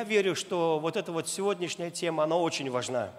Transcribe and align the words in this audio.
я 0.00 0.04
верю, 0.04 0.34
что 0.34 0.78
вот 0.78 0.96
эта 0.96 1.12
вот 1.12 1.28
сегодняшняя 1.28 1.90
тема, 1.90 2.24
она 2.24 2.36
очень 2.36 2.70
важна. 2.70 3.10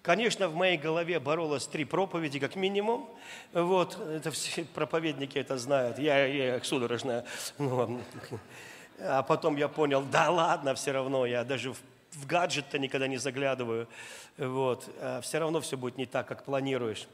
Конечно, 0.00 0.48
в 0.48 0.54
моей 0.54 0.78
голове 0.78 1.20
боролось 1.20 1.66
три 1.66 1.84
проповеди, 1.84 2.38
как 2.38 2.56
минимум. 2.56 3.10
Вот, 3.52 3.98
это 4.00 4.30
все 4.30 4.64
проповедники 4.74 5.38
это 5.38 5.58
знают. 5.58 5.98
Я, 5.98 6.24
я 6.26 6.60
судорожно. 6.62 7.24
Ну, 7.58 8.00
а 9.00 9.22
потом 9.22 9.56
я 9.56 9.68
понял, 9.68 10.02
да 10.02 10.30
ладно, 10.30 10.74
все 10.74 10.92
равно, 10.92 11.26
я 11.26 11.44
даже 11.44 11.72
в, 11.72 11.78
в 12.12 12.26
гаджет-то 12.26 12.78
никогда 12.78 13.06
не 13.06 13.18
заглядываю. 13.18 13.86
Вот, 14.38 14.88
а 15.00 15.20
все 15.20 15.38
равно 15.38 15.60
все 15.60 15.76
будет 15.76 15.98
не 15.98 16.06
так, 16.06 16.26
как 16.26 16.44
планируешь. 16.44 17.06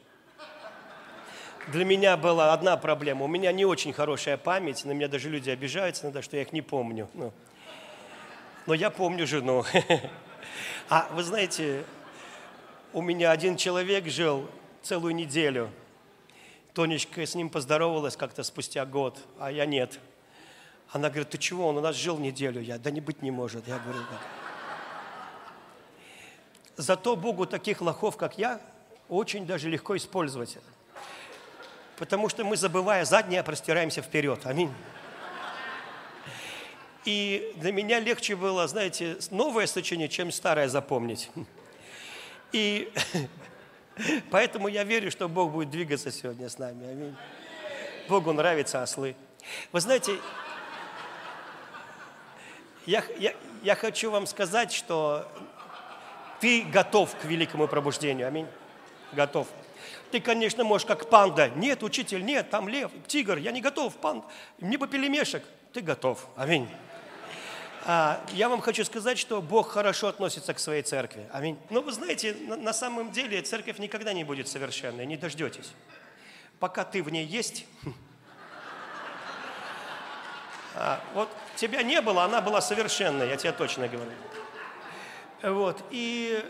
Для 1.67 1.85
меня 1.85 2.17
была 2.17 2.53
одна 2.53 2.77
проблема. 2.77 3.25
У 3.25 3.29
меня 3.29 3.50
не 3.50 3.64
очень 3.64 3.93
хорошая 3.93 4.36
память, 4.36 4.85
на 4.85 4.93
меня 4.93 5.08
даже 5.08 5.31
люди 5.31 5.50
обижаются 5.50 6.04
иногда, 6.04 6.22
что 6.22 6.36
я 6.36 6.43
их 6.43 6.53
не 6.53 6.63
помню. 6.63 7.08
Ну, 7.14 7.32
но 8.71 8.75
я 8.75 8.91
помню 8.91 9.27
жену. 9.27 9.65
А 10.89 11.09
вы 11.13 11.25
знаете, 11.25 11.85
у 12.93 13.03
меня 13.03 13.33
один 13.33 13.57
человек 13.57 14.07
жил 14.07 14.49
целую 14.83 15.15
неделю. 15.15 15.71
Тонечка 16.73 17.27
с 17.27 17.35
ним 17.35 17.49
поздоровалась 17.51 18.17
как-то 18.17 18.45
спустя 18.45 18.87
год, 18.87 19.19
а 19.41 19.51
я 19.51 19.67
нет. 19.67 19.99
Она 20.91 21.09
говорит, 21.09 21.31
ты 21.31 21.39
чего, 21.39 21.67
он 21.67 21.79
у 21.79 21.81
нас 21.81 21.96
жил 21.96 22.19
неделю. 22.19 22.61
Я, 22.61 22.79
да 22.79 22.93
не 22.93 23.01
быть 23.01 23.23
не 23.23 23.33
может. 23.33 23.67
Я 23.67 23.79
говорю, 23.79 24.01
да. 24.09 24.19
Зато 26.77 27.17
Богу 27.17 27.46
таких 27.46 27.81
лохов, 27.81 28.17
как 28.17 28.39
я, 28.39 28.61
очень 29.09 29.46
даже 29.46 29.68
легко 29.68 29.96
использовать. 29.96 30.59
Потому 31.96 32.29
что 32.29 32.45
мы, 32.45 32.57
забывая 32.57 33.05
заднее, 33.05 33.43
простираемся 33.43 34.01
вперед. 34.01 34.47
Аминь. 34.47 34.73
И 37.05 37.53
для 37.56 37.73
меня 37.73 37.98
легче 37.98 38.37
было, 38.37 38.67
знаете, 38.69 39.17
новое 39.31 39.67
сочинение, 39.67 40.09
чем 40.09 40.31
старое 40.31 40.69
запомнить. 40.69 41.31
И 42.53 42.93
поэтому 44.31 44.69
я 44.69 44.84
верю, 44.84 45.11
что 45.11 45.28
Бог 45.28 45.53
будет 45.53 45.71
двигаться 45.71 46.11
сегодня 46.11 46.48
с 46.48 46.59
нами. 46.59 46.91
Аминь. 46.91 47.17
Богу 48.09 48.33
нравятся 48.33 48.83
ослы. 48.83 49.17
Вы 49.73 49.81
знаете, 49.81 50.19
я, 52.87 53.03
я, 53.19 53.34
я 53.62 53.75
хочу 53.75 54.11
вам 54.11 54.27
сказать, 54.27 54.73
что 54.73 55.27
ты 56.41 56.62
готов 56.62 57.15
к 57.17 57.25
великому 57.25 57.69
пробуждению. 57.69 58.27
Аминь. 58.27 58.47
Готов. 59.12 59.48
Ты, 60.11 60.21
конечно, 60.21 60.65
можешь 60.65 60.87
как 60.87 61.09
панда. 61.09 61.48
Нет, 61.51 61.83
учитель, 61.83 62.25
нет, 62.25 62.51
там 62.51 62.69
лев, 62.69 62.91
тигр. 63.06 63.39
Я 63.39 63.53
не 63.53 63.61
готов, 63.61 63.95
панд. 63.97 64.25
Мне 64.59 64.77
бы 64.77 64.89
пелемешек. 64.89 65.45
Ты 65.73 65.81
готов. 65.83 66.27
Аминь. 66.37 66.69
А, 67.93 68.25
я 68.35 68.49
вам 68.49 68.61
хочу 68.61 68.85
сказать, 68.85 69.19
что 69.19 69.43
Бог 69.43 69.73
хорошо 69.73 70.07
относится 70.07 70.55
к 70.55 70.61
своей 70.61 70.83
церкви. 70.83 71.29
Аминь. 71.33 71.59
Но 71.71 71.81
вы 71.81 71.91
знаете, 71.91 72.37
на, 72.47 72.55
на 72.55 72.73
самом 72.73 73.11
деле 73.11 73.43
церковь 73.43 73.81
никогда 73.81 74.13
не 74.13 74.23
будет 74.23 74.47
совершенной, 74.47 75.07
не 75.07 75.17
дождетесь. 75.17 75.73
Пока 76.61 76.85
ты 76.85 77.03
в 77.03 77.11
ней 77.11 77.27
есть, 77.27 77.67
а, 80.77 81.01
вот 81.15 81.29
тебя 81.57 81.83
не 81.83 82.01
было, 82.01 82.23
она 82.23 82.41
была 82.41 82.61
совершенной, 82.61 83.29
я 83.29 83.37
тебе 83.37 83.51
точно 83.51 83.89
говорю. 83.89 84.13
Вот, 85.43 85.83
и 85.91 86.45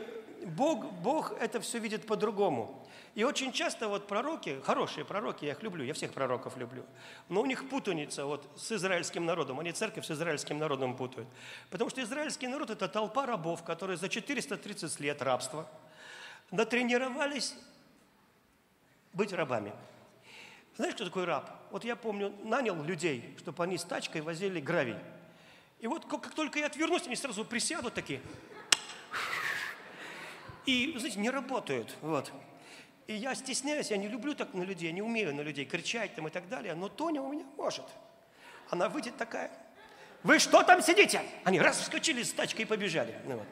Бог, 0.45 0.93
Бог 0.93 1.33
это 1.41 1.59
все 1.63 1.79
видит 1.79 2.07
по-другому. 2.07 2.80
И 3.21 3.23
очень 3.23 3.53
часто 3.53 3.87
вот 3.87 4.07
пророки, 4.07 4.63
хорошие 4.65 5.05
пророки, 5.05 5.45
я 5.45 5.53
их 5.53 5.63
люблю, 5.63 5.85
я 5.85 5.93
всех 5.93 6.15
пророков 6.15 6.57
люблю, 6.57 6.87
но 7.29 7.43
у 7.43 7.45
них 7.45 7.69
путаница 7.69 8.25
вот 8.25 8.49
с 8.57 8.73
израильским 8.73 9.27
народом, 9.27 9.61
они 9.61 9.73
церковь 9.73 10.07
с 10.07 10.11
израильским 10.11 10.57
народом 10.57 10.97
путают. 10.97 11.29
Потому 11.69 11.91
что 11.91 12.03
израильский 12.03 12.49
народ– 12.49 12.71
это 12.71 12.89
толпа 12.89 13.27
рабов, 13.27 13.63
которые 13.63 13.99
за 13.99 14.09
430 14.09 15.01
лет 15.01 15.21
рабства 15.21 15.69
натренировались 16.51 17.55
быть 19.13 19.35
рабами. 19.35 19.75
Знаешь, 20.77 20.95
кто 20.95 21.05
такой 21.05 21.27
раб? 21.27 21.51
Вот 21.73 21.85
я 21.85 21.97
помню, 21.97 22.35
нанял 22.43 22.83
людей, 22.83 23.37
чтобы 23.39 23.63
они 23.63 23.77
с 23.77 23.85
тачкой 23.85 24.23
возили 24.23 24.61
гравий. 24.61 24.97
И 25.81 25.87
вот 25.87 26.07
как 26.07 26.33
только 26.35 26.59
я 26.59 26.69
отвернусь, 26.69 27.05
они 27.05 27.17
сразу 27.17 27.45
присядут 27.45 27.93
такие. 27.93 28.23
И, 30.65 30.95
знаете, 30.97 31.19
не 31.19 31.29
работают. 31.29 31.95
Вот. 32.01 32.33
И 33.11 33.15
я 33.15 33.35
стесняюсь, 33.35 33.91
я 33.91 33.97
не 33.97 34.07
люблю 34.07 34.37
так 34.37 34.55
на 34.55 34.63
людей, 34.63 34.87
я 34.87 34.93
не 34.93 35.03
умею 35.03 35.35
на 35.35 35.41
людей 35.41 35.65
кричать 35.65 36.15
там 36.15 36.29
и 36.29 36.31
так 36.31 36.49
далее, 36.49 36.77
но 36.77 36.89
Тоня 36.89 37.21
у 37.21 37.33
меня 37.33 37.45
может. 37.57 37.85
Она 38.69 38.89
выйдет 38.89 39.17
такая, 39.17 39.51
вы 40.23 40.39
что 40.39 40.63
там 40.63 40.81
сидите? 40.81 41.21
Они 41.43 41.59
раз 41.59 41.81
вскочили 41.81 42.23
с 42.23 42.33
тачкой 42.33 42.63
и 42.63 42.65
побежали. 42.67 43.17
Ну, 43.27 43.39
вот. 43.39 43.49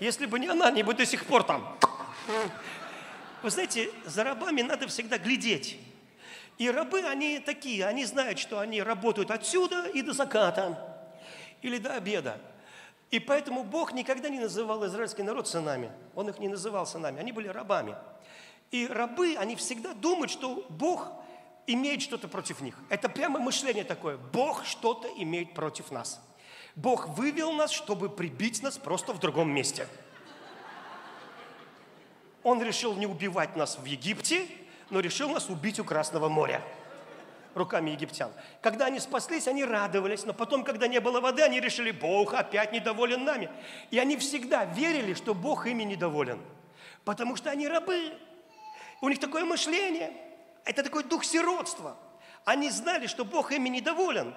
Если 0.00 0.24
бы 0.24 0.38
не 0.38 0.48
она, 0.48 0.68
они 0.68 0.82
бы 0.82 0.94
до 0.94 1.04
сих 1.04 1.26
пор 1.26 1.42
там. 1.42 1.78
Вы 3.42 3.50
знаете, 3.50 3.90
за 4.06 4.24
рабами 4.24 4.62
надо 4.62 4.88
всегда 4.88 5.18
глядеть. 5.18 5.78
И 6.56 6.70
рабы, 6.70 7.02
они 7.02 7.40
такие, 7.40 7.84
они 7.84 8.06
знают, 8.06 8.38
что 8.38 8.58
они 8.58 8.80
работают 8.80 9.30
отсюда 9.30 9.86
и 9.88 10.00
до 10.00 10.14
заката, 10.14 10.78
или 11.60 11.76
до 11.76 11.92
обеда. 11.92 12.40
И 13.10 13.18
поэтому 13.18 13.64
Бог 13.64 13.92
никогда 13.92 14.30
не 14.30 14.40
называл 14.40 14.86
израильский 14.86 15.24
народ 15.24 15.46
сынами. 15.46 15.92
Он 16.14 16.30
их 16.30 16.38
не 16.38 16.48
называл 16.48 16.86
сынами, 16.86 17.20
они 17.20 17.32
были 17.32 17.48
рабами. 17.48 17.96
И 18.74 18.88
рабы, 18.88 19.36
они 19.38 19.54
всегда 19.54 19.94
думают, 19.94 20.32
что 20.32 20.66
Бог 20.68 21.12
имеет 21.68 22.02
что-то 22.02 22.26
против 22.26 22.60
них. 22.60 22.74
Это 22.88 23.08
прямо 23.08 23.38
мышление 23.38 23.84
такое. 23.84 24.16
Бог 24.16 24.64
что-то 24.64 25.06
имеет 25.16 25.54
против 25.54 25.92
нас. 25.92 26.20
Бог 26.74 27.06
вывел 27.10 27.52
нас, 27.52 27.70
чтобы 27.70 28.08
прибить 28.08 28.64
нас 28.64 28.76
просто 28.76 29.12
в 29.12 29.20
другом 29.20 29.48
месте. 29.48 29.86
Он 32.42 32.60
решил 32.60 32.96
не 32.96 33.06
убивать 33.06 33.54
нас 33.54 33.78
в 33.78 33.84
Египте, 33.84 34.48
но 34.90 34.98
решил 34.98 35.28
нас 35.28 35.48
убить 35.48 35.78
у 35.78 35.84
Красного 35.84 36.28
моря 36.28 36.60
руками 37.54 37.90
египтян. 37.90 38.32
Когда 38.60 38.86
они 38.86 38.98
спаслись, 38.98 39.46
они 39.46 39.64
радовались, 39.64 40.24
но 40.24 40.34
потом, 40.34 40.64
когда 40.64 40.88
не 40.88 40.98
было 40.98 41.20
воды, 41.20 41.42
они 41.42 41.60
решили, 41.60 41.92
Бог 41.92 42.34
опять 42.34 42.72
недоволен 42.72 43.24
нами. 43.24 43.48
И 43.92 44.00
они 44.00 44.16
всегда 44.16 44.64
верили, 44.64 45.14
что 45.14 45.32
Бог 45.32 45.68
ими 45.68 45.84
недоволен, 45.84 46.40
потому 47.04 47.36
что 47.36 47.50
они 47.50 47.68
рабы. 47.68 48.18
У 49.00 49.08
них 49.08 49.18
такое 49.18 49.44
мышление. 49.44 50.12
Это 50.64 50.82
такой 50.82 51.04
дух 51.04 51.24
сиротства. 51.24 51.96
Они 52.44 52.70
знали, 52.70 53.06
что 53.06 53.24
Бог 53.24 53.52
ими 53.52 53.68
недоволен. 53.68 54.34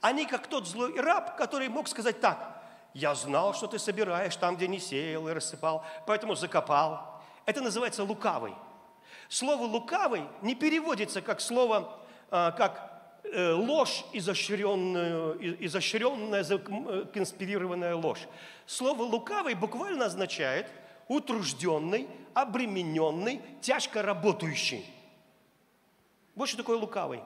Они 0.00 0.24
как 0.24 0.46
тот 0.46 0.66
злой 0.66 0.98
раб, 0.98 1.36
который 1.36 1.68
мог 1.68 1.88
сказать 1.88 2.20
так. 2.20 2.62
Я 2.94 3.14
знал, 3.14 3.54
что 3.54 3.66
ты 3.66 3.78
собираешь 3.78 4.34
там, 4.36 4.56
где 4.56 4.66
не 4.66 4.80
сеял 4.80 5.28
и 5.28 5.32
рассыпал, 5.32 5.84
поэтому 6.06 6.34
закопал. 6.34 7.22
Это 7.46 7.60
называется 7.60 8.02
лукавый. 8.02 8.54
Слово 9.28 9.62
лукавый 9.62 10.24
не 10.42 10.54
переводится 10.54 11.22
как 11.22 11.40
слово, 11.40 12.00
а, 12.30 12.50
как 12.50 13.20
э, 13.22 13.52
ложь, 13.52 14.04
изощренная, 14.12 15.34
изощренная, 15.60 16.44
э, 16.44 17.04
конспирированная 17.12 17.94
ложь. 17.94 18.26
Слово 18.66 19.02
лукавый 19.02 19.54
буквально 19.54 20.06
означает– 20.06 20.66
утружденный, 21.10 22.06
обремененный, 22.34 23.40
тяжко 23.60 24.02
работающий. 24.02 24.84
Вот 26.34 26.48
что 26.48 26.58
такое 26.58 26.78
лукавый. 26.78 27.22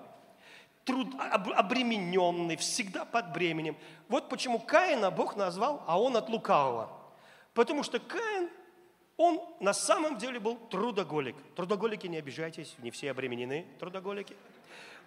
Труд, 0.85 1.09
обремененный, 1.19 2.57
всегда 2.57 3.05
под 3.05 3.33
бременем. 3.33 3.77
Вот 4.09 4.29
почему 4.29 4.59
Каина 4.59 5.11
Бог 5.11 5.37
назвал, 5.37 5.83
а 5.87 6.01
он 6.01 6.17
от 6.17 6.29
лукавого. 6.29 6.91
Потому 7.55 7.83
что 7.83 7.99
Каин, 7.99 8.51
он 9.17 9.41
на 9.61 9.73
самом 9.73 10.19
деле 10.19 10.41
был 10.41 10.57
трудоголик. 10.57 11.37
Трудоголики, 11.57 12.07
не 12.07 12.19
обижайтесь, 12.19 12.75
не 12.79 12.91
все 12.91 13.11
обременены, 13.11 13.65
трудоголики. 13.79 14.37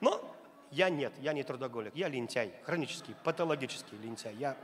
Но 0.02 0.24
я 0.72 0.90
нет, 0.90 1.14
я 1.20 1.34
не 1.34 1.44
трудоголик, 1.44 1.96
я 1.96 2.08
лентяй, 2.08 2.54
хронический, 2.64 3.16
патологический 3.24 3.98
лентяй. 3.98 4.36
Я 4.36 4.58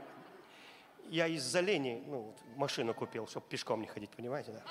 я 1.10 1.26
из-за 1.26 1.60
лени 1.60 2.02
ну, 2.06 2.34
машину 2.56 2.94
купил, 2.94 3.26
чтобы 3.26 3.46
пешком 3.48 3.80
не 3.80 3.86
ходить, 3.86 4.10
понимаете, 4.10 4.52
да? 4.52 4.62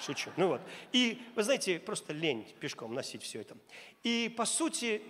Шучу. 0.00 0.30
Ну 0.36 0.48
вот. 0.48 0.60
И, 0.92 1.22
вы 1.34 1.42
знаете, 1.42 1.78
просто 1.78 2.12
лень 2.12 2.46
пешком 2.60 2.94
носить 2.94 3.22
все 3.22 3.40
это. 3.40 3.56
И, 4.02 4.32
по 4.36 4.44
сути, 4.44 5.02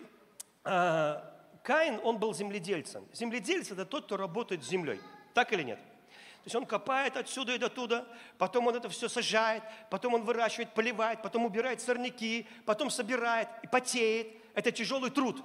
а, 0.65 1.25
Каин, 1.63 2.01
он 2.03 2.19
был 2.19 2.35
земледельцем. 2.35 3.07
Земледельец– 3.13 3.71
это 3.71 3.85
тот, 3.85 4.07
кто 4.07 4.17
работает 4.17 4.65
с 4.65 4.69
землей. 4.69 5.01
Так 5.35 5.53
или 5.53 5.63
нет? 5.63 5.79
То 5.79 6.47
есть 6.47 6.57
он 6.57 6.65
копает 6.65 7.17
отсюда 7.19 7.55
и 7.55 7.59
до 7.59 7.69
туда, 7.69 8.07
потом 8.39 8.67
он 8.67 8.75
это 8.75 8.89
все 8.89 9.11
сажает, 9.11 9.63
потом 9.91 10.15
он 10.15 10.23
выращивает, 10.23 10.73
поливает, 10.73 11.21
потом 11.21 11.45
убирает 11.45 11.83
сорняки, 11.83 12.47
потом 12.65 12.89
собирает 12.89 13.49
и 13.63 13.67
потеет. 13.67 14.29
Это 14.55 14.73
тяжелый 14.73 15.11
труд. 15.11 15.43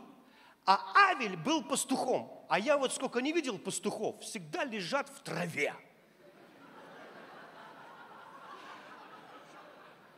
А 0.66 1.10
Авель 1.10 1.36
был 1.36 1.64
пастухом. 1.64 2.32
А 2.48 2.60
я 2.60 2.78
вот 2.78 2.94
сколько 2.94 3.20
не 3.20 3.34
видел 3.34 3.60
пастухов, 3.60 4.22
всегда 4.22 4.64
лежат 4.64 5.10
в 5.10 5.22
траве. 5.22 5.74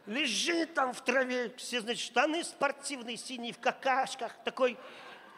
Лежит 0.07 0.73
там 0.73 0.93
в 0.93 1.01
траве, 1.01 1.53
все, 1.57 1.81
значит, 1.81 2.01
штаны 2.01 2.43
спортивные, 2.43 3.17
синие, 3.17 3.53
в 3.53 3.59
какашках, 3.59 4.33
такой, 4.45 4.77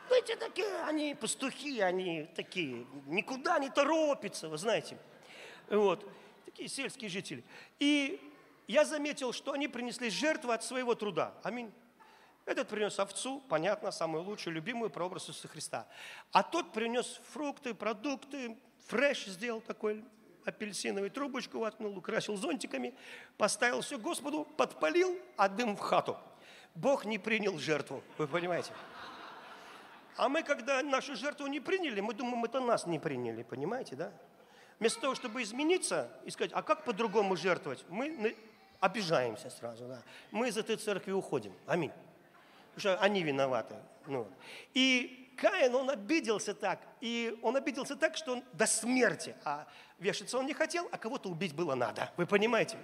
знаете, 0.08 0.36
такие, 0.36 0.84
они 0.84 1.16
пастухи, 1.16 1.80
они 1.82 2.30
такие, 2.36 2.86
никуда 3.08 3.58
не 3.58 3.70
торопятся, 3.70 4.48
вы 4.48 4.58
знаете. 4.60 4.98
Вот. 5.70 6.08
Такие 6.46 6.70
сельские 6.70 7.10
жители. 7.10 7.44
И 7.80 8.22
я 8.68 8.86
заметил, 8.86 9.34
что 9.34 9.54
они 9.54 9.68
принесли 9.68 10.12
жертву 10.12 10.52
от 10.52 10.64
своего 10.64 10.94
труда. 10.94 11.34
Аминь. 11.42 11.72
Этот 12.46 12.68
принес 12.68 13.00
овцу, 13.00 13.44
понятно, 13.50 13.92
самую 13.92 14.24
лучшую, 14.24 14.56
любимую 14.56 14.92
прообраз 14.92 15.30
Иисуса 15.30 15.48
Христа. 15.48 15.88
А 16.32 16.44
тот 16.44 16.74
принес 16.74 17.22
фрукты, 17.32 17.74
продукты, 17.74 18.58
фреш 18.88 19.26
сделал 19.26 19.62
такой, 19.62 20.04
апельсиновую 20.50 21.12
трубочку 21.12 21.60
воткнул, 21.60 21.98
украсил 21.98 22.36
зонтиками, 22.36 22.94
поставил 23.38 23.82
все 23.82 23.98
Господу, 23.98 24.46
подпалил, 24.58 25.18
а 25.38 25.50
дым 25.50 25.76
в 25.76 25.80
хату. 25.80 26.18
Бог 26.76 27.06
не 27.06 27.18
принял 27.18 27.58
жертву, 27.58 28.04
вы 28.18 28.28
понимаете? 28.28 28.72
А 30.18 30.28
мы, 30.28 30.44
когда 30.44 30.82
нашу 30.84 31.16
жертву 31.16 31.48
не 31.48 31.60
приняли, 31.60 32.02
мы 32.02 32.14
думаем, 32.14 32.44
это 32.44 32.60
нас 32.60 32.86
не 32.86 33.00
приняли, 33.00 33.44
понимаете, 33.44 33.96
да? 33.96 34.12
Вместо 34.80 35.02
того, 35.02 35.16
чтобы 35.16 35.42
измениться 35.44 36.10
и 36.26 36.32
сказать, 36.32 36.52
а 36.54 36.62
как 36.62 36.84
по-другому 36.84 37.36
жертвовать, 37.36 37.86
мы 37.90 38.36
обижаемся 38.80 39.50
сразу, 39.50 39.88
да? 39.88 40.02
Мы 40.32 40.50
из 40.50 40.58
этой 40.58 40.76
церкви 40.76 41.12
уходим. 41.12 41.54
Аминь. 41.66 41.92
Потому 42.76 42.96
что 42.96 43.04
они 43.04 43.24
виноваты. 43.24 43.76
Ну. 44.08 44.28
И 44.74 45.34
Каин, 45.38 45.76
он 45.76 45.90
обиделся 45.90 46.54
так, 46.54 46.80
и 47.02 47.38
он 47.42 47.56
обиделся 47.56 47.96
так, 47.96 48.18
что 48.18 48.34
он 48.34 48.44
до 48.54 48.66
смерти, 48.66 49.36
а 49.44 49.68
вешаться 50.00 50.38
он 50.38 50.46
не 50.46 50.54
хотел, 50.54 50.88
а 50.92 50.98
кого-то 50.98 51.30
убить 51.30 51.54
было 51.54 51.76
надо. 51.76 52.12
Вы 52.18 52.26
понимаете? 52.26 52.78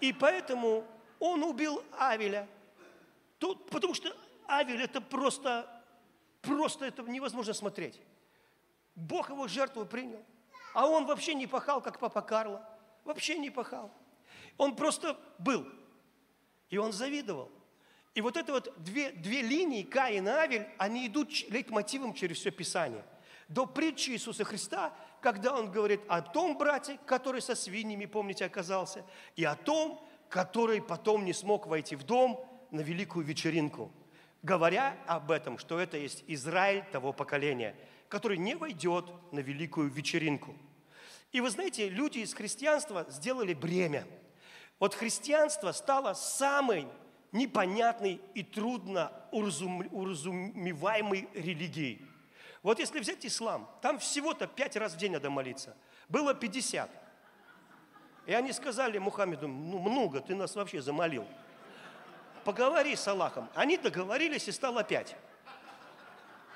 И 0.00 0.12
поэтому 0.12 0.84
он 1.18 1.42
убил 1.42 1.82
Авеля. 1.98 2.48
Тут, 3.38 3.68
потому 3.70 3.94
что 3.94 4.14
Авель 4.46 4.82
это 4.82 5.00
просто 5.00 5.68
Просто 6.42 6.86
это 6.86 7.02
невозможно 7.02 7.52
смотреть. 7.52 8.00
Бог 8.94 9.30
его 9.30 9.48
жертву 9.48 9.84
принял. 9.84 10.24
А 10.74 10.86
он 10.86 11.06
вообще 11.06 11.34
не 11.34 11.46
пахал, 11.46 11.80
как 11.80 11.98
папа 11.98 12.22
Карло. 12.22 12.66
Вообще 13.04 13.38
не 13.38 13.50
пахал. 13.50 13.92
Он 14.56 14.76
просто 14.76 15.18
был. 15.38 15.66
И 16.70 16.78
он 16.78 16.92
завидовал. 16.92 17.50
И 18.14 18.20
вот 18.20 18.36
это 18.36 18.52
вот 18.52 18.72
две, 18.82 19.12
две 19.12 19.42
линии, 19.42 19.82
Каин 19.82 20.26
и 20.26 20.30
Авель, 20.30 20.66
они 20.78 21.06
идут 21.06 21.30
лейтмотивом 21.50 22.14
через 22.14 22.38
все 22.38 22.50
Писание. 22.50 23.04
До 23.48 23.66
притчи 23.66 24.10
Иисуса 24.10 24.44
Христа, 24.44 24.92
когда 25.20 25.54
он 25.54 25.70
говорит 25.70 26.00
о 26.08 26.22
том 26.22 26.56
брате, 26.56 26.98
который 27.06 27.40
со 27.40 27.54
свиньями, 27.54 28.06
помните, 28.06 28.44
оказался, 28.44 29.04
и 29.36 29.44
о 29.44 29.54
том, 29.54 30.04
который 30.28 30.80
потом 30.80 31.24
не 31.24 31.32
смог 31.32 31.66
войти 31.66 31.96
в 31.96 32.04
дом 32.04 32.44
на 32.70 32.80
великую 32.80 33.24
вечеринку 33.24 33.90
говоря 34.42 34.96
об 35.06 35.30
этом, 35.30 35.58
что 35.58 35.78
это 35.78 35.96
есть 35.96 36.24
Израиль 36.26 36.84
того 36.92 37.12
поколения, 37.12 37.74
который 38.08 38.38
не 38.38 38.54
войдет 38.54 39.06
на 39.32 39.40
великую 39.40 39.90
вечеринку. 39.90 40.54
И 41.32 41.40
вы 41.40 41.50
знаете, 41.50 41.88
люди 41.88 42.20
из 42.20 42.32
христианства 42.34 43.06
сделали 43.10 43.52
бремя. 43.52 44.06
Вот 44.78 44.94
христианство 44.94 45.72
стало 45.72 46.14
самой 46.14 46.86
непонятной 47.32 48.20
и 48.34 48.42
трудно 48.42 49.12
уразумеваемой 49.32 51.28
религией. 51.34 52.06
Вот 52.62 52.78
если 52.78 52.98
взять 53.00 53.24
ислам, 53.24 53.70
там 53.82 53.98
всего-то 53.98 54.46
пять 54.46 54.76
раз 54.76 54.94
в 54.94 54.96
день 54.96 55.12
надо 55.12 55.30
молиться. 55.30 55.76
Было 56.08 56.34
50. 56.34 56.90
И 58.26 58.34
они 58.34 58.52
сказали 58.52 58.98
Мухаммеду, 58.98 59.48
ну 59.48 59.78
много, 59.78 60.20
ты 60.20 60.34
нас 60.34 60.54
вообще 60.54 60.82
замолил 60.82 61.26
поговори 62.48 62.96
с 62.96 63.06
Аллахом. 63.06 63.50
Они 63.54 63.76
договорились 63.76 64.48
и 64.48 64.52
стало 64.52 64.82
пять. 64.82 65.14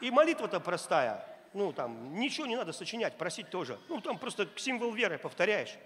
И 0.00 0.10
молитва-то 0.10 0.58
простая. 0.58 1.22
Ну, 1.52 1.70
там, 1.74 2.14
ничего 2.14 2.46
не 2.46 2.56
надо 2.56 2.72
сочинять, 2.72 3.18
просить 3.18 3.50
тоже. 3.50 3.78
Ну, 3.90 4.00
там 4.00 4.16
просто 4.16 4.48
символ 4.56 4.92
веры 4.92 5.18
повторяешь. 5.18 5.76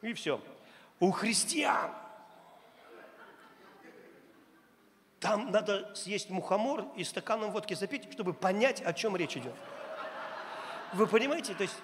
И 0.00 0.14
все. 0.14 0.40
У 1.00 1.10
христиан 1.10 1.90
там 5.22 5.52
надо 5.52 5.88
съесть 5.94 6.30
мухомор 6.30 6.84
и 6.96 7.04
стаканом 7.04 7.52
водки 7.52 7.74
запить, 7.74 8.12
чтобы 8.12 8.34
понять, 8.34 8.82
о 8.82 8.92
чем 8.92 9.16
речь 9.16 9.36
идет. 9.36 9.54
Вы 10.94 11.06
понимаете? 11.06 11.54
То 11.54 11.62
есть, 11.62 11.76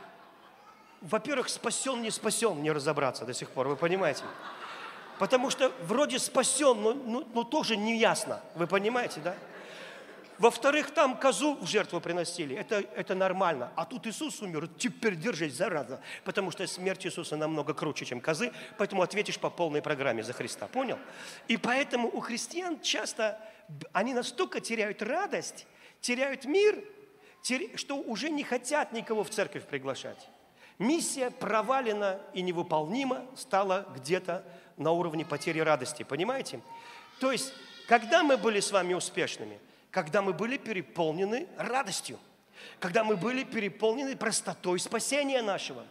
во-первых, 1.01 1.49
спасен, 1.49 2.03
не 2.03 2.11
спасен, 2.11 2.61
не 2.61 2.73
разобраться 2.73 3.25
до 3.25 3.33
сих 3.33 3.51
пор, 3.51 3.69
вы 3.69 3.77
понимаете? 3.77 4.25
Потому 5.21 5.51
что 5.51 5.73
вроде 5.83 6.19
спасен, 6.19 6.83
но, 6.83 6.95
но, 6.95 7.25
но 7.33 7.45
тоже 7.45 7.77
не 7.77 7.97
ясно. 7.97 8.41
Вы 8.57 8.67
понимаете, 8.67 9.21
да? 9.21 9.37
Во-вторых, 10.39 10.93
там 10.93 11.17
козу 11.17 11.57
в 11.57 11.67
жертву 11.67 12.01
приносили. 12.01 12.57
Это, 12.57 12.85
это 12.95 13.15
нормально. 13.15 13.73
А 13.75 13.85
тут 13.85 14.07
Иисус 14.07 14.41
умер. 14.41 14.69
Теперь 14.79 15.17
держись, 15.17 15.55
зараза. 15.55 16.01
Потому 16.25 16.51
что 16.53 16.67
смерть 16.67 17.07
Иисуса 17.07 17.37
намного 17.37 17.75
круче, 17.75 18.05
чем 18.05 18.21
козы. 18.21 18.53
Поэтому 18.77 19.03
ответишь 19.03 19.39
по 19.39 19.51
полной 19.51 19.83
программе 19.83 20.23
за 20.23 20.33
Христа. 20.33 20.69
Понял? 20.69 20.99
И 21.49 21.57
поэтому 21.57 22.09
у 22.09 22.21
христиан 22.21 22.81
часто 22.81 23.41
они 23.93 24.15
настолько 24.15 24.61
теряют 24.61 25.03
радость, 25.03 25.67
теряют 26.01 26.45
мир, 26.45 26.85
что 27.75 27.97
уже 27.97 28.31
не 28.31 28.45
хотят 28.45 28.93
никого 28.93 29.25
в 29.25 29.31
церковь 29.31 29.65
приглашать. 29.65 30.29
Миссия 30.79 31.31
провалена 31.31 32.21
и 32.33 32.43
невыполнима 32.43 33.27
стала 33.37 33.87
где-то 33.97 34.45
на 34.77 34.93
уровне 34.93 35.25
потери 35.25 35.59
радости. 35.59 36.05
Понимаете? 36.05 36.61
То 37.19 37.33
есть, 37.33 37.53
когда 37.89 38.23
мы 38.23 38.37
были 38.37 38.61
с 38.61 38.71
вами 38.71 38.95
успешными? 38.95 39.59
Когда 39.91 40.23
мы 40.23 40.33
были 40.33 40.57
переполнены 40.57 41.47
радостью. 41.57 42.19
Когда 42.81 43.05
мы 43.05 43.17
были 43.17 43.45
переполнены 43.45 44.17
простотой 44.17 44.79
спасения 44.79 45.43
нашего. 45.43 45.85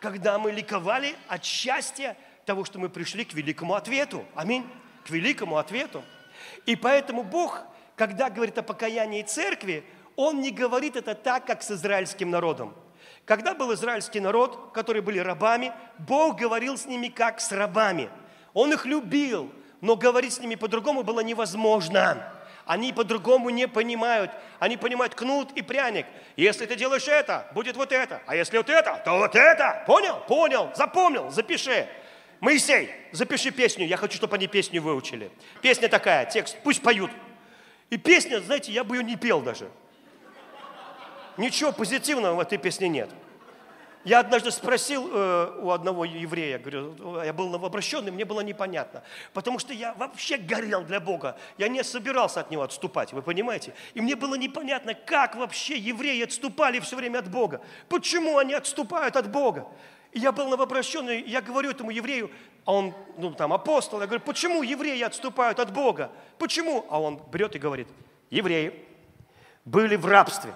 Когда 0.00 0.38
мы 0.38 0.52
ликовали 0.52 1.14
от 1.28 1.44
счастья 1.44 2.16
того, 2.44 2.64
что 2.64 2.78
мы 2.78 2.88
пришли 2.88 3.24
к 3.24 3.34
великому 3.34 3.74
ответу. 3.74 4.24
Аминь. 4.34 4.66
К 5.04 5.10
великому 5.10 5.58
ответу. 5.58 6.02
И 6.66 6.76
поэтому 6.76 7.22
Бог, 7.22 7.62
когда 7.96 8.30
говорит 8.30 8.58
о 8.58 8.62
покаянии 8.62 9.22
церкви, 9.22 9.84
Он 10.16 10.40
не 10.40 10.50
говорит 10.50 10.96
это 10.96 11.14
так, 11.14 11.46
как 11.46 11.62
с 11.62 11.70
израильским 11.70 12.30
народом. 12.30 12.74
Когда 13.24 13.54
был 13.54 13.72
израильский 13.74 14.20
народ, 14.20 14.72
которые 14.72 15.02
были 15.02 15.18
рабами, 15.18 15.72
Бог 15.98 16.38
говорил 16.38 16.76
с 16.76 16.86
ними 16.86 17.08
как 17.08 17.40
с 17.40 17.52
рабами– 17.52 18.10
он 18.54 18.72
их 18.72 18.84
любил, 18.86 19.50
но 19.80 19.96
говорить 19.96 20.34
с 20.34 20.40
ними 20.40 20.54
по-другому 20.54 21.02
было 21.02 21.20
невозможно. 21.20 22.31
Они 22.64 22.92
по-другому 22.92 23.50
не 23.50 23.66
понимают. 23.66 24.30
Они 24.58 24.76
понимают 24.76 25.14
кнут 25.14 25.50
и 25.52 25.62
пряник. 25.62 26.06
Если 26.36 26.66
ты 26.66 26.76
делаешь 26.76 27.08
это, 27.08 27.50
будет 27.54 27.76
вот 27.76 27.92
это. 27.92 28.22
А 28.26 28.36
если 28.36 28.56
вот 28.56 28.70
это, 28.70 29.02
то 29.04 29.18
вот 29.18 29.34
это. 29.34 29.82
Понял? 29.86 30.20
Понял. 30.28 30.70
Запомнил. 30.74 31.30
Запиши. 31.30 31.88
Моисей, 32.40 32.90
запиши 33.12 33.50
песню. 33.50 33.86
Я 33.86 33.96
хочу, 33.96 34.16
чтобы 34.16 34.36
они 34.36 34.46
песню 34.46 34.82
выучили. 34.82 35.30
Песня 35.60 35.88
такая, 35.88 36.26
текст. 36.26 36.56
Пусть 36.62 36.82
поют. 36.82 37.10
И 37.90 37.96
песня, 37.96 38.40
знаете, 38.40 38.72
я 38.72 38.84
бы 38.84 38.96
ее 38.96 39.04
не 39.04 39.16
пел 39.16 39.40
даже. 39.40 39.68
Ничего 41.36 41.72
позитивного 41.72 42.34
в 42.34 42.40
этой 42.40 42.58
песне 42.58 42.88
нет. 42.88 43.10
Я 44.04 44.18
однажды 44.18 44.50
спросил 44.50 45.08
э, 45.12 45.58
у 45.60 45.70
одного 45.70 46.04
еврея, 46.04 46.58
говорю, 46.58 47.22
я 47.22 47.32
был 47.32 47.48
новообращенный, 47.48 48.10
мне 48.10 48.24
было 48.24 48.40
непонятно, 48.40 49.04
потому 49.32 49.60
что 49.60 49.72
я 49.72 49.94
вообще 49.94 50.38
горел 50.38 50.82
для 50.82 50.98
Бога, 50.98 51.38
я 51.56 51.68
не 51.68 51.84
собирался 51.84 52.40
от 52.40 52.50
Него 52.50 52.62
отступать, 52.62 53.12
вы 53.12 53.22
понимаете? 53.22 53.74
И 53.94 54.00
мне 54.00 54.16
было 54.16 54.34
непонятно, 54.34 54.94
как 54.94 55.36
вообще 55.36 55.78
евреи 55.78 56.24
отступали 56.24 56.80
все 56.80 56.96
время 56.96 57.20
от 57.20 57.30
Бога, 57.30 57.60
почему 57.88 58.38
они 58.38 58.54
отступают 58.54 59.14
от 59.14 59.30
Бога. 59.30 59.68
И 60.10 60.18
я 60.18 60.32
был 60.32 60.48
новообращенный, 60.48 61.22
я 61.22 61.40
говорю 61.40 61.70
этому 61.70 61.90
еврею, 61.90 62.28
а 62.64 62.72
он, 62.72 62.94
ну 63.18 63.32
там, 63.32 63.52
апостол, 63.52 64.00
я 64.00 64.06
говорю, 64.06 64.22
почему 64.24 64.64
евреи 64.64 65.00
отступают 65.02 65.60
от 65.60 65.72
Бога? 65.72 66.10
Почему? 66.38 66.84
А 66.90 67.00
он 67.00 67.20
берет 67.32 67.54
и 67.54 67.60
говорит, 67.60 67.86
евреи 68.30 68.74
были 69.64 69.94
в 69.94 70.06
рабстве, 70.06 70.52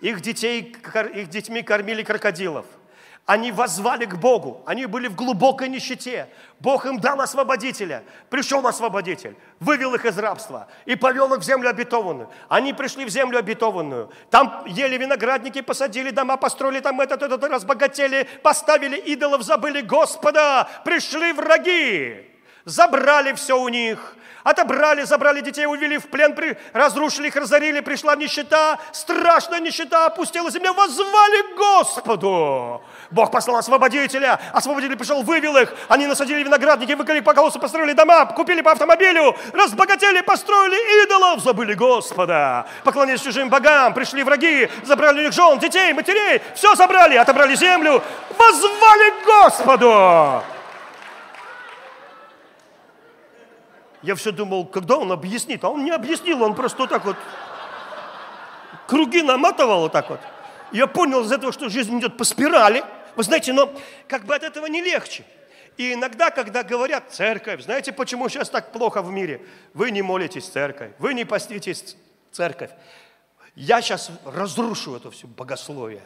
их, 0.00 0.20
детей, 0.20 0.76
их 1.14 1.28
детьми 1.30 1.62
кормили 1.62 2.02
крокодилов– 2.02 2.66
они 3.24 3.52
возвали 3.52 4.04
к 4.04 4.16
Богу, 4.16 4.62
они 4.66 4.86
были 4.86 5.06
в 5.06 5.14
глубокой 5.14 5.68
нищете. 5.68 6.28
Бог 6.58 6.86
им 6.86 6.98
дал 6.98 7.20
освободителя. 7.20 8.02
Пришел 8.30 8.66
освободитель, 8.66 9.36
вывел 9.60 9.94
их 9.94 10.04
из 10.04 10.18
рабства 10.18 10.66
и 10.86 10.96
повел 10.96 11.32
их 11.32 11.40
в 11.40 11.44
землю 11.44 11.70
обетованную. 11.70 12.28
Они 12.48 12.72
пришли 12.72 13.04
в 13.04 13.10
землю 13.10 13.38
обетованную. 13.38 14.10
Там 14.30 14.64
ели 14.66 14.98
виноградники, 14.98 15.60
посадили 15.60 16.10
дома, 16.10 16.36
построили 16.36 16.80
там 16.80 17.00
этот, 17.00 17.22
этот, 17.22 17.44
разбогатели, 17.44 18.28
поставили 18.42 18.96
идолов, 18.96 19.42
забыли 19.42 19.82
Господа. 19.82 20.68
Пришли 20.84 21.32
враги. 21.32 22.31
Забрали 22.64 23.32
все 23.32 23.58
у 23.58 23.68
них, 23.68 24.16
отобрали, 24.44 25.02
забрали 25.02 25.40
детей, 25.40 25.66
увели 25.66 25.98
в 25.98 26.08
плен, 26.08 26.34
при, 26.34 26.56
разрушили 26.72 27.28
их, 27.28 27.36
разорили, 27.36 27.80
пришла 27.80 28.16
нищета, 28.16 28.78
страшная 28.92 29.60
нищета, 29.60 30.06
опустила 30.06 30.50
земля, 30.50 30.72
воззвали 30.72 31.56
Господу. 31.56 32.82
Бог 33.10 33.30
послал 33.30 33.56
освободителя, 33.56 34.40
освободитель 34.52 34.96
пришел, 34.96 35.22
вывел 35.22 35.56
их, 35.56 35.72
они 35.88 36.06
насадили 36.06 36.42
виноградники, 36.42 36.92
выколи 36.92 37.20
по 37.20 37.34
колоссу, 37.34 37.58
построили 37.58 37.92
дома, 37.92 38.26
купили 38.26 38.62
по 38.62 38.72
автомобилю, 38.72 39.36
разбогатели, 39.52 40.20
построили 40.22 41.04
идолов, 41.04 41.40
забыли 41.40 41.74
Господа, 41.74 42.66
поклонились 42.84 43.20
чужим 43.20 43.48
богам, 43.48 43.94
пришли 43.94 44.22
враги, 44.22 44.68
забрали 44.84 45.20
у 45.20 45.22
них 45.24 45.32
жен, 45.32 45.58
детей, 45.58 45.92
матерей, 45.92 46.40
все 46.54 46.74
забрали, 46.74 47.16
отобрали 47.16 47.54
землю, 47.54 48.02
воззвали 48.38 49.10
к 49.10 49.24
Господу. 49.26 50.42
Я 54.02 54.16
все 54.16 54.32
думал, 54.32 54.66
когда 54.66 54.96
он 54.96 55.12
объяснит, 55.12 55.62
а 55.64 55.70
он 55.70 55.84
не 55.84 55.92
объяснил, 55.92 56.42
он 56.42 56.54
просто 56.54 56.86
так 56.88 57.04
вот 57.04 57.16
круги 58.88 59.22
наматывал 59.22 59.80
вот 59.80 59.92
так 59.92 60.10
вот. 60.10 60.20
Я 60.72 60.86
понял 60.86 61.22
из 61.22 61.30
этого, 61.30 61.52
что 61.52 61.68
жизнь 61.68 61.98
идет 61.98 62.16
по 62.16 62.24
спирали. 62.24 62.84
Вы 63.14 63.22
знаете, 63.22 63.52
но 63.52 63.72
как 64.08 64.24
бы 64.24 64.34
от 64.34 64.42
этого 64.42 64.66
не 64.66 64.82
легче. 64.82 65.24
И 65.76 65.94
иногда, 65.94 66.30
когда 66.30 66.62
говорят 66.62 67.04
церковь, 67.10 67.62
знаете, 67.62 67.92
почему 67.92 68.28
сейчас 68.28 68.50
так 68.50 68.72
плохо 68.72 69.02
в 69.02 69.10
мире? 69.10 69.46
Вы 69.72 69.90
не 69.90 70.02
молитесь 70.02 70.46
церковь, 70.46 70.92
вы 70.98 71.14
не 71.14 71.24
поститесь 71.24 71.96
церковь. 72.30 72.70
Я 73.54 73.80
сейчас 73.80 74.10
разрушу 74.24 74.96
это 74.96 75.10
все 75.10 75.26
богословие. 75.26 76.02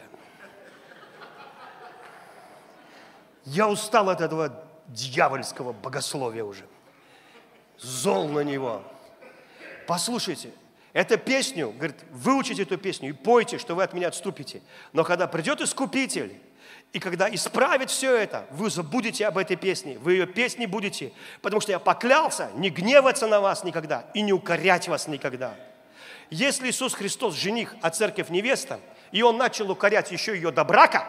Я 3.45 3.67
устал 3.67 4.09
от 4.09 4.21
этого 4.21 4.63
дьявольского 4.87 5.73
богословия 5.73 6.43
уже 6.43 6.65
зол 7.79 8.27
на 8.29 8.41
него. 8.41 8.83
Послушайте, 9.87 10.51
эту 10.93 11.17
песню, 11.17 11.71
говорит, 11.71 11.97
выучите 12.11 12.63
эту 12.63 12.77
песню 12.77 13.09
и 13.09 13.13
пойте, 13.13 13.57
что 13.57 13.75
вы 13.75 13.83
от 13.83 13.93
меня 13.93 14.09
отступите. 14.09 14.61
Но 14.93 15.03
когда 15.03 15.27
придет 15.27 15.61
Искупитель, 15.61 16.35
и 16.93 16.99
когда 16.99 17.29
исправит 17.33 17.89
все 17.89 18.15
это, 18.15 18.45
вы 18.51 18.69
забудете 18.69 19.27
об 19.27 19.37
этой 19.37 19.55
песне, 19.55 19.97
вы 19.99 20.13
ее 20.13 20.25
песни 20.25 20.65
будете, 20.65 21.11
потому 21.41 21.61
что 21.61 21.71
я 21.71 21.79
поклялся 21.79 22.49
не 22.55 22.69
гневаться 22.69 23.27
на 23.27 23.41
вас 23.41 23.63
никогда 23.63 24.05
и 24.13 24.21
не 24.21 24.33
укорять 24.33 24.87
вас 24.87 25.07
никогда. 25.07 25.55
Если 26.29 26.69
Иисус 26.69 26.93
Христос 26.93 27.35
жених, 27.35 27.75
а 27.81 27.89
церковь 27.89 28.29
невеста, 28.29 28.79
и 29.11 29.21
он 29.21 29.37
начал 29.37 29.69
укорять 29.71 30.11
еще 30.11 30.33
ее 30.33 30.51
до 30.51 30.63
брака, 30.63 31.07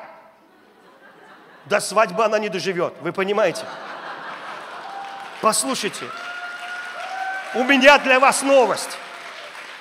до 1.67 1.81
свадьбы 1.81 2.25
она 2.25 2.39
не 2.39 2.49
доживет. 2.49 2.95
Вы 3.01 3.13
понимаете? 3.13 3.65
Послушайте, 5.41 6.05
у 7.55 7.65
меня 7.65 7.99
для 7.99 8.21
вас 8.21 8.43
новость. 8.43 8.99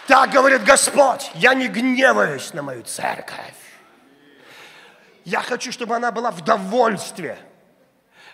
Так 0.07 0.31
говорит 0.31 0.63
Господь, 0.63 1.31
я 1.35 1.53
не 1.53 1.67
гневаюсь 1.67 2.53
на 2.53 2.63
мою 2.63 2.83
церковь. 2.83 3.55
Я 5.25 5.41
хочу, 5.41 5.71
чтобы 5.73 5.95
она 5.95 6.11
была 6.11 6.31
в 6.31 6.41
довольстве, 6.41 7.37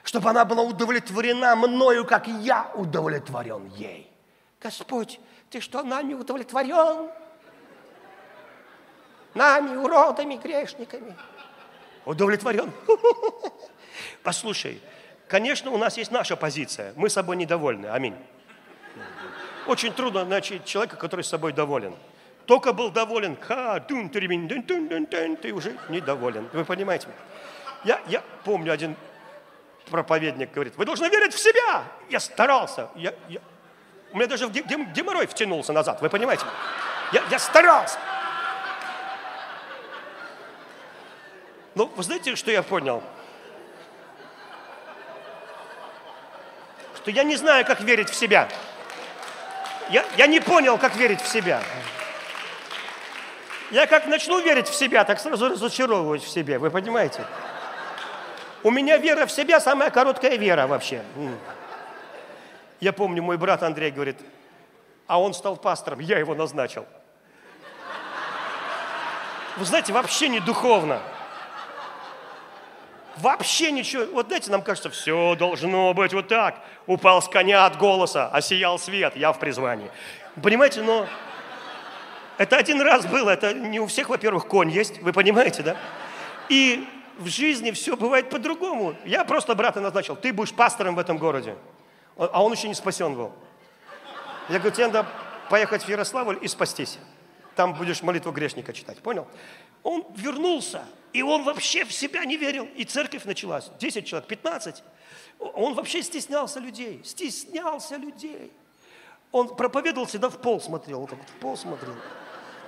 чтобы 0.04 0.30
она 0.30 0.46
была 0.46 0.62
удовлетворена 0.62 1.56
мною, 1.56 2.06
как 2.06 2.28
я 2.28 2.70
удовлетворен 2.76 3.66
ей. 3.76 4.12
Господь, 4.62 5.20
ты 5.50 5.60
что, 5.60 5.82
нами 5.82 6.14
удовлетворен? 6.14 7.10
Нами, 9.34 9.76
уродами, 9.76 10.36
грешниками. 10.36 11.16
Удовлетворен. 12.06 12.72
Послушай, 14.24 14.80
конечно, 15.28 15.72
у 15.72 15.78
нас 15.78 15.98
есть 15.98 16.12
наша 16.12 16.36
позиция. 16.36 16.94
Мы 16.96 17.10
собой 17.10 17.36
недовольны. 17.36 17.88
Аминь. 17.88 18.16
Очень 19.66 19.94
трудно 19.94 20.26
найти 20.26 20.62
человека, 20.66 20.98
который 20.98 21.24
с 21.24 21.30
собой 21.30 21.54
доволен. 21.54 21.96
Только 22.46 22.74
был 22.74 22.92
доволен, 22.92 23.38
ха, 23.40 23.80
дун, 23.80 24.10
дун, 24.10 24.48
дун, 24.48 24.64
дун, 24.64 25.06
дун, 25.06 25.38
ты 25.38 25.54
уже 25.54 25.78
недоволен. 25.90 26.50
Вы 26.52 26.66
понимаете? 26.66 27.08
Я, 27.86 28.02
я 28.08 28.22
помню, 28.44 28.74
один 28.74 28.98
проповедник 29.90 30.52
говорит, 30.52 30.76
вы 30.76 30.86
должны 30.86 31.08
верить 31.08 31.34
в 31.34 31.40
себя. 31.40 31.84
Я 32.10 32.20
старался. 32.20 32.90
Я, 32.96 33.14
я... 33.30 33.40
У 34.12 34.18
меня 34.18 34.28
даже 34.28 34.48
геморрой 34.50 35.28
втянулся 35.28 35.72
назад, 35.72 36.02
вы 36.02 36.10
понимаете? 36.10 36.46
Я, 37.14 37.24
я 37.32 37.40
старался. 37.40 37.98
Ну, 41.76 41.86
вы 41.96 42.04
знаете, 42.04 42.36
что 42.36 42.52
я 42.52 42.62
понял? 42.62 43.02
Что 46.98 47.12
я 47.12 47.24
не 47.24 47.36
знаю, 47.36 47.66
как 47.66 47.82
верить 47.82 48.10
в 48.10 48.16
себя 48.16 48.50
я, 49.94 50.04
я 50.18 50.26
не 50.26 50.40
понял, 50.40 50.80
как 50.80 50.96
верить 50.96 51.22
в 51.22 51.28
себя. 51.28 51.62
Я 53.70 53.86
как 53.86 54.08
начну 54.08 54.42
верить 54.42 54.68
в 54.68 54.74
себя, 54.74 55.04
так 55.04 55.20
сразу 55.20 55.50
разочаровываюсь 55.50 56.24
в 56.24 56.30
себе, 56.30 56.58
вы 56.58 56.72
понимаете? 56.72 57.24
У 58.64 58.72
меня 58.72 58.98
вера 58.98 59.28
в 59.28 59.32
себя 59.32 59.60
самая 59.60 59.92
короткая 59.92 60.36
вера 60.38 60.66
вообще. 60.66 61.04
Я 62.80 62.92
помню, 62.92 63.22
мой 63.22 63.38
брат 63.38 63.62
Андрей 63.62 63.92
говорит, 63.92 64.18
а 65.06 65.22
он 65.22 65.34
стал 65.36 65.58
пастором, 65.58 66.00
я 66.00 66.18
его 66.18 66.34
назначил. 66.34 66.88
Вы 69.58 69.66
знаете, 69.66 69.94
вообще 69.94 70.28
не 70.28 70.40
духовно. 70.40 71.02
Вообще 73.18 73.72
ничего. 73.72 74.06
Вот 74.12 74.28
знаете, 74.28 74.52
нам 74.52 74.62
кажется, 74.62 74.90
все 74.90 75.36
должно 75.36 75.94
быть 75.94 76.14
вот 76.14 76.28
так. 76.28 76.60
Упал 76.88 77.22
с 77.22 77.28
коня 77.28 77.66
от 77.66 77.78
голоса, 77.78 78.28
осиял 78.28 78.80
свет, 78.80 79.16
я 79.16 79.32
в 79.34 79.40
призвании. 79.40 79.92
Понимаете, 80.42 80.82
но 80.82 81.08
это 82.38 82.58
один 82.58 82.82
раз 82.82 83.06
было. 83.06 83.30
Это 83.30 83.54
не 83.54 83.80
у 83.80 83.86
всех, 83.88 84.10
во-первых, 84.10 84.48
конь 84.48 84.72
есть, 84.72 85.02
вы 85.02 85.14
понимаете, 85.14 85.62
да? 85.62 85.78
И 86.50 86.88
в 87.18 87.28
жизни 87.28 87.72
все 87.72 87.96
бывает 87.96 88.30
по-другому. 88.30 88.96
Я 89.06 89.24
просто 89.24 89.54
брата 89.54 89.80
назначил, 89.80 90.16
ты 90.16 90.34
будешь 90.34 90.54
пастором 90.54 90.96
в 90.96 91.00
этом 91.00 91.18
городе. 91.18 91.56
А 92.18 92.44
он 92.44 92.52
еще 92.54 92.68
не 92.68 92.74
спасен 92.74 93.16
был. 93.16 93.32
Я 94.50 94.60
говорю, 94.60 94.76
тебе 94.76 94.88
надо 94.88 95.08
поехать 95.50 95.84
в 95.84 95.90
Ярославль 95.90 96.40
и 96.42 96.48
спастись. 96.48 96.98
Там 97.56 97.76
будешь 97.76 98.02
молитву 98.02 98.32
грешника 98.32 98.74
читать, 98.74 98.98
понял? 99.00 99.28
Он 99.84 100.06
вернулся, 100.16 100.86
и 101.12 101.22
он 101.22 101.44
вообще 101.44 101.86
в 101.86 101.94
себя 101.94 102.26
не 102.26 102.38
верил. 102.38 102.68
И 102.76 102.86
церковь 102.86 103.26
началась. 103.26 103.70
10 103.80 104.06
человек, 104.06 104.28
15. 104.28 104.84
Он 105.40 105.74
вообще 105.74 106.02
стеснялся 106.02 106.60
людей. 106.60 107.02
Стеснялся 107.04 107.98
людей. 107.98 108.52
Он 109.32 109.56
проповедовал, 109.56 110.08
всегда 110.08 110.30
в 110.30 110.40
пол 110.40 110.62
смотрел. 110.62 111.02
Он 111.02 111.08
так 111.08 111.20
вот 111.20 111.30
в 111.30 111.34
пол 111.34 111.58
смотрел. 111.58 111.96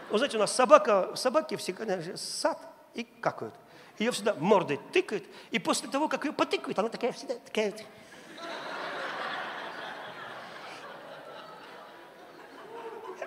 Вы 0.10 0.18
знаете, 0.18 0.38
у 0.38 0.40
нас 0.40 0.54
собака, 0.54 1.16
собаки 1.16 1.56
всегда 1.56 2.00
сад 2.18 2.60
и 2.94 3.04
какают. 3.04 3.54
Ее 3.98 4.12
всегда 4.12 4.36
мордой 4.36 4.80
тыкают. 4.92 5.24
И 5.52 5.60
после 5.60 5.90
того, 5.90 6.08
как 6.08 6.26
ее 6.26 6.34
потыкают, 6.34 6.78
она 6.78 6.90
такая 6.90 7.14
всегда 7.14 7.36
такая. 7.36 7.74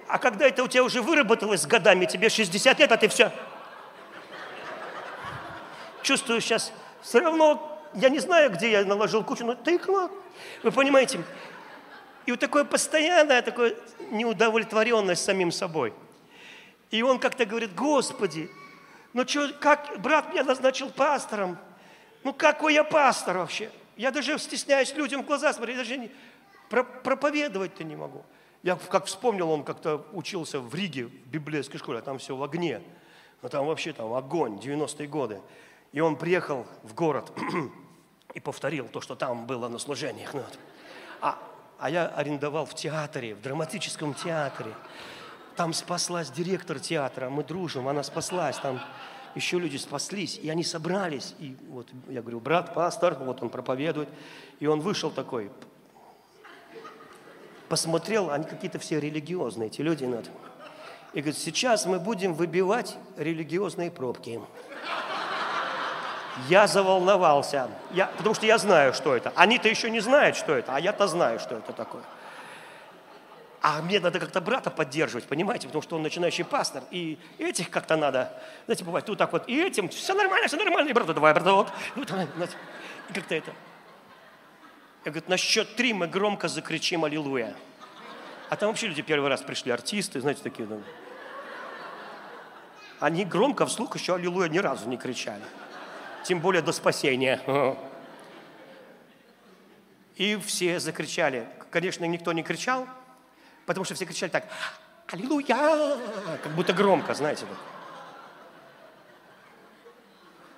А 0.08 0.18
когда 0.18 0.46
это 0.46 0.62
у 0.62 0.68
тебя 0.68 0.84
уже 0.84 1.02
выработалось 1.02 1.62
с 1.62 1.66
годами, 1.66 2.06
тебе 2.06 2.28
60 2.28 2.78
лет, 2.78 2.92
а 2.92 2.96
ты 2.96 3.08
все 3.08 3.32
чувствую 6.08 6.40
сейчас, 6.40 6.72
все 7.02 7.20
равно, 7.20 7.78
я 7.92 8.08
не 8.08 8.18
знаю, 8.18 8.50
где 8.50 8.70
я 8.70 8.84
наложил 8.84 9.22
кучу, 9.22 9.44
но 9.44 9.54
тыкла. 9.54 10.10
Вы 10.62 10.72
понимаете? 10.72 11.22
И 12.24 12.30
вот 12.30 12.40
такое 12.40 12.64
постоянное, 12.64 13.42
такое 13.42 13.74
неудовлетворенность 14.10 15.22
самим 15.22 15.52
собой. 15.52 15.92
И 16.90 17.02
он 17.02 17.18
как-то 17.18 17.44
говорит, 17.44 17.74
Господи, 17.74 18.50
ну 19.12 19.28
что, 19.28 19.52
как 19.60 20.00
брат 20.00 20.32
меня 20.32 20.44
назначил 20.44 20.88
пастором? 20.88 21.58
Ну 22.24 22.32
какой 22.32 22.72
я 22.72 22.84
пастор 22.84 23.36
вообще? 23.36 23.70
Я 23.98 24.10
даже 24.10 24.38
стесняюсь 24.38 24.94
людям 24.94 25.22
в 25.22 25.26
глаза 25.26 25.52
смотреть, 25.52 25.76
даже 25.76 25.98
не, 25.98 26.10
про, 26.70 26.84
проповедовать-то 26.84 27.84
не 27.84 27.96
могу. 27.96 28.24
Я 28.62 28.76
как 28.76 29.04
вспомнил, 29.04 29.50
он 29.50 29.62
как-то 29.62 30.06
учился 30.12 30.58
в 30.58 30.74
Риге, 30.74 31.04
в 31.04 31.26
библейской 31.26 31.76
школе, 31.76 31.98
а 31.98 32.02
там 32.02 32.16
все 32.16 32.34
в 32.34 32.42
огне. 32.42 32.80
Но 33.42 33.50
там 33.50 33.66
вообще 33.66 33.92
там 33.92 34.14
огонь, 34.14 34.56
90-е 34.56 35.06
годы. 35.06 35.42
И 35.98 36.00
он 36.00 36.14
приехал 36.14 36.64
в 36.84 36.94
город 36.94 37.32
и 38.34 38.38
повторил 38.38 38.86
то, 38.86 39.00
что 39.00 39.16
там 39.16 39.48
было 39.48 39.66
на 39.66 39.80
служениях. 39.80 40.32
Ну, 40.32 40.42
вот. 40.42 40.58
а, 41.20 41.38
а 41.76 41.90
я 41.90 42.06
арендовал 42.06 42.66
в 42.66 42.74
театре, 42.76 43.34
в 43.34 43.42
драматическом 43.42 44.14
театре. 44.14 44.70
Там 45.56 45.72
спаслась 45.72 46.30
директор 46.30 46.78
театра, 46.78 47.30
мы 47.30 47.42
дружим, 47.42 47.88
она 47.88 48.04
спаслась, 48.04 48.58
там 48.58 48.80
еще 49.34 49.58
люди 49.58 49.76
спаслись, 49.76 50.38
и 50.40 50.48
они 50.48 50.62
собрались. 50.62 51.34
И 51.40 51.56
вот 51.68 51.88
я 52.06 52.20
говорю, 52.20 52.38
брат, 52.38 52.74
пастор, 52.74 53.14
вот 53.14 53.42
он 53.42 53.50
проповедует. 53.50 54.08
И 54.60 54.68
он 54.68 54.78
вышел 54.78 55.10
такой, 55.10 55.50
посмотрел, 57.68 58.30
они 58.30 58.44
какие-то 58.44 58.78
все 58.78 59.00
религиозные, 59.00 59.66
эти 59.66 59.80
люди. 59.80 60.04
Ну, 60.04 60.22
и 61.12 61.22
говорит, 61.22 61.36
сейчас 61.36 61.86
мы 61.86 61.98
будем 61.98 62.34
выбивать 62.34 62.96
религиозные 63.16 63.90
пробки. 63.90 64.40
Я 66.46 66.66
заволновался, 66.66 67.68
я, 67.90 68.06
потому 68.16 68.34
что 68.34 68.46
я 68.46 68.58
знаю, 68.58 68.94
что 68.94 69.16
это. 69.16 69.32
Они-то 69.34 69.68
еще 69.68 69.90
не 69.90 70.00
знают, 70.00 70.36
что 70.36 70.54
это, 70.54 70.76
а 70.76 70.80
я-то 70.80 71.08
знаю, 71.08 71.40
что 71.40 71.56
это 71.56 71.72
такое. 71.72 72.02
А 73.60 73.82
мне 73.82 73.98
надо 73.98 74.20
как-то 74.20 74.40
брата 74.40 74.70
поддерживать, 74.70 75.24
понимаете, 75.26 75.66
потому 75.66 75.82
что 75.82 75.96
он 75.96 76.02
начинающий 76.02 76.44
пастор, 76.44 76.84
и 76.92 77.18
этих 77.38 77.70
как-то 77.70 77.96
надо, 77.96 78.32
знаете, 78.66 78.84
бывает, 78.84 79.04
тут 79.04 79.18
так 79.18 79.32
вот, 79.32 79.48
и 79.48 79.60
этим, 79.60 79.88
все 79.88 80.14
нормально, 80.14 80.46
все 80.46 80.56
нормально, 80.56 80.88
и 80.88 80.92
брат, 80.92 81.06
давай, 81.08 81.34
браток, 81.34 81.68
вот, 81.96 82.10
и 83.08 83.12
как-то 83.12 83.34
это. 83.34 83.52
Я 85.04 85.10
говорю, 85.10 85.26
на 85.28 85.36
счет 85.36 85.74
три 85.74 85.92
мы 85.92 86.06
громко 86.06 86.48
закричим 86.48 87.04
«Аллилуйя». 87.04 87.54
А 88.48 88.56
там 88.56 88.68
вообще 88.68 88.86
люди 88.86 89.02
первый 89.02 89.28
раз 89.28 89.42
пришли, 89.42 89.72
артисты, 89.72 90.20
знаете, 90.20 90.42
такие. 90.42 90.68
Ну, 90.68 90.82
они 93.00 93.24
громко 93.24 93.66
вслух 93.66 93.96
еще 93.96 94.14
«Аллилуйя» 94.14 94.48
ни 94.48 94.58
разу 94.58 94.88
не 94.88 94.96
кричали. 94.96 95.42
Тем 96.24 96.40
более 96.40 96.62
до 96.62 96.72
спасения. 96.72 97.40
И 100.16 100.36
все 100.36 100.80
закричали. 100.80 101.48
Конечно, 101.70 102.04
никто 102.04 102.32
не 102.32 102.42
кричал, 102.42 102.86
Потому 103.68 103.84
что 103.84 103.94
все 103.94 104.06
кричали 104.06 104.30
так, 104.30 104.44
аллилуйя, 105.08 105.98
как 106.42 106.52
будто 106.52 106.72
громко, 106.72 107.12
знаете. 107.12 107.44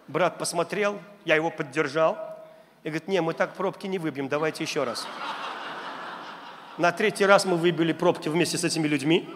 Брат 0.07 0.38
посмотрел, 0.38 1.00
я 1.25 1.35
его 1.35 1.50
поддержал. 1.50 2.17
И 2.85 2.88
говорит, 2.88 3.09
не, 3.09 3.21
мы 3.21 3.35
так 3.35 3.55
пробки 3.55 3.88
не 3.88 3.99
выбьем, 3.99 4.29
давайте 4.29 4.62
еще 4.62 4.85
раз. 4.85 5.09
На 6.79 6.93
третий 6.93 7.26
раз 7.26 7.45
мы 7.45 7.57
выбили 7.57 7.93
пробки 7.93 8.29
вместе 8.29 8.59
с 8.59 8.62
этими 8.62 8.87
людьми. 8.87 9.29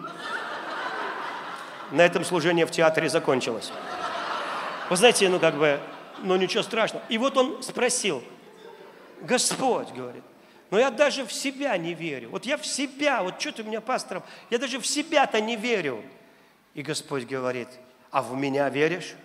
На 1.91 2.05
этом 2.05 2.23
служение 2.23 2.65
в 2.65 2.71
театре 2.71 3.09
закончилось. 3.09 3.73
Вы 4.89 4.95
знаете, 4.95 5.27
ну 5.27 5.41
как 5.41 5.55
бы, 5.55 5.81
ну 6.19 6.35
ничего 6.35 6.63
страшного. 6.63 7.03
И 7.09 7.17
вот 7.17 7.37
он 7.37 7.61
спросил, 7.63 8.23
Господь, 9.21 9.91
говорит, 9.91 10.23
но 10.71 10.79
я 10.79 10.91
даже 10.91 11.25
в 11.25 11.31
себя 11.31 11.77
не 11.77 11.93
верю. 11.93 12.29
Вот 12.29 12.45
я 12.45 12.57
в 12.57 12.65
себя, 12.65 13.23
вот 13.23 13.39
что 13.39 13.51
ты 13.51 13.63
меня 13.63 13.81
пастором, 13.81 14.23
я 14.49 14.57
даже 14.57 14.79
в 14.79 14.87
себя-то 14.87 15.39
не 15.39 15.55
верю. 15.55 16.03
И 16.73 16.81
Господь 16.81 17.25
говорит, 17.25 17.69
а 18.11 18.21
в 18.21 18.35
меня 18.35 18.69
веришь? 18.69 19.15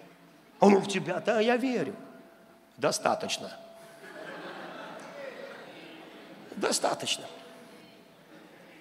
А 0.61 0.69
ну 0.69 0.79
в 0.79 0.89
тебя-то 0.89 1.41
я 1.41 1.57
верю. 1.57 1.95
Достаточно. 2.77 3.57
Достаточно. 6.57 7.25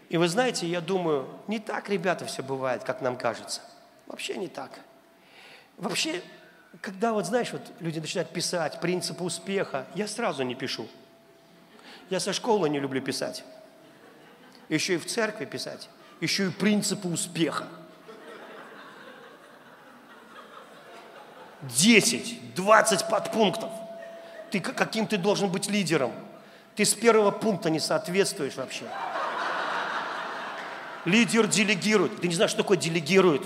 И 0.10 0.18
вы 0.18 0.28
знаете, 0.28 0.68
я 0.68 0.82
думаю, 0.82 1.30
не 1.48 1.60
так, 1.60 1.90
ребята, 1.90 2.26
все 2.26 2.42
бывает, 2.42 2.84
как 2.84 3.02
нам 3.02 3.16
кажется. 3.16 3.62
Вообще 4.08 4.38
не 4.38 4.48
так. 4.48 4.72
Вообще, 5.78 6.22
когда 6.82 7.14
вот, 7.14 7.26
знаешь, 7.26 7.52
вот 7.52 7.62
люди 7.80 8.00
начинают 8.00 8.32
писать 8.32 8.80
принципы 8.80 9.24
успеха, 9.24 9.86
я 9.96 10.08
сразу 10.08 10.44
не 10.44 10.56
пишу. 10.56 10.88
Я 12.10 12.20
со 12.20 12.34
школы 12.34 12.70
не 12.70 12.80
люблю 12.80 13.02
писать. 13.02 13.44
Еще 14.70 14.96
и 14.96 14.98
в 14.98 15.06
церкви 15.06 15.46
писать. 15.46 15.90
Еще 16.22 16.48
и 16.48 16.50
принципы 16.52 17.08
успеха. 17.08 17.68
10, 21.64 22.56
20 22.56 23.10
подпунктов. 23.10 23.72
Ты 24.52 24.60
каким 24.60 25.08
ты 25.08 25.18
должен 25.18 25.50
быть 25.50 25.70
лидером? 25.70 26.14
Ты 26.76 26.86
с 26.86 26.94
первого 26.94 27.32
пункта 27.32 27.70
не 27.70 27.80
соответствуешь 27.80 28.56
вообще. 28.56 28.86
Лидер 31.06 31.48
делегирует. 31.48 32.22
Ты 32.22 32.28
не 32.28 32.36
знаешь, 32.36 32.52
что 32.52 32.64
такое 32.64 32.78
делегирует. 32.78 33.44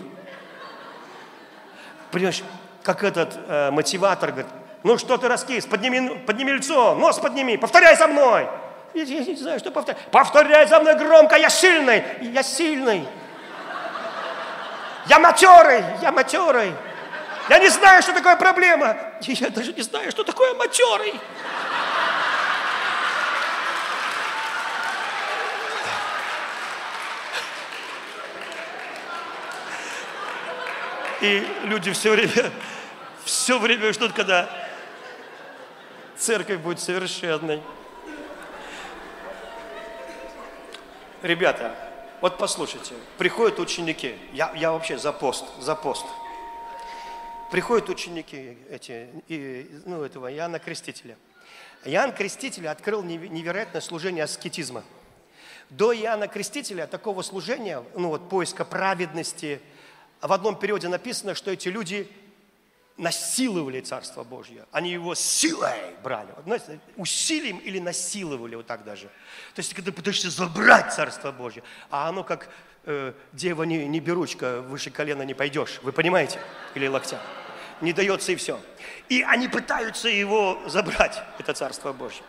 Понимаешь, 2.11 2.43
как 2.83 3.03
этот 3.03 3.37
э, 3.47 3.71
мотиватор 3.71 4.31
говорит, 4.31 4.51
ну 4.83 4.97
что 4.97 5.17
ты 5.17 5.27
раскис? 5.27 5.65
Подними, 5.65 6.19
подними 6.27 6.51
лицо, 6.51 6.95
нос 6.95 7.19
подними, 7.19 7.57
повторяй 7.57 7.95
за 7.95 8.07
мной. 8.07 8.47
Я, 8.93 9.03
я 9.03 9.25
не 9.25 9.35
знаю, 9.35 9.59
что 9.59 9.71
повторять. 9.71 10.01
Повторяй 10.11 10.67
за 10.67 10.79
мной 10.79 10.95
громко, 10.95 11.35
я 11.37 11.49
сильный, 11.49 12.03
я 12.21 12.43
сильный. 12.43 13.07
Я 15.07 15.19
матерый, 15.19 15.83
я 16.01 16.11
матерый. 16.11 16.73
Я 17.49 17.59
не 17.59 17.69
знаю, 17.69 18.01
что 18.01 18.13
такое 18.13 18.35
проблема. 18.35 18.95
Я 19.21 19.49
даже 19.49 19.73
не 19.73 19.81
знаю, 19.81 20.11
что 20.11 20.23
такое 20.23 20.53
матерый. 20.53 21.13
И 31.23 31.41
люди 31.63 31.89
все 31.93 32.11
время, 32.11 32.51
все 33.23 33.57
время 33.57 33.93
ждут, 33.93 34.11
когда 34.11 34.49
церковь 36.17 36.59
будет 36.59 36.81
совершенной. 36.81 37.63
Ребята, 41.21 41.73
вот 42.19 42.37
послушайте, 42.37 42.95
приходят 43.17 43.57
ученики, 43.59 44.17
я, 44.33 44.51
я 44.57 44.73
вообще 44.73 44.97
за 44.97 45.13
пост, 45.13 45.45
за 45.61 45.75
пост. 45.75 46.05
Приходят 47.51 47.87
ученики 47.87 48.57
эти, 48.69 49.07
и, 49.29 49.79
ну, 49.85 50.03
этого 50.03 50.29
Иоанна 50.29 50.59
Крестителя. 50.59 51.15
Иоанн 51.85 52.11
Креститель 52.11 52.67
открыл 52.67 53.01
невероятное 53.01 53.79
служение 53.79 54.25
аскетизма. 54.25 54.83
До 55.69 55.95
Иоанна 55.95 56.27
Крестителя 56.27 56.85
такого 56.85 57.21
служения, 57.21 57.81
ну 57.95 58.09
вот 58.09 58.27
поиска 58.27 58.65
праведности, 58.65 59.61
в 60.27 60.33
одном 60.33 60.57
периоде 60.57 60.87
написано, 60.87 61.35
что 61.35 61.51
эти 61.51 61.67
люди 61.67 62.09
насиловали 62.97 63.81
Царство 63.81 64.23
Божье. 64.23 64.65
Они 64.71 64.91
его 64.91 65.15
силой 65.15 65.95
брали. 66.03 66.29
Вот, 66.35 66.45
знаете, 66.45 66.79
усилием 66.95 67.57
или 67.57 67.79
насиловали, 67.79 68.55
вот 68.55 68.67
так 68.67 68.83
даже. 68.83 69.07
То 69.55 69.59
есть, 69.59 69.73
когда 69.73 69.91
пытаешься 69.91 70.29
забрать 70.29 70.93
Царство 70.93 71.31
Божье, 71.31 71.63
а 71.89 72.07
оно 72.07 72.23
как 72.23 72.49
э, 72.85 73.13
дева 73.33 73.63
не, 73.63 73.87
не 73.87 73.99
беручка, 73.99 74.61
выше 74.61 74.91
колена 74.91 75.23
не 75.23 75.33
пойдешь. 75.33 75.79
Вы 75.81 75.91
понимаете? 75.91 76.39
Или 76.75 76.87
локтя. 76.87 77.19
Не 77.81 77.93
дается 77.93 78.31
и 78.31 78.35
все. 78.35 78.61
И 79.09 79.23
они 79.23 79.47
пытаются 79.47 80.07
его 80.07 80.61
забрать, 80.67 81.21
это 81.39 81.53
Царство 81.53 81.91
Божье. 81.91 82.23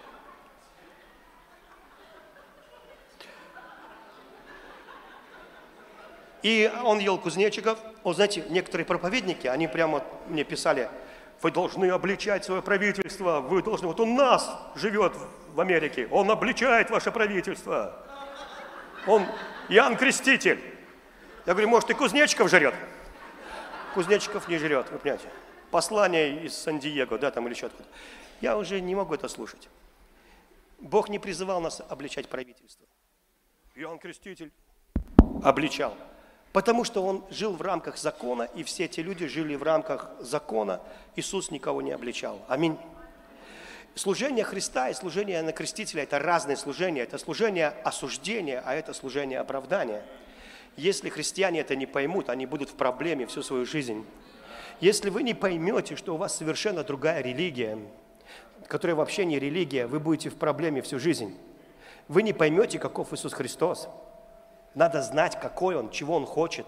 И 6.44 6.70
он 6.84 6.98
ел 6.98 7.16
кузнечиков. 7.16 7.78
Вот 8.02 8.16
знаете, 8.16 8.44
некоторые 8.50 8.84
проповедники, 8.84 9.46
они 9.46 9.66
прямо 9.66 10.04
мне 10.28 10.44
писали, 10.44 10.90
вы 11.40 11.50
должны 11.50 11.88
обличать 11.88 12.44
свое 12.44 12.60
правительство, 12.60 13.40
вы 13.40 13.62
должны, 13.62 13.86
вот 13.86 13.98
он 13.98 14.14
нас 14.14 14.50
живет 14.74 15.14
в 15.54 15.60
Америке, 15.60 16.06
он 16.10 16.30
обличает 16.30 16.90
ваше 16.90 17.10
правительство. 17.12 17.98
Он 19.06 19.24
Иоанн 19.70 19.96
Креститель. 19.96 20.60
Я 21.46 21.54
говорю, 21.54 21.68
может, 21.68 21.88
и 21.88 21.94
кузнечиков 21.94 22.50
жрет? 22.50 22.74
Кузнечиков 23.94 24.46
не 24.46 24.58
жрет, 24.58 24.90
вы 24.90 24.98
понимаете. 24.98 25.28
Послание 25.70 26.44
из 26.44 26.54
Сан-Диего, 26.58 27.18
да, 27.18 27.30
там 27.30 27.46
или 27.46 27.54
еще 27.54 27.66
откуда. 27.66 27.88
Я 28.42 28.58
уже 28.58 28.82
не 28.82 28.94
могу 28.94 29.14
это 29.14 29.28
слушать. 29.28 29.70
Бог 30.78 31.08
не 31.08 31.18
призывал 31.18 31.62
нас 31.62 31.80
обличать 31.88 32.28
правительство. 32.28 32.86
Иоанн 33.74 33.98
Креститель 33.98 34.52
обличал. 35.42 35.96
Потому 36.54 36.84
что 36.84 37.04
он 37.04 37.24
жил 37.30 37.54
в 37.54 37.62
рамках 37.62 37.98
закона, 37.98 38.48
и 38.54 38.62
все 38.62 38.84
эти 38.84 39.00
люди 39.00 39.26
жили 39.26 39.56
в 39.56 39.64
рамках 39.64 40.12
закона. 40.20 40.80
Иисус 41.16 41.50
никого 41.50 41.82
не 41.82 41.90
обличал. 41.90 42.40
Аминь. 42.46 42.78
Служение 43.96 44.44
Христа 44.44 44.88
и 44.88 44.94
служение 44.94 45.42
на 45.42 45.50
крестителя– 45.50 46.02
это 46.04 46.20
разные 46.20 46.56
служения. 46.56 47.02
Это 47.02 47.18
служение 47.18 47.70
осуждения, 47.82 48.62
а 48.64 48.72
это 48.72 48.94
служение 48.94 49.40
оправдания. 49.40 50.04
Если 50.76 51.08
христиане 51.08 51.58
это 51.58 51.74
не 51.74 51.86
поймут, 51.86 52.30
они 52.30 52.46
будут 52.46 52.70
в 52.70 52.74
проблеме 52.74 53.26
всю 53.26 53.42
свою 53.42 53.66
жизнь. 53.66 54.06
Если 54.80 55.10
вы 55.10 55.24
не 55.24 55.34
поймете, 55.34 55.96
что 55.96 56.14
у 56.14 56.18
вас 56.18 56.36
совершенно 56.36 56.84
другая 56.84 57.20
религия, 57.20 57.80
которая 58.68 58.94
вообще 58.94 59.24
не 59.24 59.40
религия, 59.40 59.88
вы 59.88 59.98
будете 59.98 60.30
в 60.30 60.36
проблеме 60.36 60.82
всю 60.82 61.00
жизнь. 61.00 61.36
Вы 62.06 62.22
не 62.22 62.32
поймете, 62.32 62.78
каков 62.78 63.12
Иисус 63.12 63.32
Христос– 63.32 63.88
надо 64.74 65.02
знать, 65.02 65.38
какой 65.40 65.76
он, 65.76 65.90
чего 65.90 66.16
он 66.16 66.26
хочет. 66.26 66.66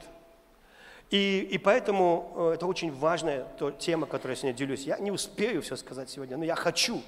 И, 1.11 1.41
и 1.51 1.59
поэтому 1.59 2.33
э, 2.37 2.53
это 2.55 2.67
очень 2.67 2.93
важная 2.93 3.47
тема, 3.79 4.07
которой 4.07 4.33
я 4.33 4.37
сегодня 4.37 4.57
делюсь. 4.57 4.85
Я 4.85 4.99
не 4.99 5.11
успею 5.11 5.63
все 5.63 5.77
сказать 5.77 6.11
сегодня, 6.11 6.37
но 6.37 6.45
я 6.45 6.55
хочу. 6.55 7.03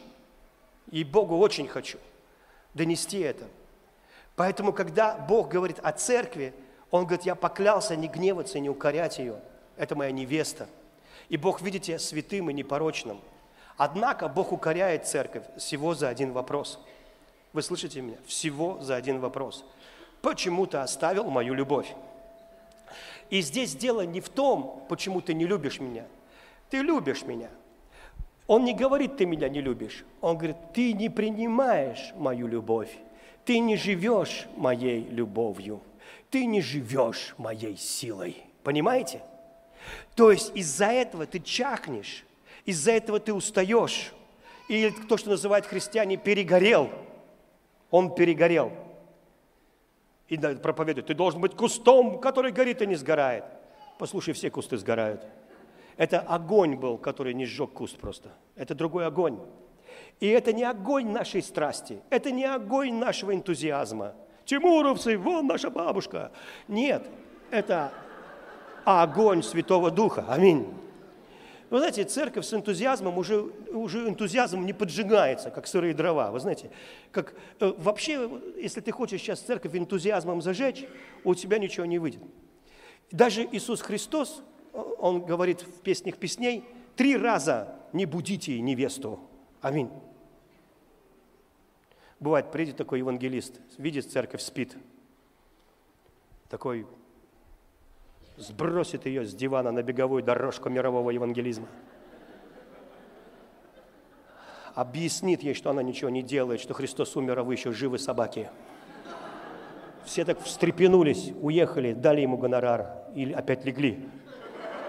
И 0.91 1.05
Богу 1.05 1.37
очень 1.39 1.67
хочу 1.67 1.99
донести 2.75 3.19
это. 3.21 3.45
Поэтому, 4.37 4.73
когда 4.73 5.17
Бог 5.17 5.49
говорит 5.49 5.79
о 5.83 5.93
церкви, 5.93 6.55
Он 6.91 7.05
говорит, 7.05 7.27
я 7.27 7.35
поклялся 7.35 7.97
не 7.97 8.09
гневаться 8.09 8.59
и 8.59 8.61
не 8.61 8.71
укорять 8.71 9.19
ее. 9.19 9.41
Это 9.77 9.97
моя 9.97 10.13
невеста. 10.13 10.69
И 11.29 11.37
Бог, 11.37 11.61
видите, 11.61 11.99
святым 11.99 12.49
и 12.51 12.55
непорочным. 12.55 13.21
Однако 13.77 14.29
Бог 14.29 14.53
укоряет 14.53 15.07
церковь 15.07 15.43
всего 15.57 15.95
за 15.95 16.09
один 16.09 16.33
вопрос. 16.33 16.79
Вы 17.53 17.63
слышите 17.63 18.01
меня? 18.01 18.17
Всего 18.27 18.81
за 18.81 18.95
один 18.95 19.21
вопрос– 19.21 19.65
почему 20.23 20.67
ты 20.67 20.79
оставил 20.79 21.31
мою 21.31 21.55
любовь. 21.55 21.95
И 23.31 23.41
здесь 23.41 23.75
дело 23.75 24.03
не 24.03 24.21
в 24.21 24.29
том, 24.29 24.85
почему 24.89 25.21
ты 25.21 25.35
не 25.35 25.47
любишь 25.47 25.81
меня. 25.81 26.05
Ты 26.71 26.79
любишь 26.79 27.23
меня. 27.23 27.51
Он 28.47 28.65
не 28.65 28.75
говорит, 28.75 29.19
ты 29.19 29.27
меня 29.27 29.49
не 29.49 29.61
любишь. 29.61 30.05
Он 30.21 30.37
говорит, 30.37 30.57
ты 30.73 30.95
не 30.95 31.11
принимаешь 31.11 32.13
мою 32.17 32.47
любовь. 32.47 32.91
Ты 33.45 33.59
не 33.59 33.77
живешь 33.77 34.47
моей 34.57 35.03
любовью. 35.05 35.83
Ты 36.31 36.47
не 36.47 36.63
живешь 36.63 37.35
моей 37.37 37.77
силой. 37.77 38.43
Понимаете? 38.63 39.23
То 40.15 40.31
есть 40.31 40.51
из-за 40.55 40.87
этого 40.87 41.27
ты 41.27 41.41
чахнешь, 41.41 42.25
из-за 42.65 42.93
этого 42.93 43.21
ты 43.21 43.33
устаешь. 43.33 44.13
И 44.69 44.91
то, 45.09 45.17
что 45.17 45.31
называют 45.31 45.67
христиане, 45.67 46.17
перегорел. 46.17 46.91
Он 47.91 48.15
перегорел. 48.15 48.73
И 50.29 50.37
проповедует, 50.37 51.07
ты 51.07 51.15
должен 51.15 51.41
быть 51.41 51.55
кустом, 51.55 52.21
который 52.21 52.53
горит 52.53 52.83
и 52.83 52.87
не 52.87 52.97
сгорает. 52.97 53.45
Послушай, 53.99 54.35
все 54.35 54.51
кусты 54.51 54.77
сгорают. 54.77 55.27
Это 55.97 56.21
огонь 56.21 56.77
был, 56.77 56.99
который 56.99 57.35
не 57.35 57.47
сжег 57.47 57.73
куст 57.73 57.99
просто. 57.99 58.31
Это 58.55 58.75
другой 58.75 59.07
огонь. 59.07 59.41
И 60.21 60.29
это 60.29 60.53
не 60.53 60.65
огонь 60.65 61.11
нашей 61.11 61.43
страсти, 61.43 62.01
это 62.11 62.31
не 62.31 62.45
огонь 62.45 62.95
нашего 62.95 63.35
энтузиазма. 63.35 64.15
Тимуровцы, 64.45 65.17
вон 65.17 65.47
наша 65.47 65.71
бабушка. 65.71 66.31
Нет, 66.69 67.07
это 67.51 67.93
огонь 68.85 69.43
Святого 69.43 69.91
Духа. 69.91 70.25
Аминь. 70.29 70.75
Вы 71.71 71.79
знаете, 71.79 72.05
церковь 72.05 72.47
с 72.47 72.55
энтузиазмом 72.55 73.19
уже, 73.19 73.43
уже 73.43 74.09
энтузиазм 74.09 74.65
не 74.65 74.73
поджигается, 74.73 75.51
как 75.51 75.67
сырые 75.67 75.93
дрова. 75.93 76.31
Вы 76.31 76.41
знаете, 76.41 76.71
как 77.13 77.35
э, 77.61 77.73
вообще, 77.77 78.31
если 78.57 78.81
ты 78.81 78.91
хочешь 78.91 79.21
сейчас 79.21 79.41
церковь 79.41 79.75
энтузиазмом 79.75 80.41
зажечь, 80.41 80.87
у 81.25 81.35
тебя 81.35 81.59
ничего 81.59 81.85
не 81.85 81.99
выйдет. 81.99 82.23
Даже 83.11 83.47
Иисус 83.53 83.83
Христос, 83.83 84.43
Он 84.73 85.23
говорит 85.25 85.61
в 85.63 85.81
песнях 85.83 86.17
песней, 86.17 86.65
три 86.97 87.17
раза 87.17 87.77
не 87.93 88.07
будите 88.07 88.59
невесту. 88.61 89.21
Аминь. 89.61 89.91
Бывает, 92.19 92.51
приедет 92.51 92.77
такой 92.77 93.01
евангелист, 93.01 93.61
видит, 93.77 94.11
церковь 94.11 94.41
спит. 94.41 94.77
Такой 96.49 96.87
сбросит 98.39 99.07
ее 99.07 99.25
с 99.25 99.35
дивана 99.35 99.73
на 99.73 99.83
беговую 99.83 100.23
дорожку 100.23 100.71
мирового 100.71 101.11
евангелизма. 101.11 101.67
Объяснит 104.75 105.43
ей, 105.43 105.55
что 105.55 105.71
она 105.71 105.83
ничего 105.83 106.09
не 106.09 106.23
делает, 106.23 106.61
что 106.61 106.73
Христос 106.73 107.17
умер, 107.17 107.41
а 107.41 107.43
вы 107.43 107.55
еще 107.55 107.73
живы 107.73 107.99
собаки. 107.99 108.49
Все 110.05 110.25
так 110.25 110.41
встрепенулись, 110.41 111.33
уехали, 111.41 111.93
дали 111.93 112.21
ему 112.21 112.39
гонорар 112.39 112.87
или 113.15 113.33
опять 113.33 113.65
легли. 113.65 114.09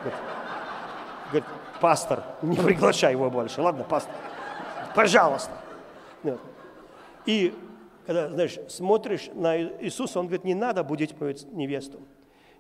Говорит, 0.02 0.20
говорит 1.28 1.50
пастор, 1.82 2.24
не 2.44 2.56
приглашай 2.56 3.14
его 3.14 3.30
больше, 3.32 3.62
ладно, 3.62 3.84
пастор, 3.84 4.14
пожалуйста. 4.96 5.52
И 7.26 7.54
когда, 8.06 8.30
знаешь, 8.30 8.60
смотришь 8.70 9.30
на 9.34 9.60
Иисуса, 9.60 10.20
он 10.20 10.28
говорит, 10.28 10.46
не 10.46 10.56
надо 10.56 10.84
будить 10.84 11.20
невесту 11.52 12.00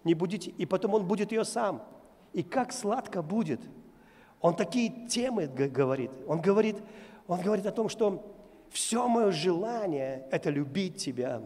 не 0.03 0.13
будите, 0.13 0.51
и 0.51 0.65
потом 0.65 0.93
он 0.93 1.05
будет 1.05 1.31
ее 1.31 1.43
сам. 1.43 1.83
И 2.33 2.43
как 2.43 2.71
сладко 2.71 3.21
будет. 3.21 3.61
Он 4.41 4.55
такие 4.55 5.07
темы 5.07 5.47
говорит. 5.47 6.11
Он 6.27 6.41
говорит, 6.41 6.77
он 7.27 7.41
говорит 7.41 7.65
о 7.65 7.71
том, 7.71 7.89
что 7.89 8.35
все 8.71 9.07
мое 9.07 9.31
желание– 9.31 10.25
это 10.31 10.49
любить 10.49 10.97
тебя. 10.97 11.41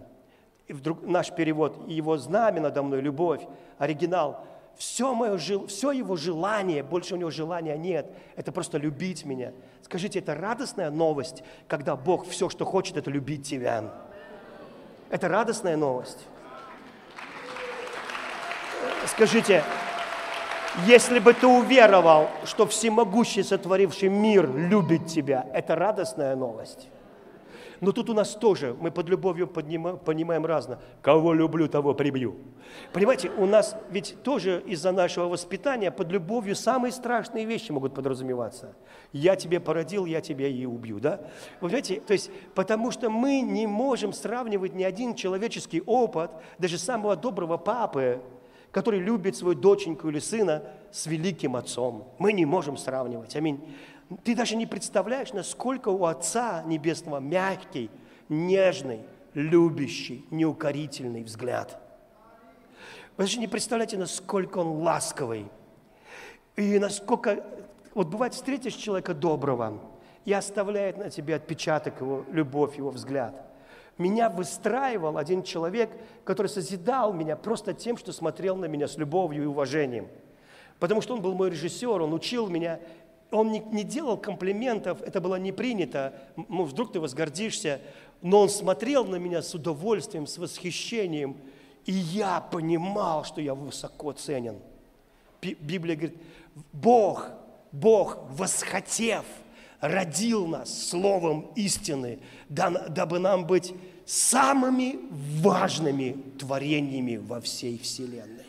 И 0.68 0.74
вдруг 0.74 1.04
наш 1.04 1.34
перевод, 1.34 1.88
его 1.88 2.18
знамя 2.18 2.62
надо 2.62 2.84
мной, 2.84 3.02
любовь, 3.02 3.42
оригинал. 3.78 4.46
Все, 4.76 5.14
мое, 5.14 5.38
все 5.38 5.92
его 5.92 6.16
желание, 6.16 6.84
больше 6.84 7.14
у 7.14 7.18
него 7.18 7.30
желания 7.30 7.78
нет, 7.78 8.12
это 8.36 8.52
просто 8.52 8.78
любить 8.78 9.24
меня. 9.24 9.54
Скажите, 9.84 10.20
это 10.20 10.34
радостная 10.34 10.90
новость, 10.90 11.44
когда 11.68 11.96
Бог 11.96 12.28
все, 12.28 12.50
что 12.50 12.66
хочет, 12.66 12.98
это 12.98 13.12
любить 13.12 13.48
тебя. 13.48 13.94
Это 15.10 15.28
радостная 15.28 15.78
новость. 15.78 16.28
Скажите, 19.08 19.64
если 20.88 21.20
бы 21.20 21.34
ты 21.34 21.46
уверовал, 21.46 22.30
что 22.46 22.66
всемогущий, 22.66 23.44
сотворивший 23.44 24.10
мир, 24.10 24.50
любит 24.56 25.06
тебя, 25.08 25.46
это 25.54 25.76
радостная 25.76 26.36
новость. 26.36 26.90
Но 27.84 27.92
тут 27.92 28.10
у 28.10 28.14
нас 28.14 28.34
тоже, 28.36 28.76
мы 28.80 28.92
под 28.92 29.10
любовью 29.10 29.46
поднимаем, 29.46 29.98
понимаем 29.98 30.46
разно. 30.46 30.80
Кого 31.02 31.34
люблю, 31.34 31.68
того 31.68 31.94
прибью. 31.94 32.38
Понимаете, 32.94 33.30
у 33.38 33.46
нас 33.46 33.76
ведь 33.92 34.16
тоже 34.24 34.64
из-за 34.66 34.94
нашего 34.94 35.28
воспитания 35.28 35.92
под 35.92 36.10
любовью 36.10 36.56
самые 36.56 36.94
страшные 36.94 37.44
вещи 37.44 37.74
могут 37.74 37.94
подразумеваться. 37.94 38.74
Я 39.12 39.36
тебе 39.36 39.60
породил, 39.60 40.06
я 40.06 40.22
тебя 40.22 40.48
и 40.48 40.66
убью, 40.66 41.02
да? 41.02 41.20
Вы 41.60 41.68
понимаете, 41.68 42.00
то 42.00 42.14
есть, 42.14 42.32
потому 42.56 42.90
что 42.90 43.10
мы 43.10 43.42
не 43.42 43.68
можем 43.68 44.14
сравнивать 44.14 44.74
ни 44.74 44.84
один 44.84 45.14
человеческий 45.14 45.84
опыт, 45.86 46.32
даже 46.60 46.78
самого 46.78 47.18
доброго 47.18 47.58
папы, 47.58 48.22
который 48.74 49.00
любит 49.00 49.38
свою 49.38 49.56
доченьку 49.56 50.10
или 50.10 50.18
сына 50.18 50.64
с 50.92 51.06
великим 51.06 51.56
отцом. 51.56 52.08
Мы 52.18 52.34
не 52.34 52.44
можем 52.44 52.76
сравнивать. 52.76 53.36
Аминь. 53.36 53.64
Ты 54.24 54.36
даже 54.36 54.56
не 54.56 54.66
представляешь, 54.66 55.32
насколько 55.32 55.90
у 55.90 56.06
Отца 56.06 56.64
Небесного 56.64 57.20
мягкий, 57.20 57.92
нежный, 58.30 59.02
любящий, 59.36 60.26
неукорительный 60.32 61.24
взгляд. 61.24 61.80
Вы 63.16 63.26
даже 63.26 63.40
не 63.40 63.48
представляете, 63.48 63.98
насколько 63.98 64.58
он 64.58 64.82
ласковый. 64.82 65.46
И 66.56 66.80
насколько... 66.80 67.46
Вот 67.94 68.08
бывает, 68.08 68.34
встретишь 68.34 68.74
человека 68.74 69.14
доброго, 69.14 69.80
и 70.26 70.34
оставляет 70.34 70.98
на 70.98 71.12
тебе 71.12 71.36
отпечаток 71.36 72.02
его 72.02 72.26
любовь, 72.32 72.76
его 72.78 72.90
взгляд– 72.90 73.50
меня 73.98 74.30
выстраивал 74.30 75.18
один 75.18 75.44
человек, 75.44 75.92
который 76.24 76.48
созидал 76.48 77.14
меня 77.14 77.36
просто 77.36 77.74
тем, 77.74 77.98
что 77.98 78.12
смотрел 78.12 78.56
на 78.56 78.66
меня 78.66 78.88
с 78.88 78.98
любовью 78.98 79.44
и 79.44 79.48
уважением. 79.48 80.08
Потому 80.80 81.02
что 81.02 81.14
он 81.14 81.22
был 81.22 81.34
мой 81.34 81.52
режиссер, 81.52 82.02
он 82.02 82.14
учил 82.14 82.48
меня, 82.48 82.80
он 83.32 83.52
не, 83.52 83.60
не 83.60 83.84
делал 83.84 84.18
комплиментов, 84.18 85.02
это 85.02 85.22
было 85.22 85.36
не 85.36 85.52
принято, 85.52 86.14
ну, 86.36 86.64
вдруг 86.64 86.92
ты 86.92 87.00
возгордишься, 87.00 87.82
но 88.22 88.42
он 88.42 88.50
смотрел 88.50 89.06
на 89.06 89.18
меня 89.18 89.42
с 89.42 89.54
удовольствием, 89.54 90.28
с 90.28 90.38
восхищением, 90.38 91.38
и 91.86 91.92
я 91.92 92.42
понимал, 92.42 93.24
что 93.24 93.42
я 93.42 93.54
высоко 93.54 94.12
ценен. 94.14 94.58
Библия 95.42 95.96
говорит, 95.96 96.18
Бог, 96.72 97.30
Бог, 97.72 98.18
восхотев– 98.30 99.26
родил 99.84 100.48
нас 100.48 100.88
словом 100.88 101.52
истины, 101.56 102.20
дабы 102.48 103.20
нам 103.20 103.46
быть 103.46 103.74
самыми 104.06 104.98
важными 105.42 106.16
творениями 106.40 107.18
во 107.18 107.42
всей 107.42 107.78
Вселенной. 107.78 108.46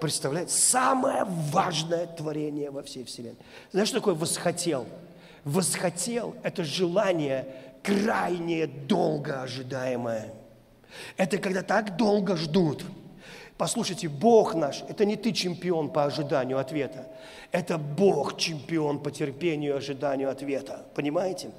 Представляете? 0.00 0.52
Самое 0.52 1.24
важное 1.26 2.06
творение 2.06 2.70
во 2.70 2.84
всей 2.84 3.02
Вселенной. 3.04 3.38
Знаешь, 3.72 3.88
что 3.88 3.98
такое 3.98 4.14
восхотел? 4.14 4.86
Восхотел– 5.42 6.36
это 6.44 6.62
желание 6.62 7.48
крайне 7.82 8.68
долго 8.68 9.42
ожидаемое. 9.42 10.32
Это 11.16 11.38
когда 11.38 11.62
так 11.62 11.96
долго 11.96 12.36
ждут. 12.36 12.84
Послушайте, 13.58 14.08
Бог 14.08 14.54
наш– 14.54 14.82
это 14.88 15.04
не 15.04 15.16
ты 15.16 15.32
чемпион 15.32 15.90
по 15.90 16.04
ожиданию 16.04 16.58
ответа. 16.58 17.06
Это 17.52 17.78
Бог 17.78 18.36
чемпион 18.36 18.98
по 18.98 19.10
терпению 19.10 19.74
и 19.74 19.76
ожиданию 19.76 20.30
ответа. 20.30 20.86
Понимаете? 20.94 21.50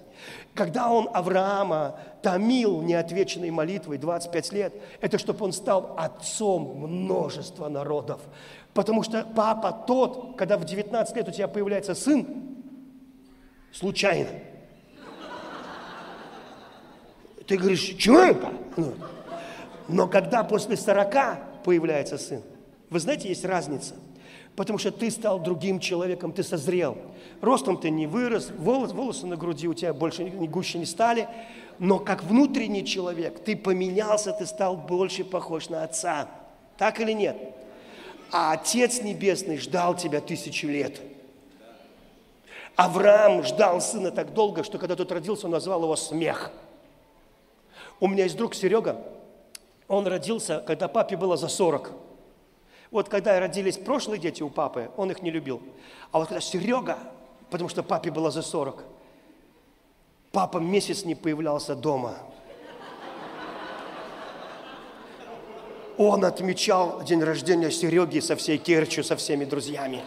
Когда 0.54 0.90
он 0.90 1.08
Авраама 1.14 2.00
томил 2.22 2.82
неотвеченной 2.82 3.52
молитвой 3.52 3.98
25 3.98 4.54
лет, 4.54 4.74
это 5.02 5.18
чтобы 5.18 5.46
он 5.46 5.54
стал 5.54 5.94
отцом 5.98 6.78
множества 6.80 7.70
народов. 7.70 8.22
Потому 8.74 9.04
что 9.04 9.26
папа 9.36 9.72
тот, 9.72 10.36
когда 10.36 10.58
в 10.58 10.66
19 10.66 11.16
лет 11.16 11.28
у 11.28 11.32
тебя 11.32 11.48
появляется 11.48 11.94
сын, 11.94 12.28
случайно. 13.72 14.30
Ты 17.48 17.58
говоришь, 17.58 17.96
чего 18.00 18.20
это? 18.20 18.52
Ну, 18.78 18.94
но 19.88 20.08
когда 20.08 20.44
после 20.44 20.76
40 20.76 21.53
появляется 21.64 22.18
сын, 22.18 22.42
вы 22.90 23.00
знаете, 23.00 23.30
есть 23.30 23.46
разница– 23.46 23.96
Потому 24.56 24.78
что 24.78 24.92
ты 24.92 25.10
стал 25.10 25.40
другим 25.40 25.80
человеком, 25.80 26.32
ты 26.32 26.44
созрел. 26.44 26.98
Ростом 27.42 27.78
ты 27.78 27.90
не 27.90 28.06
вырос, 28.06 28.52
волосы, 28.56 28.94
волосы 28.94 29.26
на 29.26 29.36
груди 29.36 29.68
у 29.68 29.74
тебя 29.74 29.94
больше 29.94 30.24
не 30.24 30.48
гуще 30.48 30.78
не 30.78 30.86
стали, 30.86 31.28
но 31.80 31.98
как 31.98 32.24
внутренний 32.24 32.86
человек 32.86 33.44
ты 33.44 33.56
поменялся, 33.56 34.32
ты 34.32 34.46
стал 34.46 34.78
больше 34.78 35.24
похож 35.24 35.70
на 35.70 35.84
отца. 35.84 36.30
Так 36.78 37.00
или 37.00 37.14
нет? 37.14 37.36
А 38.32 38.54
Отец 38.54 39.02
Небесный 39.02 39.58
ждал 39.58 39.96
тебя 39.96 40.22
тысячу 40.22 40.68
лет. 40.68 41.02
Авраам 42.76 43.44
ждал 43.44 43.82
сына 43.82 44.12
так 44.12 44.34
долго, 44.34 44.64
что 44.64 44.78
когда 44.78 44.96
тот 44.96 45.12
родился, 45.12 45.46
он 45.46 45.52
назвал 45.52 45.84
его 45.84 45.96
смех. 45.96 46.52
У 48.00 48.08
меня 48.08 48.24
есть 48.24 48.38
друг 48.38 48.54
Серега, 48.54 49.04
он 49.88 50.08
родился, 50.08 50.64
когда 50.66 50.88
папе 50.88 51.18
было 51.18 51.38
за 51.38 51.48
40. 51.48 51.92
Вот 52.92 53.10
когда 53.10 53.40
родились 53.40 53.78
прошлые 53.78 54.20
дети 54.20 54.44
у 54.44 54.50
папы, 54.50 54.92
он 54.98 55.12
их 55.12 55.22
не 55.22 55.32
любил. 55.32 55.62
А 56.12 56.20
вот 56.20 56.28
когда 56.28 56.42
Серега, 56.42 56.98
потому 57.50 57.70
что 57.70 57.84
папе 57.84 58.12
было 58.12 58.32
за 58.32 58.42
40. 58.42 58.84
Папа 60.32 60.58
месяц 60.58 61.04
не 61.04 61.16
появлялся 61.16 61.76
дома. 61.76 62.18
Он 65.98 66.26
отмечал 66.26 67.04
день 67.04 67.24
рождения 67.24 67.70
Сереги 67.70 68.20
со 68.20 68.36
всей 68.36 68.58
Керчью, 68.58 69.04
со 69.04 69.16
всеми 69.16 69.46
друзьями. 69.46 70.02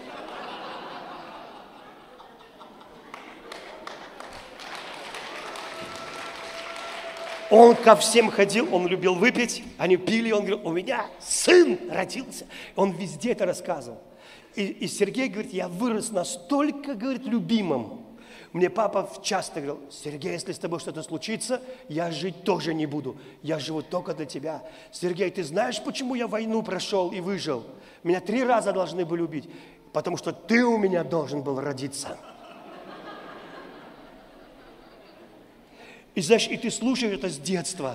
Он 7.51 7.77
ко 7.77 7.95
всем 7.95 8.31
ходил, 8.31 8.75
он 8.75 8.87
любил 8.89 9.15
выпить, 9.15 9.63
они 9.79 9.97
пили, 9.97 10.33
он 10.33 10.41
говорил, 10.41 10.67
у 10.67 10.73
меня 10.73 11.07
сын 11.21 11.79
родился. 11.91 12.47
Он 12.75 12.91
везде 12.93 13.33
это 13.33 13.47
рассказывал. 13.47 14.01
И, 14.57 14.65
и 14.65 14.89
Сергей 14.89 15.29
говорит, 15.29 15.53
я 15.53 15.69
вырос 15.69 16.11
настолько, 16.11 16.95
говорит, 16.95 17.25
любимым. 17.25 18.07
Мне 18.53 18.71
папа 18.71 19.11
часто 19.23 19.61
говорил, 19.61 19.81
Сергей, 19.91 20.33
если 20.33 20.53
с 20.53 20.59
тобой 20.59 20.81
что-то 20.81 21.03
случится, 21.03 21.61
я 21.89 22.11
жить 22.11 22.43
тоже 22.43 22.73
не 22.75 22.87
буду. 22.87 23.17
Я 23.43 23.59
живу 23.59 23.83
только 23.83 24.15
для 24.15 24.25
тебя. 24.25 24.63
Сергей, 24.91 25.31
ты 25.31 25.45
знаешь, 25.45 25.83
почему 25.83 26.15
я 26.15 26.27
войну 26.27 26.63
прошел 26.63 27.11
и 27.11 27.21
выжил? 27.21 27.65
Меня 28.03 28.21
три 28.21 28.43
раза 28.43 28.73
должны 28.73 29.05
были 29.05 29.21
убить. 29.21 29.49
Потому 29.93 30.17
что 30.17 30.33
ты 30.33 30.65
у 30.65 30.79
меня 30.79 31.05
должен 31.05 31.43
был 31.43 31.61
родиться. 31.61 32.19
И 36.17 36.23
знаешь, 36.23 36.49
и 36.49 36.57
ты 36.57 36.71
слушаешь 36.71 37.13
это 37.13 37.29
с 37.29 37.39
детства. 37.39 37.95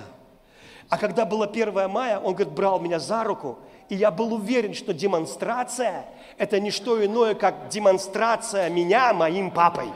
А 0.88 0.96
когда 0.96 1.24
было 1.24 1.44
1 1.44 1.90
мая, 1.90 2.20
он, 2.20 2.34
говорит, 2.34 2.54
брал 2.54 2.78
меня 2.78 3.00
за 3.00 3.24
руку, 3.24 3.58
и 3.88 3.96
я 3.96 4.12
был 4.12 4.32
уверен, 4.32 4.74
что 4.74 4.94
демонстрация– 4.94 6.06
это 6.38 6.60
не 6.60 6.70
что 6.70 7.04
иное, 7.04 7.34
как 7.34 7.68
демонстрация 7.68 8.70
меня 8.70 9.12
моим 9.12 9.50
папой. 9.50 9.88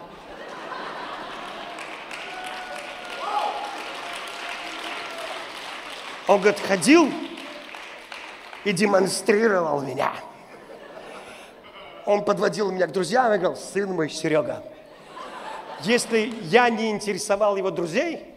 Он, 6.27 6.41
говорит, 6.41 6.59
ходил 6.59 7.09
и 8.65 8.73
демонстрировал 8.73 9.83
меня. 9.83 10.13
Он 12.05 12.25
подводил 12.25 12.73
меня 12.73 12.89
к 12.89 12.93
друзьям 12.93 13.33
и 13.33 13.39
говорил, 13.39 13.57
сын 13.57 13.93
мой, 13.93 14.11
Серега, 14.11 14.65
если 15.83 16.33
я 16.43 16.69
не 16.71 16.91
интересовал 16.91 17.57
его 17.57 17.71
друзей, 17.71 18.35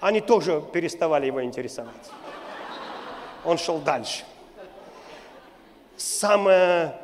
они 0.00 0.20
тоже 0.20 0.62
переставали 0.72 1.26
его 1.26 1.42
интересовать. 1.42 2.10
Он 3.44 3.58
шел 3.58 3.78
дальше. 3.78 4.24
Самая 5.96 7.00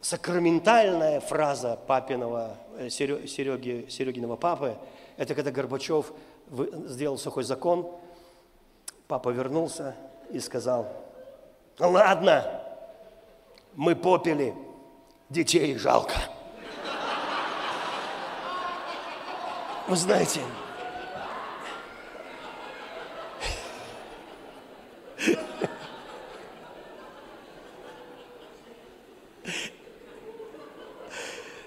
сакраментальная 0.00 1.20
фраза 1.20 1.78
папиного, 1.86 2.56
э, 2.78 2.88
Сереги, 2.88 3.86
Серегиного 3.88 4.36
папы, 4.36 4.76
это 5.16 5.34
когда 5.34 5.50
Горбачев 5.50 6.12
сделал 6.86 7.18
сухой 7.18 7.44
закон, 7.44 7.90
папа 9.06 9.28
вернулся 9.28 9.94
и 10.30 10.40
сказал, 10.40 10.88
ладно, 11.78 12.62
мы 13.74 13.94
попили, 13.94 14.54
детей 15.28 15.76
жалко. 15.76 16.14
Вы 19.90 19.96
знаете, 19.96 20.40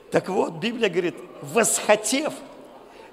Так 0.10 0.30
вот, 0.30 0.54
Библия 0.54 0.90
говорит, 0.90 1.16
восхотев, 1.42 2.34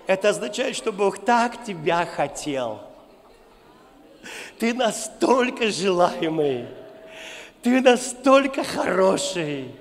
это 0.06 0.28
означает, 0.28 0.76
что 0.76 0.92
Бог 0.92 1.24
так 1.24 1.64
тебя 1.64 2.06
хотел. 2.06 2.80
Ты 4.60 4.74
настолько 4.74 5.72
желаемый, 5.72 6.68
ты 7.62 7.80
настолько 7.80 8.62
хороший. 8.62 9.74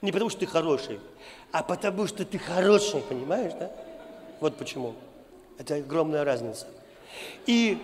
Не 0.00 0.12
потому, 0.12 0.30
что 0.30 0.40
ты 0.40 0.46
хороший, 0.46 1.00
а 1.52 1.62
потому 1.62 2.06
что 2.06 2.24
ты 2.24 2.38
хороший, 2.38 3.00
понимаешь, 3.00 3.52
да? 3.58 3.70
Вот 4.40 4.56
почему. 4.56 4.94
Это 5.58 5.76
огромная 5.76 6.24
разница. 6.24 6.66
И 7.46 7.78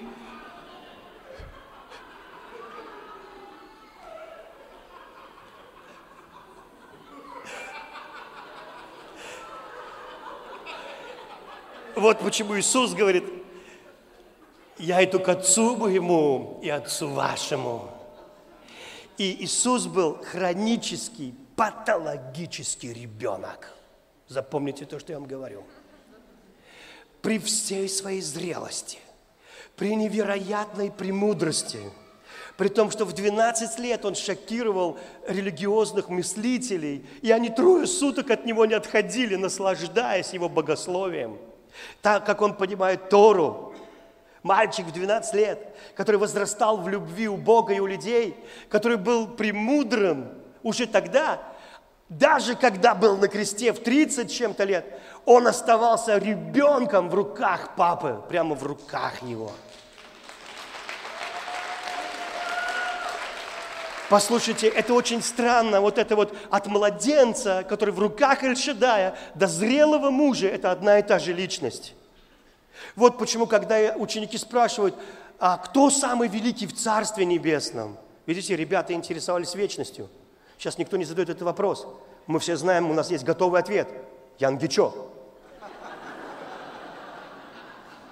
вот 11.94 12.20
почему 12.20 12.58
Иисус 12.58 12.94
говорит, 12.94 13.24
я 14.78 15.04
иду 15.04 15.18
к 15.18 15.28
Отцу 15.28 15.76
моему 15.76 16.60
и 16.62 16.68
Отцу 16.68 17.08
вашему. 17.08 17.90
И 19.18 19.44
Иисус 19.44 19.86
был 19.86 20.18
хронический 20.22 21.34
патологический 21.56 22.92
ребенок. 22.92 23.72
Запомните 24.28 24.84
то, 24.84 24.98
что 24.98 25.12
я 25.12 25.18
вам 25.18 25.26
говорю. 25.26 25.64
При 27.22 27.38
всей 27.38 27.88
своей 27.88 28.20
зрелости, 28.20 28.98
при 29.74 29.96
невероятной 29.96 30.90
премудрости, 30.92 31.80
при 32.56 32.68
том, 32.68 32.90
что 32.90 33.04
в 33.04 33.12
12 33.12 33.78
лет 33.80 34.04
он 34.04 34.14
шокировал 34.14 34.98
религиозных 35.26 36.08
мыслителей, 36.08 37.04
и 37.22 37.30
они 37.30 37.50
трое 37.50 37.86
суток 37.86 38.30
от 38.30 38.46
него 38.46 38.64
не 38.66 38.74
отходили, 38.74 39.36
наслаждаясь 39.36 40.32
его 40.32 40.48
богословием. 40.48 41.38
Так 42.00 42.24
как 42.24 42.40
он 42.42 42.54
понимает 42.54 43.10
Тору, 43.10 43.74
мальчик 44.42 44.86
в 44.86 44.92
12 44.92 45.34
лет, 45.34 45.74
который 45.94 46.16
возрастал 46.16 46.78
в 46.78 46.88
любви 46.88 47.28
у 47.28 47.36
Бога 47.36 47.74
и 47.74 47.80
у 47.80 47.86
людей, 47.86 48.36
который 48.70 48.96
был 48.96 49.26
премудрым, 49.28 50.30
уже 50.66 50.88
тогда, 50.88 51.40
даже 52.08 52.56
когда 52.56 52.96
был 52.96 53.16
на 53.16 53.28
кресте 53.28 53.72
в 53.72 53.80
30 53.80 54.32
чем-то 54.32 54.64
лет, 54.64 55.00
он 55.24 55.46
оставался 55.46 56.18
ребенком 56.18 57.08
в 57.08 57.14
руках 57.14 57.76
папы, 57.76 58.20
прямо 58.28 58.56
в 58.56 58.64
руках 58.64 59.22
его. 59.22 59.52
Послушайте, 64.08 64.66
это 64.66 64.92
очень 64.92 65.22
странно, 65.22 65.80
вот 65.80 65.98
это 65.98 66.16
вот 66.16 66.36
от 66.50 66.66
младенца, 66.66 67.64
который 67.68 67.90
в 67.90 68.00
руках 68.00 68.42
Эльшадая, 68.42 69.16
до 69.36 69.46
зрелого 69.46 70.10
мужа, 70.10 70.48
это 70.48 70.72
одна 70.72 70.98
и 70.98 71.02
та 71.02 71.20
же 71.20 71.32
личность. 71.32 71.94
Вот 72.96 73.18
почему, 73.18 73.46
когда 73.46 73.94
ученики 73.96 74.36
спрашивают, 74.36 74.96
а 75.38 75.58
кто 75.58 75.90
самый 75.90 76.26
великий 76.26 76.66
в 76.66 76.74
Царстве 76.74 77.24
Небесном? 77.24 77.96
Видите, 78.26 78.56
ребята 78.56 78.94
интересовались 78.94 79.54
вечностью– 79.54 80.08
Сейчас 80.58 80.78
никто 80.78 80.96
не 80.96 81.04
задает 81.04 81.28
этот 81.28 81.42
вопрос. 81.42 81.86
Мы 82.26 82.38
все 82.38 82.56
знаем, 82.56 82.90
у 82.90 82.94
нас 82.94 83.10
есть 83.10 83.24
готовый 83.24 83.60
ответ. 83.60 83.88
Ян 84.38 84.58
Гичо. 84.58 84.92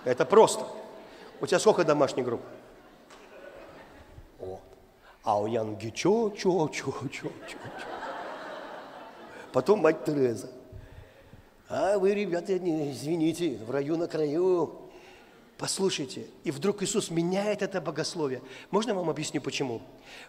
Это 0.05 0.25
просто. 0.25 0.67
У 1.41 1.47
тебя 1.47 1.59
сколько 1.59 1.85
домашних 1.85 2.25
групп? 2.25 2.43
О. 4.41 4.61
А 5.23 5.41
у 5.41 5.47
Ян 5.47 5.77
Гичо, 5.77 6.31
чо, 6.31 6.69
чо, 6.69 6.93
чо, 6.93 7.09
чо, 7.11 7.29
чо. 7.49 7.59
Потом 9.53 9.81
мать 9.81 10.05
Тереза. 10.05 10.51
А 11.69 11.99
вы, 11.99 12.13
ребята, 12.13 12.59
не, 12.59 12.93
извините, 12.93 13.57
в 13.65 13.71
раю 13.71 13.97
на 13.97 14.07
краю. 14.07 14.84
Послушайте, 15.57 16.27
и 16.43 16.51
вдруг 16.51 16.83
Иисус 16.83 17.11
меняет 17.11 17.63
это 17.63 17.81
богословие. 17.81 18.43
Можно 18.73 18.91
я 18.91 18.97
вам 18.97 19.09
объясню 19.09 19.41
почему? 19.41 19.83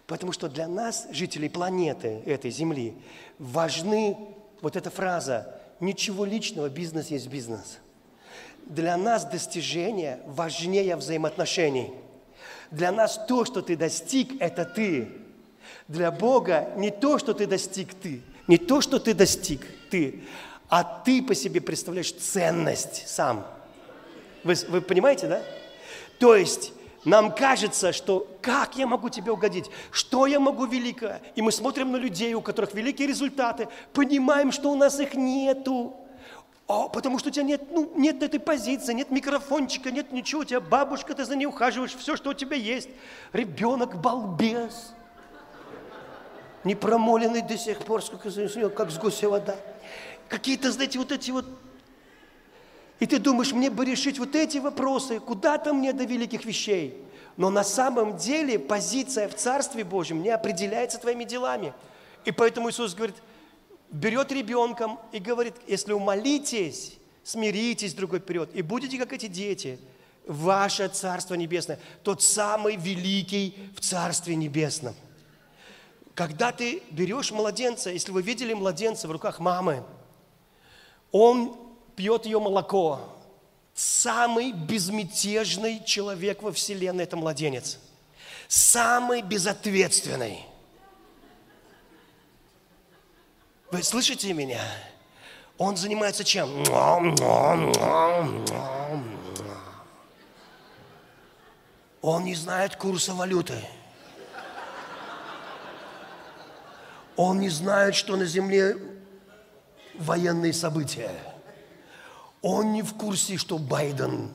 Потому 0.06 0.30
что 0.30 0.48
для 0.48 0.68
нас, 0.68 1.08
жителей 1.10 1.48
планеты 1.48 2.22
этой 2.26 2.50
Земли, 2.52 2.94
важны 3.38 4.16
вот 4.60 4.76
эта 4.76 4.88
фраза 4.88 5.60
«ничего 5.80 6.24
личного, 6.24 6.68
бизнес 6.68 7.08
есть 7.08 7.26
бизнес». 7.26 7.78
Для 8.66 8.96
нас 8.96 9.24
достижение 9.24 10.20
важнее 10.26 10.96
взаимоотношений. 10.96 11.92
Для 12.70 12.92
нас 12.92 13.20
то, 13.26 13.44
что 13.44 13.62
ты 13.62 13.76
достиг, 13.76 14.40
это 14.40 14.64
ты. 14.64 15.08
Для 15.88 16.12
Бога 16.12 16.70
не 16.76 16.90
то, 16.90 17.18
что 17.18 17.34
ты 17.34 17.46
достиг 17.46 17.94
ты, 17.94 18.22
не 18.46 18.58
то, 18.58 18.80
что 18.80 19.00
ты 19.00 19.12
достиг 19.12 19.66
ты, 19.90 20.22
а 20.68 20.84
ты 20.84 21.22
по 21.22 21.34
себе 21.34 21.60
представляешь 21.60 22.12
ценность 22.12 23.08
сам– 23.08 23.44
вы, 24.46 24.54
вы 24.68 24.80
понимаете, 24.80 25.26
да? 25.26 25.42
То 26.18 26.34
есть 26.34 26.72
нам 27.04 27.32
кажется, 27.32 27.92
что 27.92 28.26
как 28.40 28.76
я 28.76 28.86
могу 28.86 29.10
тебе 29.10 29.30
угодить, 29.30 29.70
что 29.90 30.26
я 30.26 30.40
могу 30.40 30.66
великое. 30.66 31.20
И 31.34 31.42
мы 31.42 31.52
смотрим 31.52 31.92
на 31.92 31.96
людей, 31.96 32.34
у 32.34 32.40
которых 32.40 32.74
великие 32.74 33.06
результаты, 33.06 33.68
понимаем, 33.92 34.50
что 34.50 34.70
у 34.70 34.74
нас 34.74 34.98
их 34.98 35.14
нету. 35.14 35.94
О, 36.66 36.88
потому 36.88 37.20
что 37.20 37.28
у 37.28 37.32
тебя 37.32 37.44
нет, 37.44 37.62
ну, 37.70 37.92
нет 37.94 38.24
этой 38.24 38.40
позиции, 38.40 38.92
нет 38.92 39.12
микрофончика, 39.12 39.92
нет 39.92 40.10
ничего, 40.10 40.40
у 40.40 40.44
тебя 40.44 40.60
бабушка, 40.60 41.14
ты 41.14 41.24
за 41.24 41.36
ней 41.36 41.46
ухаживаешь, 41.46 41.94
все, 41.94 42.16
что 42.16 42.30
у 42.30 42.34
тебя 42.34 42.56
есть. 42.56 42.88
Ребенок 43.32 44.00
балбес. 44.00 44.92
не 46.64 46.74
промоленный 46.74 47.42
до 47.42 47.56
сих 47.56 47.78
пор, 47.78 48.02
сколько 48.02 48.30
как 48.70 48.90
с 48.90 48.98
гуся 48.98 49.28
вода. 49.28 49.54
Какие-то, 50.28 50.72
знаете, 50.72 50.98
вот 50.98 51.12
эти 51.12 51.30
вот... 51.30 51.46
И 52.98 53.06
ты 53.06 53.18
думаешь, 53.18 53.52
мне 53.52 53.70
бы 53.70 53.84
решить 53.84 54.18
вот 54.18 54.34
эти 54.34 54.58
вопросы, 54.58 55.20
куда-то 55.20 55.74
мне 55.74 55.92
до 55.92 56.04
великих 56.04 56.44
вещей. 56.44 57.02
Но 57.36 57.50
на 57.50 57.64
самом 57.64 58.16
деле 58.16 58.58
позиция 58.58 59.28
в 59.28 59.34
Царстве 59.34 59.84
Божьем 59.84 60.22
не 60.22 60.30
определяется 60.30 60.98
твоими 60.98 61.24
делами. 61.24 61.74
И 62.24 62.32
поэтому 62.32 62.70
Иисус 62.70 62.94
говорит, 62.94 63.16
берет 63.90 64.32
ребенком 64.32 64.98
и 65.12 65.18
говорит, 65.18 65.54
если 65.66 65.92
умолитесь, 65.92 66.96
смиритесь 67.22 67.92
другой 67.92 68.20
вперед, 68.20 68.50
и 68.54 68.62
будете 68.62 68.96
как 68.98 69.12
эти 69.12 69.26
дети, 69.26 69.78
ваше 70.26 70.88
Царство 70.88 71.34
Небесное, 71.34 71.78
тот 72.02 72.22
самый 72.22 72.76
великий 72.76 73.54
в 73.76 73.80
Царстве 73.80 74.34
Небесном. 74.34 74.94
Когда 76.14 76.50
ты 76.50 76.82
берешь 76.90 77.30
младенца, 77.30 77.90
если 77.90 78.10
вы 78.10 78.22
видели 78.22 78.54
младенца 78.54 79.06
в 79.06 79.10
руках 79.10 79.38
мамы, 79.38 79.84
он 81.12 81.56
пьет 81.96 82.26
ее 82.26 82.38
молоко. 82.38 83.00
Самый 83.74 84.52
безмятежный 84.52 85.82
человек 85.84 86.42
во 86.42 86.52
Вселенной– 86.52 87.04
это 87.04 87.16
младенец. 87.16 87.78
Самый 88.48 89.22
безответственный. 89.22 90.46
Вы 93.70 93.82
слышите 93.82 94.32
меня? 94.32 94.62
Он 95.58 95.76
занимается 95.76 96.22
чем? 96.22 96.62
Он 102.02 102.24
не 102.24 102.34
знает 102.34 102.76
курса 102.76 103.12
валюты. 103.14 103.60
Он 107.16 107.40
не 107.40 107.48
знает, 107.48 107.94
что 107.94 108.16
на 108.16 108.26
земле 108.26 108.76
военные 109.94 110.52
события. 110.52 111.10
Он 112.48 112.72
не 112.72 112.82
в 112.82 112.94
курсе, 112.94 113.38
что 113.38 113.58
Байден 113.58 114.30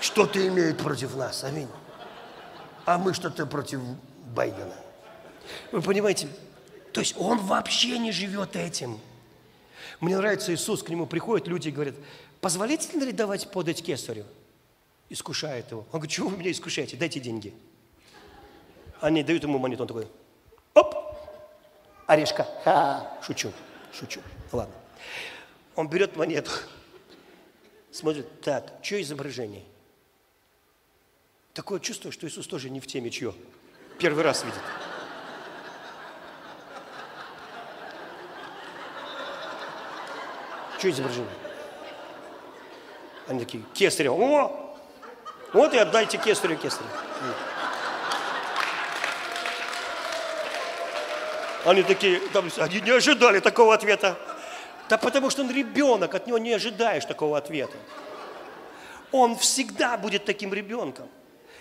что-то 0.00 0.44
имеет 0.48 0.78
против 0.78 1.14
нас. 1.14 1.44
Аминь. 1.44 1.68
А 2.84 2.98
мы 2.98 3.14
что-то 3.14 3.46
против 3.46 3.78
Байдена. 4.34 4.74
Вы 5.70 5.80
понимаете? 5.80 6.26
То 6.92 6.98
есть 6.98 7.14
он 7.16 7.38
вообще 7.38 7.98
не 7.98 8.10
живет 8.10 8.56
этим. 8.56 8.98
Мне 10.00 10.16
нравится 10.16 10.52
Иисус, 10.52 10.82
к 10.82 10.88
нему 10.88 11.06
приходят 11.06 11.46
люди 11.46 11.68
и 11.68 11.70
говорят, 11.70 11.94
позволительно 12.40 13.04
ли 13.04 13.12
давать 13.12 13.52
подать 13.52 13.80
кесарю? 13.80 14.24
Искушает 15.08 15.70
его. 15.70 15.82
Он 15.92 16.00
говорит, 16.00 16.10
чего 16.10 16.30
вы 16.30 16.36
меня 16.36 16.50
искушаете? 16.50 16.96
Дайте 16.96 17.20
деньги. 17.20 17.54
Они 19.00 19.22
дают 19.22 19.44
ему 19.44 19.60
монету, 19.60 19.82
он 19.82 19.86
такой, 19.86 20.08
Оп! 20.74 20.96
Орешка. 22.08 22.44
Ха, 22.64 23.18
шучу, 23.24 23.52
шучу. 23.92 24.20
Ладно. 24.50 24.74
Он 25.74 25.88
берет 25.88 26.16
монету, 26.16 26.50
смотрит, 27.90 28.40
так, 28.42 28.72
что 28.82 29.00
изображение? 29.00 29.64
Такое 31.54 31.80
чувство, 31.80 32.10
что 32.12 32.26
Иисус 32.26 32.46
тоже 32.46 32.70
не 32.70 32.80
в 32.80 32.86
теме 32.86 33.10
чье. 33.10 33.34
Первый 33.98 34.24
раз 34.24 34.44
видит. 34.44 34.58
Что 40.78 40.90
изображение? 40.90 41.30
Они 43.28 43.40
такие, 43.40 43.62
кесаря. 43.74 44.12
О! 44.12 44.78
Вот 45.52 45.74
и 45.74 45.78
отдайте 45.78 46.18
кесарю 46.18 46.56
кесарю. 46.56 46.88
Они 51.64 51.82
такие, 51.82 52.18
там, 52.32 52.48
они 52.58 52.80
не 52.80 52.90
ожидали 52.90 53.38
такого 53.38 53.74
ответа. 53.74 54.18
Да 54.92 54.98
потому 54.98 55.30
что 55.30 55.40
он 55.40 55.50
ребенок, 55.50 56.14
от 56.14 56.26
него 56.26 56.36
не 56.36 56.52
ожидаешь 56.52 57.06
такого 57.06 57.38
ответа. 57.38 57.78
Он 59.10 59.36
всегда 59.36 59.96
будет 59.96 60.26
таким 60.26 60.52
ребенком. 60.52 61.08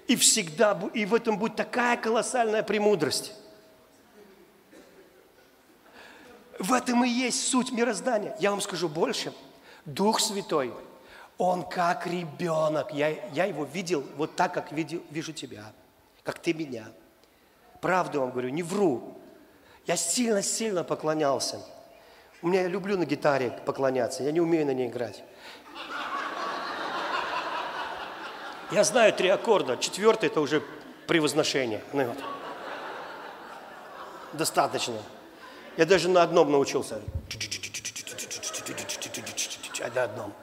И 0.06 0.18
всегда, 0.18 0.78
и 0.94 1.06
в 1.06 1.14
этом 1.14 1.38
будет 1.38 1.56
такая 1.56 1.96
колоссальная 1.96 2.62
премудрость. 2.62 3.32
В 6.60 6.74
этом 6.74 7.06
и 7.06 7.08
есть 7.08 7.48
суть 7.48 7.72
мироздания. 7.72 8.36
Я 8.38 8.52
вам 8.52 8.60
скажу 8.60 8.90
больше. 8.90 9.32
Дух 9.86 10.20
Святой, 10.20 10.74
Он 11.38 11.64
как 11.64 12.06
ребенок. 12.08 12.94
Я, 12.94 13.12
я 13.30 13.46
его 13.46 13.64
видел 13.64 14.04
вот 14.18 14.36
так, 14.36 14.54
как 14.54 14.74
видел, 14.74 15.02
вижу 15.10 15.32
тебя, 15.32 15.72
как 16.24 16.40
ты 16.40 16.54
меня. 16.54 16.84
Правду 17.80 18.20
вам 18.20 18.32
говорю, 18.32 18.50
не 18.50 18.62
вру. 18.62 19.18
Я 19.88 19.96
сильно-сильно 19.96 20.84
поклонялся. 20.84 21.62
У 22.42 22.48
меня 22.48 22.62
я 22.62 22.68
люблю 22.68 22.98
на 22.98 23.06
гитаре 23.06 23.52
поклоняться, 23.66 24.24
я 24.24 24.32
не 24.32 24.42
умею 24.42 24.66
на 24.66 24.72
ней 24.72 24.88
играть. 24.88 25.24
Я 28.72 28.84
знаю 28.84 29.14
три 29.14 29.30
аккорда, 29.30 29.78
четвертый 29.78 30.28
это 30.28 30.42
уже 30.42 30.64
превозношение. 31.08 31.82
Ну, 31.94 32.06
вот. 32.06 32.18
Достаточно. 34.34 34.96
Я 35.78 35.86
даже 35.86 36.10
на 36.10 36.24
одном 36.24 36.52
научился. 36.52 37.02
А 39.84 39.90
на 39.94 40.04
одном. 40.04 40.34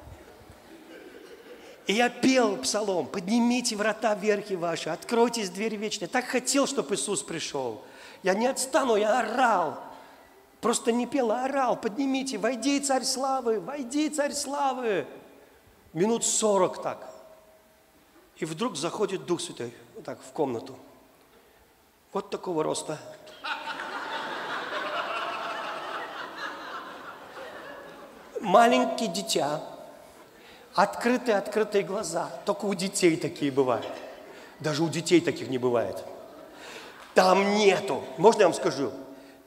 И 1.86 1.94
я 1.94 2.10
пел 2.10 2.58
псалом, 2.58 3.06
поднимите 3.06 3.74
врата 3.74 4.14
верхи 4.14 4.52
ваши, 4.52 4.90
откройтесь 4.90 5.48
двери 5.48 5.76
вечные. 5.76 6.08
Так 6.08 6.26
хотел, 6.26 6.66
чтобы 6.66 6.96
Иисус 6.96 7.22
пришел. 7.22 7.82
Я 8.22 8.34
не 8.34 8.46
отстану, 8.46 8.96
я 8.96 9.20
орал. 9.20 9.87
Просто 10.60 10.90
не 10.90 11.06
пел, 11.06 11.30
а 11.30 11.44
орал. 11.44 11.80
Поднимите, 11.80 12.38
войди, 12.38 12.80
царь 12.80 13.04
славы, 13.04 13.60
войди, 13.60 14.08
царь 14.08 14.32
славы. 14.32 15.06
Минут 15.92 16.24
сорок 16.24 16.82
так. 16.82 17.08
И 18.36 18.44
вдруг 18.44 18.76
заходит 18.76 19.26
Дух 19.26 19.40
Святой, 19.40 19.72
вот 19.94 20.04
так, 20.04 20.18
в 20.20 20.32
комнату. 20.32 20.76
Вот 22.12 22.30
такого 22.30 22.62
роста. 22.62 22.98
Маленький 28.40 29.08
дитя, 29.08 29.60
открытые-открытые 30.74 31.82
глаза. 31.82 32.30
Только 32.44 32.66
у 32.66 32.74
детей 32.74 33.16
такие 33.16 33.50
бывают. 33.50 33.86
Даже 34.60 34.82
у 34.82 34.88
детей 34.88 35.20
таких 35.20 35.48
не 35.48 35.58
бывает. 35.58 36.04
Там 37.14 37.56
нету, 37.56 38.02
можно 38.16 38.40
я 38.42 38.46
вам 38.46 38.54
скажу, 38.54 38.92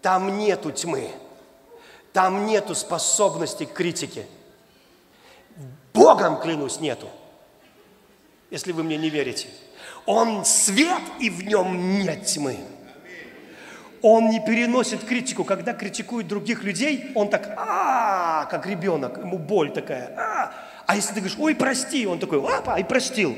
там 0.02 0.38
нету 0.38 0.72
тьмы, 0.72 1.10
там 2.14 2.46
нету 2.46 2.76
способности 2.76 3.66
к 3.66 3.74
критике. 3.74 4.26
Богом, 5.94 6.40
клянусь, 6.40 6.80
нету, 6.80 7.08
если 8.50 8.72
вы 8.72 8.84
мне 8.84 8.98
не 8.98 9.10
верите. 9.10 9.50
Он 10.06 10.46
свет, 10.46 11.02
и 11.20 11.30
в 11.30 11.44
нем 11.44 12.00
нет 12.00 12.26
тьмы. 12.26 12.58
Он 14.02 14.30
не 14.30 14.44
переносит 14.44 15.04
критику. 15.04 15.44
Когда 15.44 15.74
критикует 15.74 16.28
других 16.28 16.64
людей, 16.64 17.12
он 17.14 17.30
так, 17.30 17.54
а, 17.56 18.46
как 18.46 18.66
ребенок, 18.66 19.18
ему 19.20 19.38
боль 19.38 19.72
такая, 19.72 20.16
а. 20.18 20.54
А 20.88 20.96
если 20.96 21.14
ты 21.14 21.20
говоришь, 21.20 21.38
ой, 21.40 21.56
прости, 21.56 22.08
он 22.08 22.20
такой, 22.20 22.40
апа, 22.40 22.80
и 22.80 22.84
простил. 22.84 23.36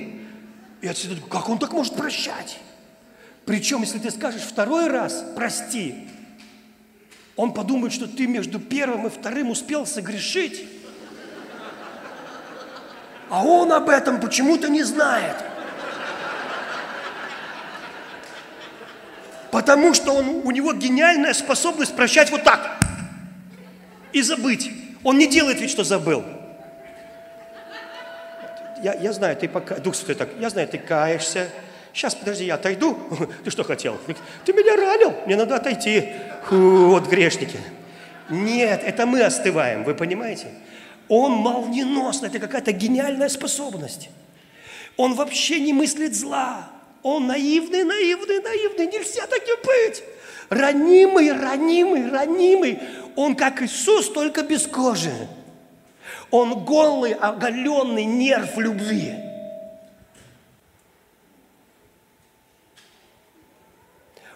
И 0.82 0.88
отсюда, 0.88 1.22
как 1.30 1.50
он 1.50 1.60
так 1.60 1.74
может 1.74 1.96
прощать? 1.96 2.60
Причем, 3.46 3.82
если 3.82 4.00
ты 4.00 4.10
скажешь 4.10 4.42
второй 4.42 4.88
раз 4.88 5.24
«прости», 5.36 6.08
он 7.36 7.54
подумает, 7.54 7.94
что 7.94 8.08
ты 8.08 8.28
между 8.28 8.60
первым 8.60 9.08
и 9.08 9.10
вторым 9.10 9.50
успел 9.50 9.86
согрешить. 9.86 10.68
А 13.30 13.44
он 13.44 13.72
об 13.72 13.90
этом 13.90 14.20
почему-то 14.20 14.70
не 14.70 14.84
знает. 14.84 15.36
Потому 19.50 19.94
что 19.94 20.14
он, 20.14 20.42
у 20.44 20.52
него 20.52 20.74
гениальная 20.74 21.34
способность 21.34 21.96
прощать 21.96 22.30
вот 22.32 22.44
так 22.44 22.80
и 24.12 24.22
забыть. 24.22 24.72
Он 25.04 25.18
не 25.18 25.28
делает 25.28 25.60
вид, 25.60 25.70
что 25.70 25.84
забыл. 25.84 26.24
Я, 28.84 28.94
я 28.96 29.14
знаю, 29.14 29.36
ты 29.36 29.48
пока, 29.48 29.76
Дух 29.76 29.96
Святой 29.96 30.16
так, 30.16 30.30
я 30.40 30.50
знаю, 30.50 30.68
ты 30.68 30.78
каешься, 30.78 31.50
Сейчас, 31.94 32.16
подожди, 32.16 32.46
я 32.46 32.56
отойду. 32.56 32.98
Ты 33.44 33.52
что 33.52 33.64
хотел? 33.64 33.98
Ты 34.46 34.54
меня 34.54 34.76
ранил, 34.76 35.14
мне 35.26 35.36
надо 35.36 35.56
отойти. 35.56 36.10
Фу, 36.50 36.88
вот 36.88 37.08
грешники. 37.08 37.60
Нет, 38.30 38.82
это 38.84 39.06
мы 39.06 39.22
остываем, 39.22 39.84
вы 39.84 39.94
понимаете? 39.94 40.48
Он 41.08 41.34
молниеносно, 41.34 42.28
это 42.28 42.40
какая-то 42.40 42.72
гениальная 42.72 43.30
способность. 43.30 44.10
Он 44.98 45.14
вообще 45.14 45.60
не 45.60 45.74
мыслит 45.74 46.16
зла. 46.16 46.70
Он 47.04 47.28
наивный, 47.28 47.84
наивный, 47.84 48.42
наивный. 48.42 48.88
Нельзя 48.88 49.28
таким 49.28 49.58
быть. 49.64 50.04
Ранимый, 50.50 51.32
ранимый, 51.32 52.10
ранимый. 52.10 52.80
Он 53.16 53.36
как 53.36 53.62
Иисус, 53.62 54.10
только 54.10 54.44
без 54.44 54.66
кожи. 54.66 55.12
Он 56.32 56.64
голый, 56.64 57.14
оголенный 57.14 58.06
нерв 58.06 58.58
любви. 58.58 59.14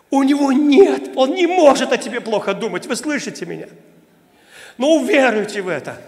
У 0.09 0.23
него 0.23 0.51
нет, 0.51 1.11
он 1.15 1.33
не 1.33 1.47
может 1.47 1.91
о 1.91 1.97
тебе 1.97 2.21
плохо 2.21 2.53
думать. 2.53 2.85
Вы 2.85 2.95
слышите 2.95 3.45
меня? 3.45 3.67
Но 4.77 4.95
уверуйте 4.95 5.61
в 5.61 5.67
это. 5.67 6.01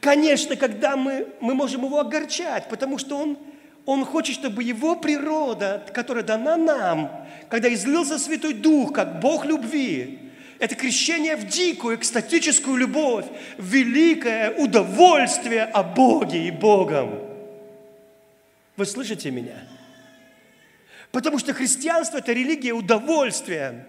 Конечно, 0.00 0.56
когда 0.56 0.96
мы, 0.96 1.28
мы 1.40 1.54
можем 1.54 1.84
его 1.84 2.00
огорчать, 2.00 2.68
потому 2.68 2.98
что 2.98 3.18
он, 3.18 3.38
он 3.84 4.04
хочет, 4.04 4.36
чтобы 4.36 4.62
его 4.62 4.96
природа, 4.96 5.84
которая 5.92 6.24
дана 6.24 6.56
нам, 6.56 7.26
когда 7.48 7.72
излился 7.72 8.18
Святой 8.18 8.54
Дух, 8.54 8.92
как 8.92 9.20
Бог 9.20 9.44
любви, 9.44 10.20
это 10.58 10.74
крещение 10.74 11.36
в 11.36 11.46
дикую, 11.46 11.96
экстатическую 11.96 12.76
любовь, 12.76 13.26
великое 13.58 14.50
удовольствие 14.50 15.64
о 15.64 15.82
Боге 15.82 16.48
и 16.48 16.50
Богом. 16.50 17.20
Вы 18.76 18.86
слышите 18.86 19.30
меня? 19.30 19.56
Потому 21.12 21.38
что 21.38 21.54
христианство– 21.54 22.18
это 22.18 22.32
религия 22.32 22.72
удовольствия. 22.72 23.86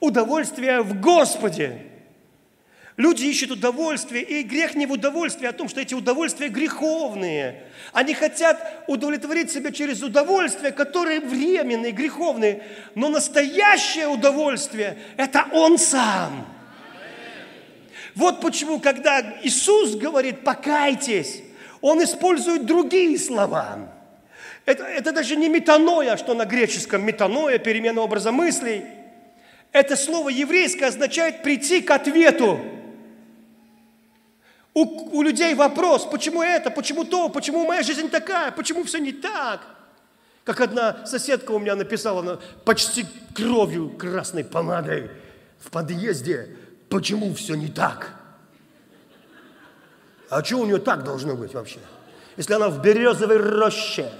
Удовольствия 0.00 0.80
в 0.80 1.00
Господе. 1.00 1.86
Люди 2.96 3.24
ищут 3.24 3.50
удовольствие, 3.50 4.22
и 4.22 4.42
грех 4.42 4.74
не 4.74 4.86
в 4.86 4.92
удовольствии, 4.92 5.46
а 5.46 5.50
о 5.50 5.52
том, 5.52 5.68
что 5.68 5.80
эти 5.80 5.94
удовольствия 5.94 6.48
греховные. 6.48 7.64
Они 7.92 8.12
хотят 8.12 8.84
удовлетворить 8.86 9.50
себя 9.50 9.72
через 9.72 10.02
удовольствия, 10.02 10.72
которые 10.72 11.20
временные, 11.20 11.92
греховные. 11.92 12.62
Но 12.94 13.08
настоящее 13.08 14.08
удовольствие– 14.08 14.98
это 15.16 15.46
Он 15.52 15.78
сам. 15.78 16.46
Вот 18.14 18.42
почему, 18.42 18.78
когда 18.78 19.40
Иисус 19.42 19.96
говорит 19.96 20.44
«покайтесь», 20.44 21.42
Он 21.80 22.04
использует 22.04 22.66
другие 22.66 23.18
слова. 23.18 23.90
Это, 24.64 24.84
это 24.84 25.12
даже 25.12 25.36
не 25.36 25.48
метаноя, 25.48 26.16
что 26.16 26.34
на 26.34 26.44
греческом 26.44 27.04
метаноя, 27.04 27.58
перемена 27.58 28.00
образа 28.00 28.30
мыслей. 28.30 28.84
Это 29.72 29.96
слово 29.96 30.28
еврейское 30.28 30.86
означает 30.86 31.42
прийти 31.42 31.80
к 31.80 31.90
ответу. 31.90 32.60
У, 34.74 35.18
у 35.18 35.22
людей 35.22 35.54
вопрос, 35.54 36.06
почему 36.06 36.42
это, 36.42 36.70
почему 36.70 37.04
то, 37.04 37.28
почему 37.28 37.66
моя 37.66 37.82
жизнь 37.82 38.08
такая, 38.08 38.52
почему 38.52 38.84
все 38.84 38.98
не 38.98 39.12
так. 39.12 39.60
Как 40.44 40.60
одна 40.60 41.04
соседка 41.06 41.52
у 41.52 41.58
меня 41.58 41.76
написала 41.76 42.20
она 42.20 42.38
почти 42.64 43.06
кровью 43.34 43.90
красной 43.90 44.44
помадой 44.44 45.10
в 45.58 45.70
подъезде, 45.70 46.56
почему 46.88 47.34
все 47.34 47.54
не 47.54 47.68
так. 47.68 48.14
А 50.30 50.42
что 50.42 50.58
у 50.58 50.66
нее 50.66 50.78
так 50.78 51.04
должно 51.04 51.36
быть 51.36 51.52
вообще? 51.52 51.78
Если 52.36 52.54
она 52.54 52.68
в 52.70 52.80
березовой 52.80 53.36
роще 53.36 54.10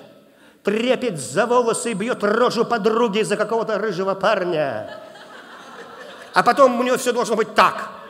трепет 0.63 1.19
за 1.19 1.47
волосы 1.47 1.93
и 1.93 1.95
бьет 1.95 2.23
рожу 2.23 2.65
подруги 2.65 3.23
за 3.23 3.37
какого-то 3.37 3.79
рыжего 3.79 4.15
парня. 4.15 4.99
А 6.35 6.43
потом 6.43 6.79
у 6.79 6.83
нее 6.83 6.97
все 6.97 7.13
должно 7.13 7.37
быть 7.37 7.55
так– 7.55 7.91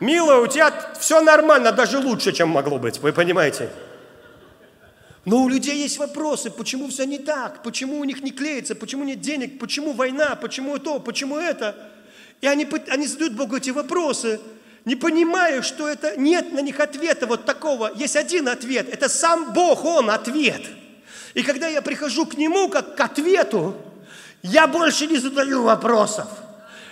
Милая, 0.00 0.40
у 0.40 0.46
тебя 0.46 0.72
все 0.98 1.20
нормально, 1.22 1.72
даже 1.72 1.98
лучше, 1.98 2.32
чем 2.32 2.48
могло 2.48 2.78
быть, 2.78 2.98
вы 2.98 3.12
понимаете? 3.12 3.70
Но 5.24 5.42
у 5.42 5.48
людей 5.48 5.78
есть 5.78 5.98
вопросы, 5.98 6.50
почему 6.50 6.88
все 6.88 7.06
не 7.06 7.18
так, 7.18 7.62
почему 7.62 7.98
у 7.98 8.04
них 8.04 8.22
не 8.22 8.30
клеится, 8.30 8.74
почему 8.74 9.04
нет 9.04 9.20
денег, 9.20 9.58
почему 9.58 9.92
война, 9.92 10.36
почему 10.36 10.78
то, 10.78 10.98
почему 10.98 11.38
это. 11.38 11.74
И 12.42 12.46
они, 12.46 12.68
они 12.88 13.06
задают 13.06 13.32
Богу 13.32 13.56
эти 13.56 13.70
вопросы, 13.70 14.40
не 14.84 14.96
понимая, 14.96 15.62
что 15.62 15.88
это 15.88 16.18
нет 16.18 16.52
на 16.52 16.60
них 16.60 16.78
ответа 16.80 17.26
вот 17.26 17.46
такого. 17.46 17.90
Есть 17.94 18.16
один 18.16 18.48
ответ, 18.48 18.92
это 18.92 19.08
сам 19.08 19.54
Бог, 19.54 19.86
Он 19.86 20.10
ответ. 20.10 20.60
И 21.34 21.42
когда 21.42 21.68
я 21.68 21.82
прихожу 21.82 22.26
к 22.26 22.36
Нему 22.36 22.68
как 22.68 22.96
к 22.96 23.00
ответу, 23.00 23.76
я 24.42 24.66
больше 24.66 25.06
не 25.06 25.18
задаю 25.18 25.62
вопросов, 25.62 26.28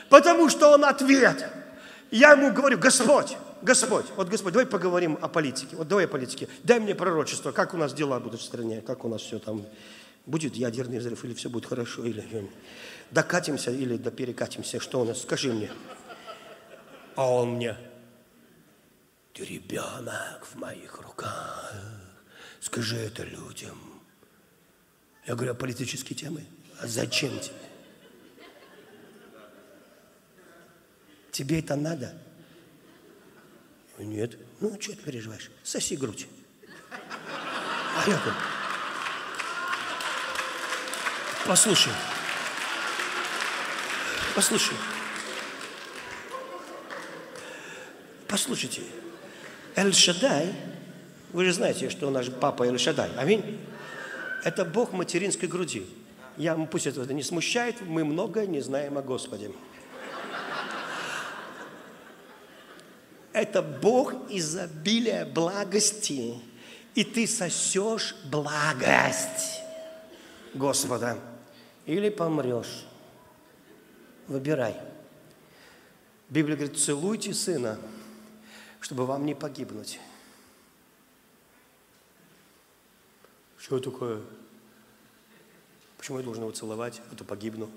потому 0.08 0.48
что 0.48 0.68
Он 0.68 0.84
ответ– 0.84 1.48
я 2.12 2.32
ему 2.32 2.52
говорю, 2.52 2.78
Господь, 2.78 3.38
Господь, 3.62 4.04
вот 4.16 4.28
Господь, 4.28 4.52
давай 4.52 4.66
поговорим 4.66 5.18
о 5.22 5.28
политике. 5.28 5.76
Вот 5.76 5.88
давай 5.88 6.04
о 6.04 6.08
политике. 6.08 6.46
Дай 6.62 6.78
мне 6.78 6.94
пророчество, 6.94 7.52
как 7.52 7.72
у 7.72 7.78
нас 7.78 7.94
дела 7.94 8.20
будут 8.20 8.42
в 8.42 8.44
стране, 8.44 8.82
как 8.82 9.06
у 9.06 9.08
нас 9.08 9.22
все 9.22 9.38
там, 9.38 9.64
будет 10.26 10.54
ядерный 10.54 10.98
взрыв, 10.98 11.24
или 11.24 11.32
все 11.32 11.48
будет 11.48 11.64
хорошо, 11.64 12.04
или 12.04 12.50
докатимся, 13.10 13.70
или 13.70 13.96
да 13.96 14.10
перекатимся, 14.10 14.78
что 14.78 15.00
у 15.00 15.04
нас, 15.06 15.22
скажи 15.22 15.54
мне. 15.54 15.70
А 17.16 17.30
он 17.30 17.52
мне, 17.52 17.78
ты 19.32 19.46
ребенок 19.46 20.44
в 20.44 20.56
моих 20.56 21.00
руках, 21.00 21.72
скажи 22.60 22.96
это 22.96 23.24
людям. 23.24 23.91
Я 25.26 25.34
говорю, 25.34 25.52
а 25.52 25.54
политические 25.54 26.16
темы? 26.16 26.44
А 26.80 26.86
зачем 26.86 27.38
тебе? 27.38 27.54
Тебе 31.30 31.60
это 31.60 31.76
надо? 31.76 32.14
Нет. 33.98 34.36
Ну, 34.60 34.76
что 34.80 34.92
ты 34.92 35.02
переживаешь? 35.02 35.50
Соси 35.62 35.96
грудь. 35.96 36.26
А 36.90 38.04
я 38.08 38.18
тут. 38.18 38.34
Послушай. 41.46 41.92
Послушай. 44.34 44.76
Послушайте. 48.26 48.82
Эль-Шадай, 49.76 50.54
вы 51.32 51.44
же 51.44 51.52
знаете, 51.52 51.90
что 51.90 52.10
наш 52.10 52.30
папа 52.30 52.64
Эль-Шадай. 52.64 53.10
Аминь. 53.16 53.61
Это 54.42 54.64
Бог 54.64 54.92
материнской 54.92 55.48
груди. 55.48 55.86
Я, 56.36 56.54
пусть 56.54 56.86
это 56.86 57.12
не 57.12 57.22
смущает, 57.22 57.80
мы 57.82 58.04
многое 58.04 58.46
не 58.46 58.60
знаем 58.60 58.98
о 58.98 59.02
Господе. 59.02 59.50
это 63.32 63.62
Бог 63.62 64.14
изобилия 64.30 65.24
благости, 65.24 66.38
и 66.94 67.04
ты 67.04 67.26
сосешь 67.26 68.14
благость 68.24 69.60
Господа 70.54 71.18
или 71.86 72.10
помрешь. 72.10 72.84
Выбирай. 74.28 74.76
Библия 76.28 76.56
говорит, 76.56 76.78
целуйте 76.78 77.34
сына, 77.34 77.78
чтобы 78.80 79.06
вам 79.06 79.26
не 79.26 79.34
погибнуть. 79.34 79.98
Что 83.62 83.78
такое? 83.78 84.20
Почему 85.96 86.18
я 86.18 86.24
должен 86.24 86.42
его 86.42 86.52
целовать, 86.52 87.00
а 87.12 87.14
то 87.14 87.22
погибну? 87.22 87.70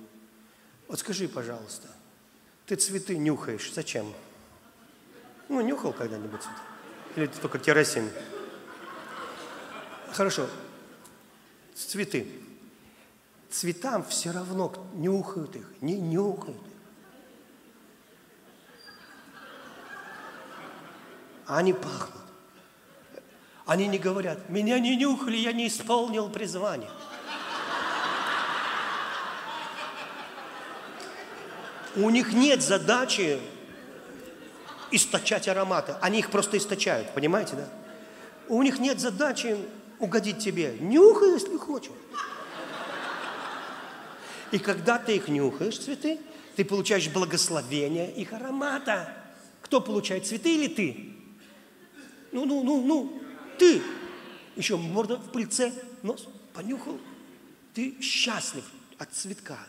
Вот 0.87 0.99
скажи, 0.99 1.27
пожалуйста, 1.27 1.87
ты 2.65 2.75
цветы 2.75 3.15
нюхаешь, 3.15 3.71
зачем? 3.71 4.11
Ну, 5.47 5.61
нюхал 5.61 5.93
когда-нибудь? 5.93 6.41
Или 7.15 7.27
ты 7.27 7.39
только 7.39 7.59
керосин? 7.59 8.09
Хорошо. 10.11 10.49
Цветы. 11.75 12.31
Цветам 13.51 14.03
все 14.05 14.31
равно 14.31 14.73
нюхают 14.95 15.55
их, 15.55 15.67
не 15.81 15.99
нюхают 15.99 16.57
их. 16.57 16.73
Они 21.45 21.73
пахнут. 21.73 22.24
Они 23.65 23.87
не 23.87 23.97
говорят, 23.97 24.49
меня 24.49 24.79
не 24.79 24.95
нюхали, 24.95 25.37
я 25.37 25.51
не 25.51 25.67
исполнил 25.67 26.29
призвание. 26.29 26.89
У 31.95 32.09
них 32.09 32.33
нет 32.33 32.61
задачи 32.61 33.39
источать 34.91 35.47
ароматы. 35.47 35.95
Они 36.01 36.19
их 36.19 36.29
просто 36.29 36.57
источают, 36.57 37.13
понимаете, 37.13 37.55
да? 37.55 37.67
У 38.47 38.61
них 38.61 38.79
нет 38.79 38.99
задачи 38.99 39.57
угодить 39.97 40.39
тебе. 40.39 40.77
Нюхай, 40.79 41.31
если 41.31 41.57
хочешь. 41.57 41.91
И 44.51 44.59
когда 44.59 44.99
ты 44.99 45.15
их 45.15 45.27
нюхаешь, 45.27 45.79
цветы, 45.79 46.19
ты 46.55 46.63
получаешь 46.63 47.09
благословение 47.09 48.11
их 48.13 48.31
аромата. 48.33 49.11
Кто 49.61 49.81
получает, 49.81 50.27
цветы 50.27 50.53
или 50.53 50.67
ты? 50.67 51.13
Ну, 52.31 52.45
ну, 52.45 52.63
ну, 52.63 52.81
ну, 52.85 53.21
ты. 53.57 53.81
Еще 54.55 54.77
морда 54.77 55.17
в 55.17 55.31
пыльце, 55.31 55.73
нос 56.01 56.27
понюхал. 56.53 56.99
Ты 57.73 57.99
счастлив 58.01 58.63
от 58.97 59.13
цветка. 59.13 59.59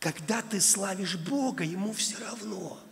Когда 0.00 0.42
ты 0.42 0.60
славишь 0.60 1.16
Бога, 1.16 1.64
ему 1.64 1.92
все 1.92 2.16
равно– 2.24 2.78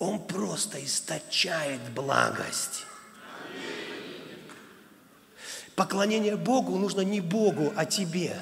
он 0.00 0.18
просто 0.18 0.82
источает 0.82 1.80
благость. 1.94 2.86
Поклонение 5.76 6.36
Богу 6.36 6.76
нужно 6.78 7.02
не 7.02 7.20
Богу, 7.20 7.72
а 7.76 7.84
тебе. 7.84 8.34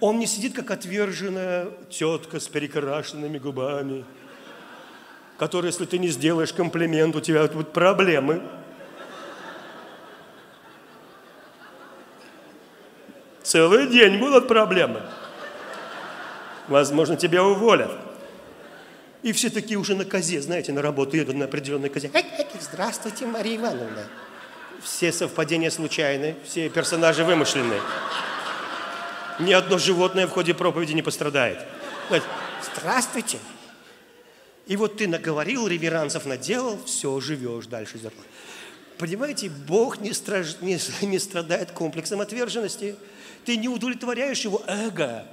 Он 0.00 0.18
не 0.18 0.26
сидит, 0.26 0.52
как 0.52 0.72
отверженная 0.72 1.70
тетка 1.90 2.40
с 2.40 2.48
перекрашенными 2.48 3.38
губами, 3.38 4.04
которая, 5.38 5.70
если 5.70 5.84
ты 5.84 5.98
не 5.98 6.08
сделаешь 6.08 6.52
комплимент, 6.52 7.16
у 7.16 7.20
тебя 7.20 7.46
будут 7.46 7.72
проблемы. 7.72 8.42
целый 13.46 13.86
день 13.86 14.18
будут 14.18 14.48
проблемы. 14.48 15.00
Возможно, 16.68 17.16
тебя 17.16 17.42
уволят. 17.44 17.90
И 19.22 19.32
все 19.32 19.50
такие 19.50 19.78
уже 19.78 19.94
на 19.94 20.04
козе, 20.04 20.42
знаете, 20.42 20.72
на 20.72 20.82
работу 20.82 21.16
едут 21.16 21.36
на 21.36 21.46
определенной 21.46 21.88
козе. 21.88 22.10
Здравствуйте, 22.60 23.24
Мария 23.26 23.56
Ивановна. 23.56 24.04
Все 24.82 25.10
совпадения 25.10 25.70
случайны, 25.70 26.36
все 26.44 26.68
персонажи 26.68 27.24
вымышленные. 27.24 27.80
Ни 29.38 29.52
одно 29.52 29.78
животное 29.78 30.26
в 30.26 30.30
ходе 30.30 30.52
проповеди 30.52 30.92
не 30.92 31.02
пострадает. 31.02 31.58
Здравствуйте. 32.74 33.38
И 34.66 34.76
вот 34.76 34.96
ты 34.96 35.06
наговорил, 35.06 35.68
реверансов 35.68 36.26
наделал, 36.26 36.78
все, 36.84 37.20
живешь 37.20 37.66
дальше. 37.66 37.98
Понимаете, 38.98 39.48
Бог 39.48 40.00
не, 40.00 40.12
страж... 40.12 40.56
не, 40.60 40.78
не 41.06 41.18
страдает 41.18 41.70
комплексом 41.70 42.20
отверженности. 42.20 42.96
Ты 43.44 43.56
не 43.56 43.68
удовлетворяешь 43.68 44.40
его 44.40 44.62
эго. 44.66 45.24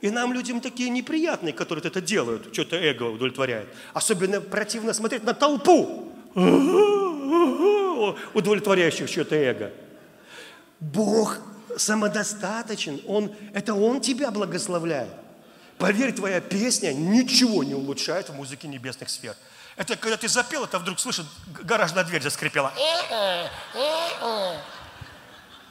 И 0.00 0.10
нам, 0.10 0.32
людям, 0.32 0.60
такие 0.60 0.90
неприятные, 0.90 1.52
которые 1.52 1.84
это 1.84 2.00
делают, 2.00 2.52
что-то 2.52 2.76
эго 2.76 3.04
удовлетворяет. 3.04 3.66
Особенно 3.94 4.40
противно 4.40 4.92
смотреть 4.92 5.24
на 5.24 5.34
толпу, 5.34 6.12
удовлетворяющих 8.34 9.08
что-то 9.08 9.34
эго. 9.34 9.72
Бог 10.78 11.38
самодостаточен, 11.76 13.00
он, 13.06 13.32
это 13.54 13.74
Он 13.74 14.00
тебя 14.00 14.30
благословляет. 14.30 15.25
Поверь, 15.78 16.12
твоя 16.12 16.40
песня 16.40 16.92
ничего 16.92 17.62
не 17.62 17.74
улучшает 17.74 18.28
в 18.30 18.34
музыке 18.34 18.66
небесных 18.66 19.10
сфер. 19.10 19.36
Это 19.76 19.96
когда 19.96 20.16
ты 20.16 20.26
запел, 20.28 20.64
это 20.64 20.78
вдруг 20.78 20.98
слышит, 20.98 21.26
гаражная 21.48 22.02
дверь 22.04 22.22
заскрипела. 22.22 22.72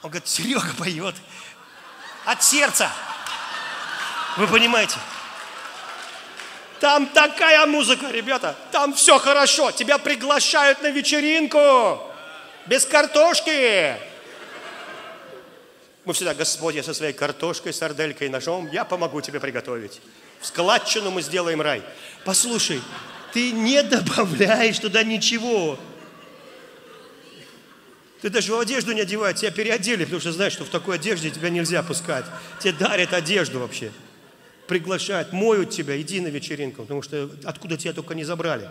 Он 0.04 0.12
говорит, 0.12 0.28
Серега 0.28 0.74
поет 0.78 1.16
от 2.26 2.44
сердца. 2.44 2.92
Вы 4.38 4.48
понимаете? 4.48 4.98
Там 6.80 7.08
такая 7.08 7.66
музыка, 7.66 8.12
ребята, 8.12 8.56
там 8.72 8.94
все 8.94 9.18
хорошо. 9.18 9.72
Тебя 9.72 9.98
приглашают 9.98 10.84
на 10.84 10.88
вечеринку 10.88 12.00
без 12.68 12.86
картошки. 12.86 13.96
Мы 16.06 16.14
всегда, 16.14 16.34
Господь, 16.34 16.76
я 16.76 16.84
со 16.84 16.94
своей 16.94 17.14
картошкой, 17.14 17.74
сарделькой, 17.74 18.30
ножом, 18.30 18.70
я 18.72 18.86
помогу 18.86 19.22
тебе 19.22 19.40
приготовить. 19.40 20.02
В 20.40 20.46
складчину 20.46 21.12
мы 21.12 21.22
сделаем 21.22 21.62
рай. 21.62 21.82
Послушай, 22.24 22.82
ты 23.34 23.52
не 23.52 23.82
добавляешь 23.84 24.80
туда 24.80 25.04
ничего. 25.04 25.80
Ты 28.22 28.30
даже 28.30 28.54
в 28.54 28.60
одежду 28.60 28.92
не 28.94 29.02
одеваешь, 29.02 29.40
тебя 29.40 29.52
переодели, 29.52 30.04
потому 30.04 30.22
что 30.22 30.32
знаешь, 30.32 30.54
что 30.54 30.64
в 30.64 30.70
такой 30.70 30.96
одежде 30.96 31.32
тебя 31.32 31.50
нельзя 31.50 31.84
пускать. 31.84 32.26
Тебе 32.60 32.74
дарят 32.74 33.14
одежду 33.14 33.60
вообще 33.60 33.92
приглашают, 34.68 35.32
моют 35.32 35.70
тебя, 35.70 36.00
иди 36.02 36.20
на 36.20 36.28
вечеринку, 36.28 36.84
потому 36.84 37.02
что 37.02 37.30
откуда 37.44 37.78
тебя 37.78 37.94
только 37.94 38.16
не 38.16 38.24
забрали. 38.24 38.70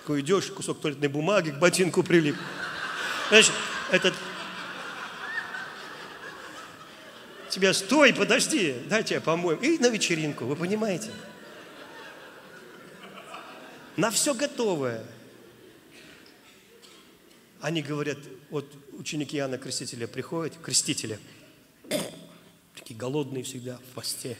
Такой 0.00 0.20
идешь, 0.20 0.46
кусок 0.46 0.80
туалетной 0.80 1.08
бумаги 1.08 1.50
к 1.50 1.58
ботинку 1.58 2.02
прилип. 2.02 2.36
Знаешь, 3.28 3.50
этот... 3.90 4.14
Тебя, 7.54 7.72
стой, 7.72 8.12
подожди, 8.12 8.74
дай 8.88 9.04
тебя 9.04 9.20
помоем. 9.20 9.60
И 9.60 9.78
на 9.78 9.88
вечеринку, 9.88 10.44
вы 10.44 10.56
понимаете? 10.56 11.12
На 13.96 14.10
все 14.10 14.34
готовое. 14.34 15.04
Они 17.60 17.80
говорят, 17.80 18.18
вот 18.50 18.68
ученики 18.94 19.36
Иоанна 19.36 19.56
Крестителя 19.56 20.08
приходят, 20.08 20.56
крестителя, 20.60 21.20
Такие 22.74 22.96
голодные 22.98 23.44
всегда 23.44 23.76
в 23.76 23.94
посте. 23.94 24.36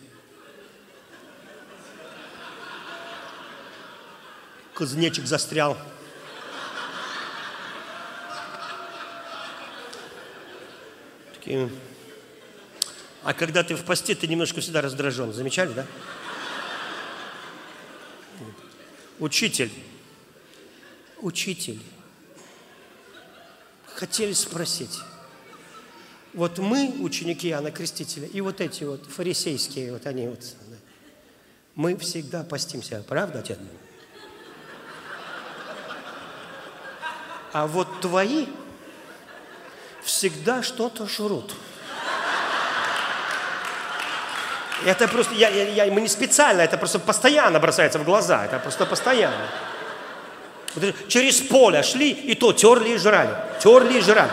Кузнечик 4.74 5.26
застрял. 5.26 5.78
Такие... 11.32 11.70
А 13.24 13.32
когда 13.32 13.62
ты 13.64 13.74
в 13.74 13.84
посте, 13.84 14.14
ты 14.14 14.26
немножко 14.26 14.60
всегда 14.60 14.82
раздражен. 14.82 15.32
Замечали, 15.32 15.72
да? 15.72 15.86
Учитель. 19.18 19.72
Учитель. 21.22 21.80
Хотели 23.86 24.34
спросить. 24.34 25.00
Вот 26.34 26.58
мы, 26.58 26.96
ученики 27.00 27.48
Иоанна 27.48 27.70
Крестителя, 27.70 28.26
и 28.26 28.40
вот 28.40 28.60
эти 28.60 28.84
вот 28.84 29.06
фарисейские, 29.06 29.92
вот 29.92 30.06
они 30.06 30.26
вот, 30.26 30.40
мы 31.76 31.96
всегда 31.96 32.42
постимся, 32.42 33.04
правда, 33.08 33.38
отец? 33.38 33.58
А 37.52 37.68
вот 37.68 38.00
твои 38.00 38.46
всегда 40.02 40.62
что-то 40.62 41.06
жрут. 41.06 41.54
Это 44.84 45.08
просто, 45.08 45.34
я, 45.34 45.48
я, 45.48 45.84
я, 45.84 45.92
мы 45.92 46.02
не 46.02 46.08
специально, 46.08 46.60
это 46.60 46.76
просто 46.76 46.98
постоянно 46.98 47.58
бросается 47.58 47.98
в 47.98 48.04
глаза, 48.04 48.44
это 48.44 48.58
просто 48.58 48.84
постоянно. 48.84 49.46
Через 51.08 51.40
поле 51.40 51.82
шли, 51.82 52.10
и 52.10 52.34
то 52.34 52.52
терли 52.52 52.90
и 52.90 52.98
жрали, 52.98 53.34
терли 53.60 53.98
и 53.98 54.00
жрали. 54.00 54.30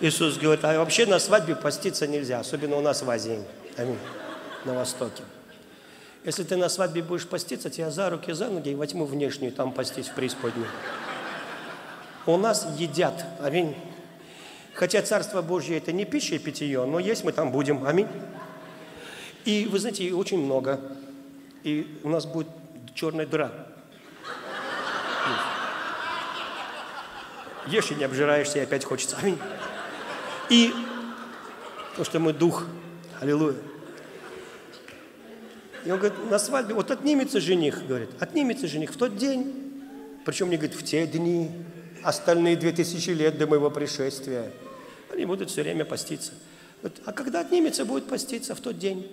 Иисус 0.00 0.38
говорит, 0.38 0.64
а 0.64 0.78
вообще 0.78 1.06
на 1.06 1.18
свадьбе 1.18 1.56
поститься 1.56 2.06
нельзя, 2.06 2.38
особенно 2.40 2.76
у 2.76 2.80
нас 2.80 3.02
в 3.02 3.10
Азии, 3.10 3.44
аминь, 3.76 3.98
на 4.64 4.74
Востоке. 4.74 5.22
Если 6.24 6.42
ты 6.44 6.56
на 6.56 6.68
свадьбе 6.68 7.02
будешь 7.02 7.26
поститься, 7.26 7.70
тебя 7.70 7.90
за 7.90 8.10
руки, 8.10 8.32
за 8.32 8.48
ноги 8.48 8.70
и 8.70 8.74
во 8.74 8.84
внешнюю 8.84 9.52
там 9.52 9.72
постить 9.72 10.08
в 10.08 10.14
преисподнюю. 10.14 10.68
У 12.26 12.36
нас 12.36 12.66
едят, 12.76 13.24
аминь. 13.40 13.74
Хотя 14.74 15.00
Царство 15.02 15.40
Божье 15.40 15.78
это 15.78 15.92
не 15.92 16.04
пища 16.04 16.34
и 16.34 16.38
питье, 16.38 16.84
но 16.84 16.98
есть 16.98 17.24
мы 17.24 17.32
там 17.32 17.50
будем, 17.50 17.86
аминь. 17.86 18.08
И 19.46 19.66
вы 19.70 19.78
знаете, 19.78 20.12
очень 20.12 20.38
много. 20.38 20.80
И 21.62 21.98
у 22.02 22.10
нас 22.10 22.26
будет 22.26 22.48
черная 22.94 23.26
дыра. 23.26 23.50
Ешь 27.66 27.90
и 27.90 27.94
не 27.94 28.04
обжираешься, 28.04 28.58
и 28.58 28.62
опять 28.62 28.84
хочется. 28.84 29.16
Аминь. 29.22 29.38
И, 30.50 30.74
потому 31.90 32.04
что 32.04 32.18
мы 32.18 32.32
дух, 32.32 32.64
аллилуйя. 33.20 33.56
И 35.84 35.90
он 35.90 35.98
говорит, 35.98 36.18
на 36.30 36.38
свадьбе, 36.38 36.74
вот 36.74 36.90
отнимется 36.90 37.40
жених, 37.40 37.86
говорит, 37.86 38.10
отнимется 38.18 38.68
жених 38.68 38.92
в 38.92 38.96
тот 38.96 39.16
день, 39.16 39.82
причем 40.24 40.50
не 40.50 40.56
говорит, 40.56 40.76
в 40.76 40.84
те 40.84 41.06
дни, 41.06 41.50
остальные 42.02 42.56
две 42.56 42.72
тысячи 42.72 43.10
лет 43.10 43.38
до 43.38 43.46
моего 43.46 43.70
пришествия. 43.70 44.52
Они 45.12 45.24
будут 45.24 45.50
все 45.50 45.62
время 45.62 45.84
поститься. 45.84 46.32
Вот, 46.82 46.92
а 47.04 47.12
когда 47.12 47.40
отнимется, 47.40 47.84
будет 47.84 48.06
поститься 48.06 48.54
в 48.54 48.60
тот 48.60 48.78
день. 48.78 49.06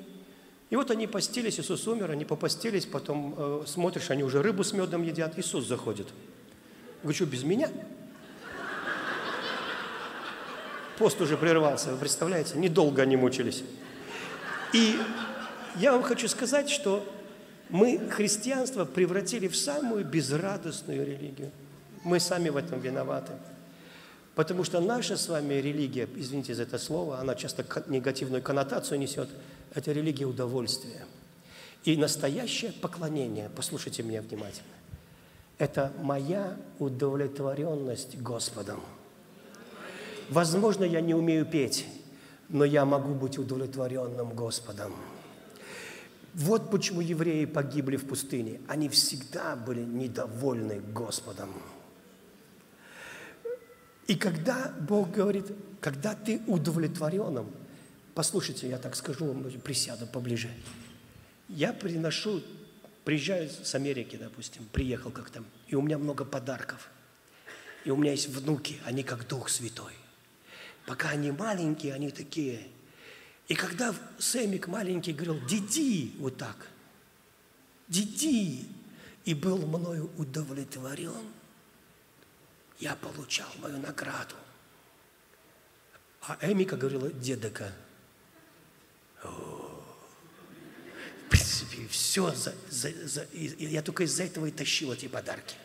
И 0.69 0.75
вот 0.75 0.91
они 0.91 1.07
постились, 1.07 1.59
Иисус 1.59 1.87
умер, 1.87 2.11
они 2.11 2.25
попостились, 2.25 2.85
потом 2.85 3.33
э, 3.37 3.63
смотришь, 3.65 4.09
они 4.09 4.23
уже 4.23 4.41
рыбу 4.41 4.65
с 4.65 4.73
медом 4.73 5.03
едят, 5.03 5.39
Иисус 5.39 5.65
заходит. 5.65 6.07
Говорю, 7.01 7.15
что, 7.15 7.25
без 7.25 7.43
меня? 7.43 7.69
Пост 10.97 11.21
уже 11.21 11.37
прервался, 11.37 11.91
вы 11.91 11.97
представляете? 11.97 12.57
Недолго 12.57 13.03
они 13.03 13.15
мучились. 13.15 13.63
И 14.73 14.97
я 15.77 15.91
вам 15.93 16.03
хочу 16.03 16.27
сказать, 16.27 16.69
что 16.69 17.05
мы 17.69 18.09
христианство 18.09 18.85
превратили 18.85 19.47
в 19.47 19.55
самую 19.55 20.05
безрадостную 20.05 21.05
религию. 21.05 21.51
Мы 22.03 22.19
сами 22.19 22.49
в 22.49 22.57
этом 22.57 22.79
виноваты. 22.79 23.33
Потому 24.35 24.63
что 24.63 24.79
наша 24.79 25.17
с 25.17 25.27
вами 25.27 25.55
религия, 25.55 26.07
извините 26.15 26.53
за 26.53 26.63
это 26.63 26.77
слово, 26.77 27.19
она 27.19 27.35
часто 27.35 27.65
негативную 27.87 28.43
коннотацию 28.43 28.99
несет, 28.99 29.29
это 29.73 29.91
религия 29.91 30.25
удовольствия. 30.25 31.05
И 31.83 31.97
настоящее 31.97 32.71
поклонение, 32.71 33.49
послушайте 33.55 34.03
меня 34.03 34.21
внимательно, 34.21 34.67
это 35.57 35.91
моя 36.01 36.55
удовлетворенность 36.79 38.19
Господом– 38.21 38.81
Возможно, 40.29 40.83
я 40.83 40.99
не 40.99 41.13
умею 41.13 41.45
петь, 41.45 41.85
но 42.49 42.65
я 42.65 42.85
могу 42.85 43.13
быть 43.13 43.37
удовлетворенным 43.37 44.31
Господом. 44.31 44.93
Вот 46.37 46.69
почему 46.69 47.01
евреи 47.01 47.45
погибли 47.45 47.97
в 47.97 48.05
пустыне. 48.05 48.61
Они 48.67 48.89
всегда 48.89 49.55
были 49.55 49.81
недовольны 49.81 50.81
Господом. 50.93 51.51
И 54.05 54.15
когда 54.15 54.71
Бог 54.87 55.09
говорит, 55.09 55.47
когда 55.81 56.13
ты 56.13 56.39
удовлетворенным, 56.45 57.51
послушайте, 58.13 58.69
я 58.69 58.77
так 58.77 58.95
скажу 58.95 59.25
вам, 59.25 59.49
присяду 59.61 60.05
поближе. 60.05 60.51
я 61.49 61.73
приношу, 61.73 62.43
приезжаю 63.03 63.49
с 63.49 63.73
Америки, 63.73 64.15
допустим, 64.15 64.63
приехал 64.71 65.09
как-то, 65.09 65.43
и 65.67 65.73
у 65.73 65.81
меня 65.81 65.97
много 65.97 66.23
подарков. 66.23 66.91
И 67.83 67.89
у 67.89 67.95
меня 67.95 68.11
есть 68.11 68.29
внуки, 68.29 68.77
они 68.85 69.01
как 69.01 69.27
Дух 69.27 69.49
Святой. 69.49 69.93
Пока 70.85 71.09
они 71.09 71.31
маленькие, 71.31 71.95
они 71.95 72.11
такие. 72.11 72.67
И 73.47 73.55
когда 73.55 73.95
Сэмик 74.19 74.67
маленький 74.67 75.13
говорил, 75.13 75.39
диди, 75.45 76.13
вот 76.19 76.37
так, 76.37 76.67
диди, 77.87 78.67
и 79.23 79.33
был 79.33 79.65
мною 79.65 80.11
удовлетворен, 80.17 81.31
я 82.79 82.95
получал 82.95 83.47
мою 83.59 83.77
награду. 83.77 84.35
А 86.21 86.37
Эмика 86.41 86.75
говорила, 86.75 87.09
дедока, 87.09 87.71
в 89.23 89.29
принципе, 91.29 91.87
все, 91.87 92.33
за, 92.33 92.53
за, 92.69 93.07
за, 93.07 93.27
я 93.33 93.81
только 93.81 94.03
из-за 94.03 94.23
этого 94.23 94.45
и 94.45 94.51
тащил 94.51 94.91
эти 94.91 95.07
подарки. 95.07 95.55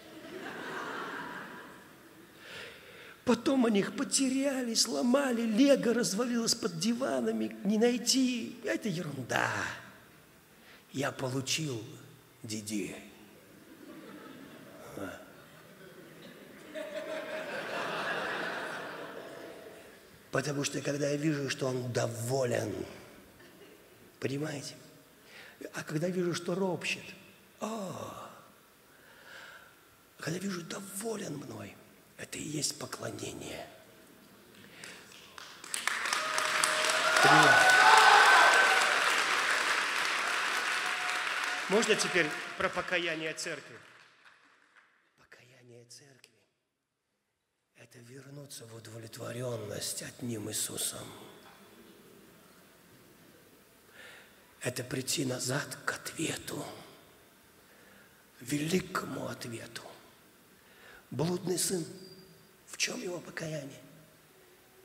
Потом 3.25 3.67
они 3.67 3.81
их 3.81 3.95
потеряли, 3.95 4.75
сломали, 4.75 5.43
лего 5.43 5.95
развалилось 5.95 6.57
под 6.57 6.79
диванами, 6.79 7.57
не 7.65 7.79
найти. 7.79 8.59
Это 8.65 8.89
ерунда. 8.89 9.49
Я 10.93 11.13
получил 11.13 11.83
Диди. 12.43 12.97
Потому 20.33 20.65
что 20.65 20.81
когда 20.81 21.09
я 21.11 21.17
вижу, 21.17 21.51
что 21.51 21.69
он 21.69 21.93
доволен, 21.93 22.75
понимаете? 24.19 24.75
А 25.75 25.85
когда 25.85 26.09
вижу, 26.09 26.35
что 26.35 26.55
ропщет, 26.55 27.05
о, 27.61 28.31
когда 30.19 30.39
вижу, 30.39 30.63
доволен 30.63 31.37
мной, 31.37 31.77
это 32.23 32.39
и 32.39 32.43
есть 32.43 32.79
поклонение. 32.79 33.67
Можно 41.69 41.97
теперь 41.97 42.29
про 42.59 42.69
покаяние 42.69 43.35
церкви? 43.35 43.77
Покаяние 45.19 45.85
церкви– 45.87 46.31
это 47.77 47.99
вернуться 47.99 48.67
в 48.67 48.77
удовлетворенность 48.77 50.03
одним 50.03 50.49
Иисусом. 50.49 51.07
Это 54.61 54.85
прийти 54.85 55.25
назад 55.25 55.77
к 55.85 55.95
ответу, 55.95 56.65
великому 58.41 59.27
ответу. 59.27 59.83
Блудный 61.11 61.59
сын, 61.59 61.85
в 62.73 62.79
чем 62.79 63.01
его 63.01 63.19
покаяние? 63.19 63.81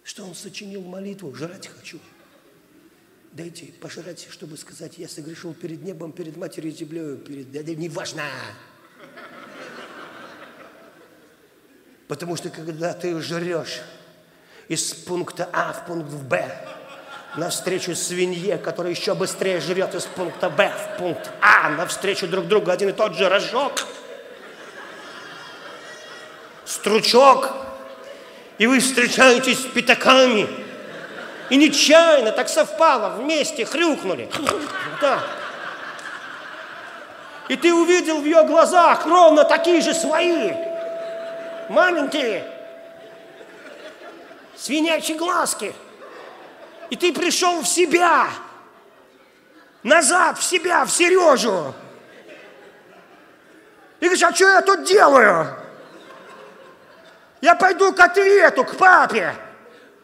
Что 0.04 0.26
он 0.26 0.36
сочинил 0.36 0.82
молитву 0.84 1.34
«Жрать 1.34 1.68
хочу». 1.68 2.00
Дайте 3.32 3.66
пожрать, 3.82 4.28
чтобы 4.30 4.58
сказать, 4.58 4.98
я 4.98 5.08
согрешил 5.08 5.54
перед 5.54 5.84
небом, 5.84 6.12
перед 6.12 6.38
матерью 6.38 6.72
землей, 6.72 7.18
перед... 7.18 7.52
Да, 7.52 7.62
неважно. 7.62 8.24
Потому 12.08 12.36
что 12.36 12.50
когда 12.50 12.94
ты 12.94 13.20
жрешь 13.22 13.82
из 14.68 14.94
пункта 14.94 15.50
А 15.52 15.74
в 15.74 15.86
пункт 15.86 16.12
Б, 16.12 16.68
навстречу 17.36 17.96
свинье, 17.96 18.58
которая 18.58 18.94
еще 18.94 19.14
быстрее 19.14 19.60
жрет 19.60 19.94
из 19.94 20.06
пункта 20.06 20.50
Б 20.50 20.74
в 20.74 20.98
пункт 20.98 21.30
А, 21.42 21.70
навстречу 21.70 22.28
друг 22.28 22.48
другу 22.48 22.72
один 22.72 22.90
и 22.90 22.94
тот 22.94 23.16
же 23.16 23.30
рожок, 23.30 23.86
стручок, 26.66 27.66
и 28.58 28.68
вы 28.68 28.80
встречаетесь 28.80 29.60
с 29.60 29.66
пятаками– 29.66 30.47
и 31.49 31.55
нечаянно 31.55 32.32
так 32.32 32.49
совпало, 32.49 33.16
вместе 33.18 33.66
хрюкнули. 33.66 34.30
Да. 35.01 35.20
И 37.47 37.55
ты 37.55 37.74
увидел 37.74 38.20
в 38.20 38.26
ее 38.26 38.43
глазах 38.43 39.05
ровно 39.05 39.45
такие 39.45 39.80
же 39.80 39.93
свои, 39.93 40.51
маленькие, 41.70 42.45
свинячьи 44.58 45.16
глазки. 45.16 45.74
И 46.89 46.97
ты 46.97 47.14
пришел 47.14 47.62
в 47.62 47.68
себя, 47.68 48.28
назад 49.84 50.38
в 50.38 50.43
себя, 50.43 50.84
в 50.84 50.91
Сережу. 50.91 51.74
И 54.01 54.05
говоришь, 54.05 54.24
а 54.24 54.36
что 54.36 54.49
я 54.49 54.62
тут 54.62 54.84
делаю? 54.84 55.55
Я 57.42 57.56
пойду 57.56 57.94
к 57.94 58.00
ответу, 58.00 58.64
к 58.66 58.78
папе. 58.78 59.34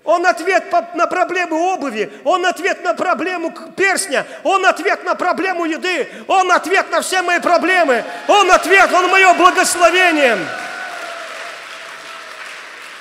Он 0.04 0.26
ответ 0.26 0.66
на 0.96 1.08
проблему 1.08 1.56
обуви, 1.56 2.12
он 2.26 2.46
ответ 2.46 2.84
на 2.84 2.94
проблему 2.94 3.54
перстня, 3.78 4.26
он 4.44 4.66
ответ 4.66 5.06
на 5.06 5.16
проблему 5.16 5.64
еды, 5.64 6.10
он 6.28 6.52
ответ 6.52 6.92
на 6.92 7.02
все 7.02 7.22
мои 7.22 7.40
проблемы, 7.40 8.04
он 8.28 8.52
ответ, 8.52 8.92
он 8.92 9.10
мое 9.10 9.34
благословение. 9.34 10.38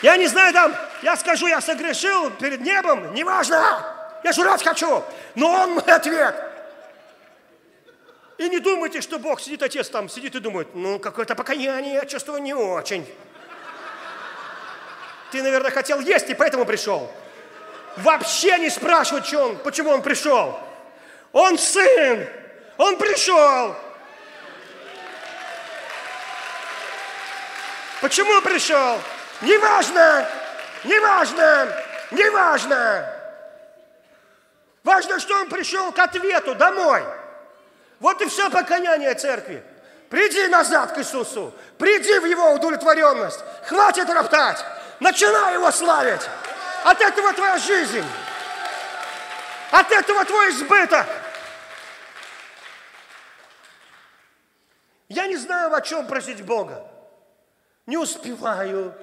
Я 0.01 0.17
не 0.17 0.29
знаю, 0.29 0.53
там, 0.53 0.75
я 1.03 1.17
скажу, 1.17 1.49
я 1.49 1.61
согрешил 1.61 2.31
перед 2.31 2.61
небом, 2.61 3.13
неважно, 3.15 3.85
я 4.23 4.33
жрать 4.33 4.63
хочу, 4.63 5.03
но 5.35 5.51
он 5.51 5.73
мой 5.73 5.85
ответ. 5.85 6.37
И 8.39 8.49
не 8.49 8.61
думайте, 8.61 9.01
что 9.01 9.19
Бог 9.19 9.41
сидит, 9.41 9.63
отец 9.63 9.89
там 9.89 10.09
сидит 10.09 10.37
и 10.37 10.41
думает, 10.41 10.69
ну, 10.75 11.01
какое-то 11.01 11.35
покаяние, 11.35 11.95
я 11.95 12.07
чувствую 12.07 12.43
не 12.43 12.55
очень. 12.55 13.07
Ты, 15.33 15.43
наверное, 15.43 15.71
хотел 15.71 15.99
есть 16.01 16.29
и 16.29 16.35
поэтому 16.35 16.67
пришел. 16.67 17.11
Вообще 17.97 18.59
не 18.59 18.69
спрашивать, 18.69 19.27
что 19.27 19.49
он, 19.49 19.57
почему 19.57 19.91
он 19.91 20.03
пришел. 20.03 20.61
Он 21.33 21.59
сын, 21.59 22.29
он 22.77 22.99
пришел. 22.99 23.75
Почему 28.03 28.43
пришел? 28.43 28.99
Неважно, 29.41 30.29
неважно, 30.85 31.69
неважно. 32.11 33.17
Важно, 34.85 35.19
что 35.19 35.35
он 35.37 35.49
пришел 35.49 35.93
к 35.93 35.99
ответу 35.99 36.55
домой. 36.55 37.03
Вот 38.01 38.21
и 38.21 38.29
все 38.29 38.51
покаяние 38.51 39.15
церкви. 39.15 39.65
Приди 40.11 40.47
назад 40.49 40.93
к 40.93 40.99
Иисусу, 40.99 41.55
приди 41.79 42.19
в 42.19 42.27
Его 42.27 42.53
удовлетворенность. 42.53 43.41
Хватит 43.65 44.11
роптать. 44.11 44.63
Начинай 45.03 45.55
его 45.55 45.69
славить. 45.73 46.21
От 46.85 47.01
этого 47.01 47.33
твоя 47.33 47.59
жизнь. 47.59 48.05
От 49.73 49.91
этого 49.91 50.25
твой 50.25 50.51
избыток. 50.51 51.07
Я 55.09 55.27
не 55.27 55.37
знаю, 55.37 55.75
о 55.75 55.81
чем 55.81 56.07
просить 56.07 56.45
Бога. 56.45 56.89
Не 57.87 57.97
успеваю. 57.97 58.95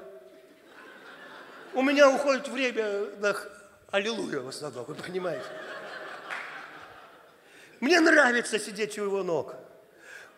У 1.74 1.82
меня 1.82 2.10
уходит 2.10 2.47
время 2.47 3.08
на 3.18 3.36
аллилуйя 3.91 4.39
в 4.39 4.47
основном, 4.47 4.86
вы 4.86 4.95
понимаете. 4.95 5.45
Мне 7.82 8.00
нравится 8.00 8.58
сидеть 8.58 8.97
у 8.97 9.04
его 9.04 9.24
ног. 9.24 9.54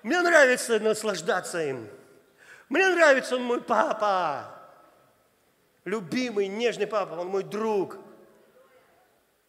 Мне 0.01 0.22
нравится 0.22 0.80
наслаждаться 0.80 1.62
им. 1.62 1.88
Мне 2.68 2.89
нравится 2.89 3.38
мой 3.38 3.62
папа 3.62 4.61
любимый, 5.86 6.48
нежный 6.48 6.88
папа, 6.88 7.14
он 7.14 7.28
мой 7.28 7.44
друг. 7.44 7.98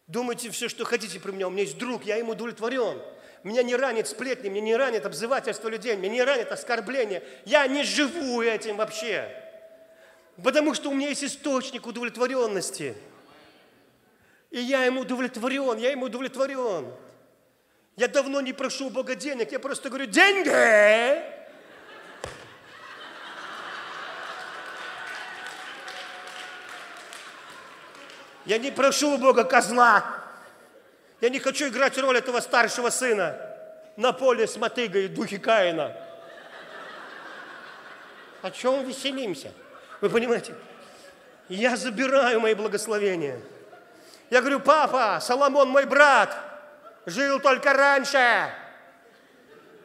Думайте 0.07 0.49
все, 0.49 0.69
что 0.69 0.85
хотите 0.85 1.19
про 1.19 1.31
меня, 1.31 1.47
у 1.47 1.51
меня 1.51 1.63
есть 1.63 1.77
друг, 1.77 2.03
я 2.03 2.17
ему 2.17 2.33
удовлетворен. 2.33 3.01
Меня 3.43 3.61
не 3.61 3.75
ранит 3.75 4.07
сплетни, 4.07 4.47
меня 4.47 4.61
не 4.61 4.75
ранит 4.75 5.05
обзывательство 5.05 5.67
людей, 5.67 5.97
меня 5.97 6.13
не 6.13 6.23
ранит 6.23 6.51
оскорбление. 6.51 7.23
Я 7.45 7.67
не 7.67 7.83
живу 7.83 8.41
этим 8.41 8.77
вообще. 8.77 9.29
Потому 10.41 10.73
что 10.73 10.89
у 10.89 10.93
меня 10.93 11.09
есть 11.09 11.23
источник 11.23 11.85
удовлетворенности. 11.85 12.95
И 14.49 14.59
я 14.59 14.85
ему 14.85 15.01
удовлетворен, 15.01 15.77
я 15.77 15.91
ему 15.91 16.05
удовлетворен. 16.05 16.93
Я 17.97 18.07
давно 18.07 18.39
не 18.41 18.53
прошу 18.53 18.87
у 18.87 18.89
Бога 18.89 19.15
денег, 19.15 19.51
я 19.51 19.59
просто 19.59 19.89
говорю, 19.89 20.05
деньги! 20.05 21.42
Я 28.45 28.57
не 28.57 28.71
прошу 28.71 29.15
у 29.15 29.17
Бога 29.17 29.43
козла. 29.43 30.03
Я 31.21 31.29
не 31.29 31.39
хочу 31.39 31.67
играть 31.67 31.97
роль 31.97 32.17
этого 32.17 32.41
старшего 32.41 32.89
сына 32.89 33.37
на 33.95 34.11
поле 34.11 34.47
с 34.47 34.57
мотыгой 34.57 35.07
духи 35.07 35.37
Каина. 35.37 35.95
О 38.41 38.51
чем 38.51 38.85
веселимся? 38.85 39.53
Вы 40.01 40.09
понимаете? 40.09 40.53
Я 41.47 41.77
забираю 41.77 42.41
мои 42.41 42.53
благословения. 42.53 43.39
Я 44.29 44.41
говорю, 44.41 44.59
папа, 44.59 45.19
Соломон 45.21 45.69
мой 45.69 45.85
брат, 45.85 46.35
жил 47.05 47.39
только 47.39 47.71
раньше. 47.71 48.49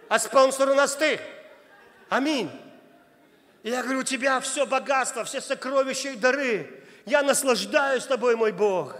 А 0.08 0.18
спонсор 0.18 0.70
у 0.70 0.74
нас 0.74 0.96
ты. 0.96 1.20
Аминь. 2.08 2.50
Я 3.62 3.82
говорю, 3.82 4.00
у 4.00 4.04
тебя 4.04 4.40
все 4.40 4.66
богатство, 4.66 5.24
все 5.24 5.40
сокровища 5.40 6.10
и 6.10 6.16
дары. 6.16 6.82
Я 7.08 7.22
наслаждаюсь 7.22 8.04
тобой, 8.04 8.36
мой 8.36 8.52
Бог. 8.52 8.94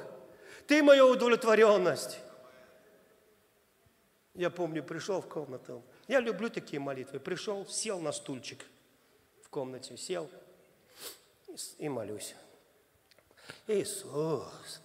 Ты 0.67 0.83
моя 0.83 1.05
удовлетворенность. 1.05 2.19
Я 4.33 4.49
помню, 4.49 4.83
пришел 4.83 5.21
в 5.21 5.29
комнату. 5.29 5.85
Я 6.07 6.21
люблю 6.21 6.49
такие 6.49 6.81
молитвы. 6.81 7.21
Пришел, 7.21 7.67
сел 7.67 8.01
на 8.01 8.13
стульчик 8.13 8.65
в 9.43 9.51
комнате, 9.51 9.95
сел 9.99 10.31
и 11.77 11.89
молюсь. 11.91 12.35
Иисус. 13.67 14.81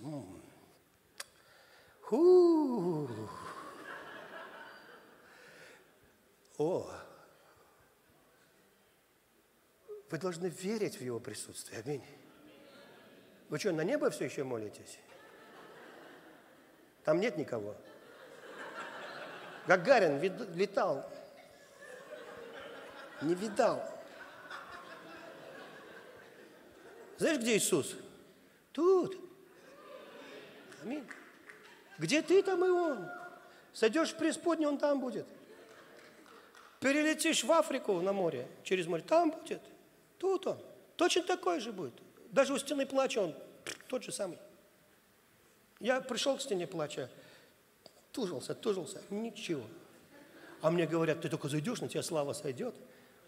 Фу. 2.01 3.09
О, 6.57 6.91
вы 10.09 10.17
должны 10.17 10.47
верить 10.47 10.97
в 10.97 11.01
Его 11.01 11.21
присутствие. 11.21 11.79
Аминь. 11.79 12.03
Вы 13.53 13.59
что, 13.59 13.71
на 13.71 13.81
небо 13.81 14.09
все 14.09 14.25
еще 14.25 14.43
молитесь? 14.43 14.97
Там 17.03 17.19
нет 17.19 17.37
никого. 17.37 17.75
Гагарин 19.67 20.19
летал. 20.55 21.07
Не 23.21 23.35
видал. 23.35 23.87
Знаешь, 27.19 27.37
где 27.37 27.55
Иисус? 27.55 27.95
Тут. 28.71 29.19
Аминь. 30.81 31.07
Где 31.99 32.23
ты, 32.23 32.41
там 32.41 32.65
и 32.65 32.69
Он. 32.69 33.07
Сойдешь 33.71 34.13
в 34.13 34.17
преисподнюю, 34.17 34.69
Он 34.69 34.79
там 34.79 34.99
будет. 34.99 35.27
Перелетишь 36.79 37.43
в 37.43 37.51
Африку 37.51 38.01
на 38.01 38.13
море, 38.13 38.47
через 38.63 38.87
море, 38.87 39.03
там 39.03 39.29
будет. 39.29 39.61
Тут 40.17 40.47
Он. 40.47 40.57
Точно 40.95 41.21
такой 41.21 41.59
же 41.59 41.71
будет. 41.71 41.93
Даже 42.33 42.53
у 42.53 42.57
стены 42.57 42.85
плача 42.85 43.21
Он 43.21 43.35
тот 43.87 44.03
же 44.03 44.11
самый. 44.11 44.39
Я 45.79 46.01
пришел 46.01 46.35
к 46.35 46.41
стене 46.41 46.65
плача, 46.65 47.09
тужился, 48.11 48.55
тужился, 48.55 49.01
ничего. 49.09 49.63
А 50.61 50.71
мне 50.71 50.87
говорят, 50.87 51.21
ты 51.21 51.29
только 51.29 51.47
зайдешь, 51.47 51.81
на 51.81 51.87
тебя 51.87 52.01
слава 52.01 52.33
сойдет. 52.33 52.73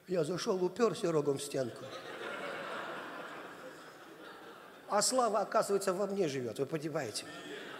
Я 0.08 0.24
зашел, 0.24 0.64
уперся 0.64 1.12
рогом 1.12 1.38
в 1.38 1.44
стенку. 1.44 1.86
А 4.90 5.02
слава, 5.02 5.42
оказывается, 5.42 5.94
во 5.94 6.08
мне 6.08 6.28
живет, 6.28 6.58
вы 6.58 6.66
понимаете. 6.66 7.26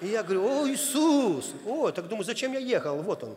И 0.02 0.08
я 0.08 0.24
говорю, 0.24 0.46
о, 0.46 0.68
Иисус! 0.68 1.54
О, 1.66 1.90
так 1.92 2.08
думаю, 2.08 2.26
зачем 2.26 2.54
я 2.54 2.60
ехал? 2.60 3.02
Вот 3.02 3.24
он. 3.24 3.36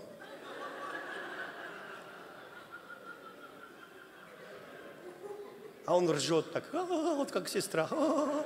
А 5.88 5.96
он 5.96 6.10
ржет 6.10 6.52
так, 6.52 6.64
а, 6.74 6.84
вот 6.84 7.32
как 7.32 7.48
сестра. 7.48 7.88
А, 7.90 8.44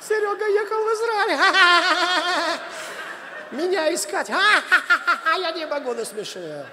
Серега 0.00 0.46
ехал 0.46 0.76
в 0.84 0.88
Израиль. 0.94 2.60
Меня 3.50 3.92
искать. 3.92 4.28
Я 4.28 5.50
не 5.50 5.66
могу 5.66 5.94
насмешить. 5.94 6.64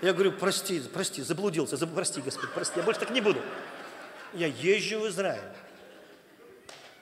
Я 0.00 0.14
говорю, 0.14 0.32
прости, 0.32 0.80
прости, 0.80 1.20
заблудился, 1.20 1.76
заб... 1.76 1.92
прости, 1.94 2.22
Господь, 2.22 2.50
прости, 2.54 2.78
я 2.78 2.82
больше 2.84 3.00
так 3.00 3.10
не 3.10 3.20
буду. 3.20 3.42
Я 4.32 4.46
езжу 4.46 5.00
в 5.00 5.08
Израиль, 5.08 5.52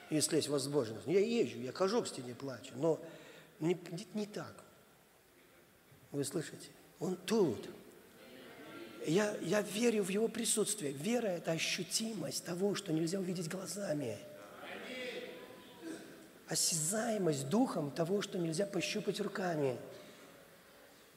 если 0.09 0.35
есть 0.35 0.49
возможность. 0.49 1.07
Я 1.07 1.21
езжу, 1.21 1.59
я 1.59 1.71
хожу 1.71 2.01
к 2.01 2.07
стене, 2.07 2.35
плачу, 2.35 2.73
но 2.75 2.99
не, 3.61 3.79
не, 3.89 4.05
не 4.15 4.25
так. 4.25 4.53
Вы 6.11 6.25
слышите? 6.25 6.67
Он 6.99 7.15
тут. 7.15 7.69
Я, 9.05 9.35
я 9.41 9.61
верю 9.61 10.03
в 10.03 10.09
его 10.09 10.27
присутствие. 10.27 10.91
Вера– 10.91 11.27
это 11.27 11.51
ощутимость 11.51 12.45
того, 12.45 12.75
что 12.75 12.93
нельзя 12.93 13.19
увидеть 13.19 13.49
глазами 13.49 14.17
осязаемость 16.53 17.49
духом 17.49 17.91
того, 17.91 18.21
что 18.21 18.37
нельзя 18.37 18.65
пощупать 18.65 19.19
руками. 19.19 19.77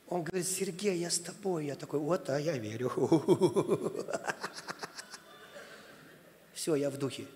Он 0.08 0.22
говорит, 0.22 0.48
Сергей, 0.48 0.98
я 0.98 1.10
с 1.10 1.18
тобой. 1.18 1.66
Я 1.66 1.74
такой, 1.74 2.00
вот, 2.00 2.30
а 2.30 2.38
я 2.38 2.56
верю. 2.56 2.90
Все, 6.54 6.74
я 6.74 6.90
в 6.90 6.96
духе. 6.96 7.26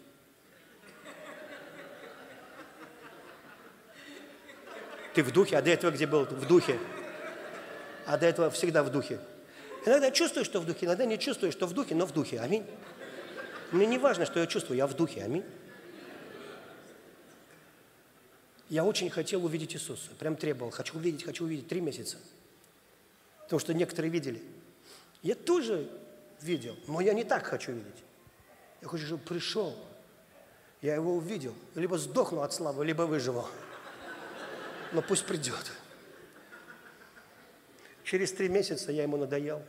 Ты 5.14 5.24
в 5.24 5.32
духе, 5.32 5.58
а 5.58 5.62
до 5.62 5.70
этого 5.70 5.90
где 5.90 6.06
был? 6.06 6.24
В 6.24 6.46
духе. 6.46 6.78
А 8.06 8.16
до 8.16 8.26
этого 8.26 8.50
всегда 8.50 8.82
в 8.82 8.90
духе. 8.90 9.18
Иногда 9.86 10.10
чувствую, 10.10 10.44
что 10.44 10.60
в 10.60 10.66
духе, 10.66 10.86
иногда 10.86 11.04
не 11.04 11.18
чувствую, 11.18 11.52
что 11.52 11.66
в 11.66 11.72
духе, 11.72 11.94
но 11.94 12.06
в 12.06 12.12
духе. 12.12 12.40
Аминь. 12.40 12.66
Мне 13.72 13.86
не 13.86 13.98
важно, 13.98 14.26
что 14.26 14.40
я 14.40 14.46
чувствую, 14.46 14.76
я 14.76 14.86
в 14.86 14.94
духе. 14.94 15.22
Аминь. 15.22 15.44
Я 18.68 18.84
очень 18.84 19.10
хотел 19.10 19.44
увидеть 19.44 19.74
Иисуса, 19.74 20.10
прям 20.18 20.36
требовал, 20.36 20.70
хочу 20.70 20.96
увидеть, 20.96 21.24
хочу 21.24 21.44
увидеть, 21.44 21.66
три 21.66 21.80
месяца. 21.80 22.18
Потому 23.42 23.58
что 23.58 23.74
некоторые 23.74 24.12
видели. 24.12 24.40
Я 25.22 25.34
тоже 25.34 25.90
видел, 26.40 26.76
но 26.86 27.00
я 27.00 27.12
не 27.12 27.24
так 27.24 27.44
хочу 27.44 27.72
видеть. 27.72 28.04
Я 28.80 28.88
хочу, 28.88 29.06
чтобы 29.06 29.24
пришел, 29.24 29.76
я 30.82 30.94
его 30.94 31.16
увидел, 31.16 31.54
либо 31.74 31.98
сдохну 31.98 32.42
от 32.42 32.52
славы, 32.52 32.84
либо 32.86 33.02
выживу. 33.02 33.46
Но 34.92 35.02
пусть 35.02 35.24
придет. 35.26 35.72
Через 38.10 38.32
три 38.32 38.48
месяца 38.48 38.90
я 38.90 39.04
ему 39.04 39.16
надоел. 39.16 39.62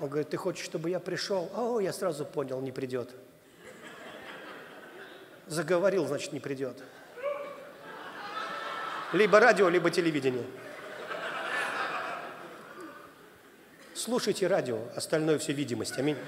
Он 0.00 0.08
говорит, 0.08 0.30
ты 0.30 0.36
хочешь, 0.36 0.64
чтобы 0.64 0.90
я 0.90 0.98
пришел? 0.98 1.48
О, 1.54 1.78
я 1.78 1.92
сразу 1.92 2.24
понял, 2.24 2.60
не 2.60 2.72
придет. 2.72 3.14
Заговорил, 5.46 6.04
значит, 6.08 6.32
не 6.32 6.40
придет. 6.40 6.82
Либо 9.12 9.38
радио, 9.38 9.68
либо 9.68 9.88
телевидение. 9.88 10.44
Слушайте 13.94 14.48
радио, 14.48 14.80
остальное 14.96 15.38
все 15.38 15.52
видимость. 15.52 15.96
Аминь. 15.96 16.18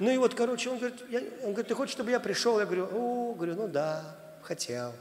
Ну 0.00 0.10
и 0.10 0.16
вот, 0.16 0.34
короче, 0.34 0.68
он 0.68 0.78
говорит, 0.78 0.98
я, 1.10 1.20
он 1.44 1.52
говорит, 1.52 1.68
ты 1.68 1.74
хочешь, 1.74 1.92
чтобы 1.92 2.10
я 2.10 2.18
пришел? 2.18 2.58
Я 2.58 2.66
говорю, 2.66 2.88
о, 2.90 3.34
говорю, 3.34 3.54
ну 3.54 3.68
да, 3.68 4.16
хотел. 4.42 4.92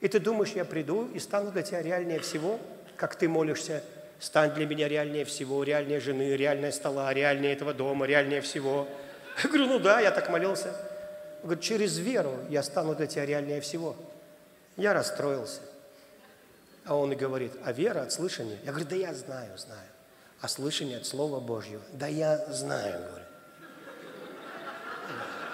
И 0.00 0.08
ты 0.08 0.18
думаешь, 0.18 0.50
я 0.50 0.64
приду 0.64 1.08
и 1.14 1.20
стану 1.20 1.52
для 1.52 1.62
тебя 1.62 1.80
реальнее 1.80 2.18
всего, 2.18 2.58
как 2.96 3.16
ты 3.16 3.28
молишься, 3.28 3.82
стань 4.18 4.52
для 4.54 4.66
меня 4.66 4.88
реальнее 4.88 5.24
всего, 5.24 5.62
реальнее 5.62 6.00
жены, 6.00 6.36
реальнее 6.36 6.72
стола, 6.72 7.12
реальнее 7.12 7.52
этого 7.52 7.74
дома, 7.74 8.06
реальнее 8.06 8.40
всего. 8.40 8.88
Я 9.42 9.48
говорю, 9.48 9.66
ну 9.66 9.78
да, 9.78 10.00
я 10.00 10.10
так 10.10 10.30
молился. 10.30 10.68
Он 11.42 11.48
говорит, 11.50 11.62
через 11.62 11.98
веру 11.98 12.34
я 12.48 12.62
стану 12.62 12.94
для 12.94 13.06
тебя 13.06 13.26
реальнее 13.26 13.60
всего. 13.60 13.94
Я 14.76 14.94
расстроился. 14.94 15.60
А 16.86 16.94
он 16.94 17.12
и 17.12 17.16
говорит, 17.16 17.52
а 17.64 17.72
вера 17.72 18.02
от 18.02 18.12
слышания? 18.12 18.58
Я 18.64 18.70
говорю, 18.70 18.88
да 18.88 18.96
я 18.96 19.12
знаю, 19.12 19.58
знаю. 19.58 19.88
А 20.40 20.48
слышание 20.48 20.96
от 20.96 21.06
Слова 21.06 21.40
Божьего? 21.40 21.82
Да 21.92 22.06
я 22.06 22.38
знаю, 22.50 22.98
говорю. 23.06 23.24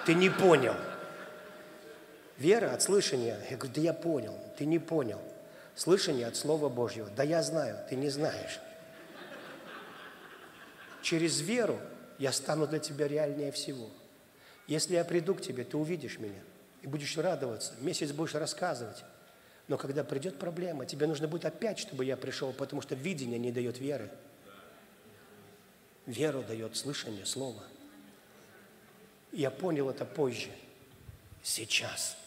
Ты 0.05 0.13
не 0.13 0.29
понял. 0.29 0.75
Вера 2.37 2.73
от 2.73 2.81
слышания? 2.81 3.37
Я 3.49 3.57
говорю, 3.57 3.73
да 3.75 3.81
я 3.81 3.93
понял. 3.93 4.37
Ты 4.57 4.65
не 4.65 4.79
понял. 4.79 5.19
Слышание 5.75 6.27
от 6.27 6.35
Слова 6.35 6.69
Божьего? 6.69 7.09
Да 7.09 7.23
я 7.23 7.41
знаю, 7.41 7.77
ты 7.89 7.95
не 7.95 8.09
знаешь. 8.09 8.59
Через 11.01 11.41
веру 11.41 11.79
я 12.17 12.31
стану 12.31 12.67
для 12.67 12.79
тебя 12.79 13.07
реальнее 13.07 13.51
всего. 13.51 13.89
Если 14.67 14.93
я 14.95 15.03
приду 15.03 15.35
к 15.35 15.41
тебе, 15.41 15.63
ты 15.63 15.75
увидишь 15.75 16.19
меня 16.19 16.39
и 16.81 16.87
будешь 16.87 17.17
радоваться. 17.17 17.73
Месяц 17.79 18.11
будешь 18.11 18.35
рассказывать. 18.35 19.03
Но 19.67 19.77
когда 19.77 20.03
придет 20.03 20.39
проблема, 20.39 20.85
тебе 20.85 21.07
нужно 21.07 21.27
будет 21.27 21.45
опять, 21.45 21.79
чтобы 21.79 22.05
я 22.05 22.17
пришел, 22.17 22.53
потому 22.53 22.81
что 22.81 22.95
видение 22.95 23.39
не 23.39 23.51
дает 23.51 23.79
веры. 23.79 24.09
Веру 26.05 26.43
дает 26.43 26.75
слышание 26.75 27.25
слова. 27.25 27.63
Я 29.31 29.49
понял 29.49 29.89
это 29.89 30.05
позже. 30.05 30.49
Сейчас. 31.41 32.17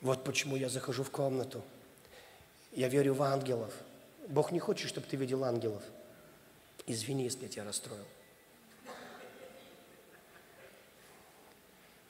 Вот 0.00 0.24
почему 0.24 0.56
я 0.56 0.68
захожу 0.68 1.02
в 1.02 1.10
комнату. 1.10 1.62
Я 2.72 2.88
верю 2.88 3.14
в 3.14 3.22
ангелов. 3.22 3.72
Бог 4.28 4.52
не 4.52 4.60
хочет, 4.60 4.88
чтобы 4.88 5.06
ты 5.06 5.16
видел 5.16 5.44
ангелов. 5.44 5.82
Извини, 6.86 7.24
если 7.24 7.42
я 7.42 7.48
тебя 7.48 7.64
расстроил. 7.64 8.04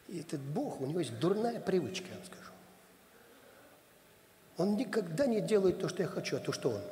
И 0.09 0.21
этот 0.21 0.41
Бог, 0.41 0.81
у 0.81 0.87
него 0.87 1.01
есть 1.01 1.19
дурная 1.19 1.61
привычка, 1.61 2.07
я 2.09 2.15
вам 2.15 2.25
скажу. 2.25 2.51
Он 4.57 4.77
никогда 4.77 5.27
не 5.27 5.41
делает 5.41 5.81
то, 5.81 5.89
что 5.89 6.03
я 6.03 6.09
хочу, 6.09 6.37
а 6.37 6.41
то, 6.41 6.53
что 6.53 6.71
он. 6.71 6.83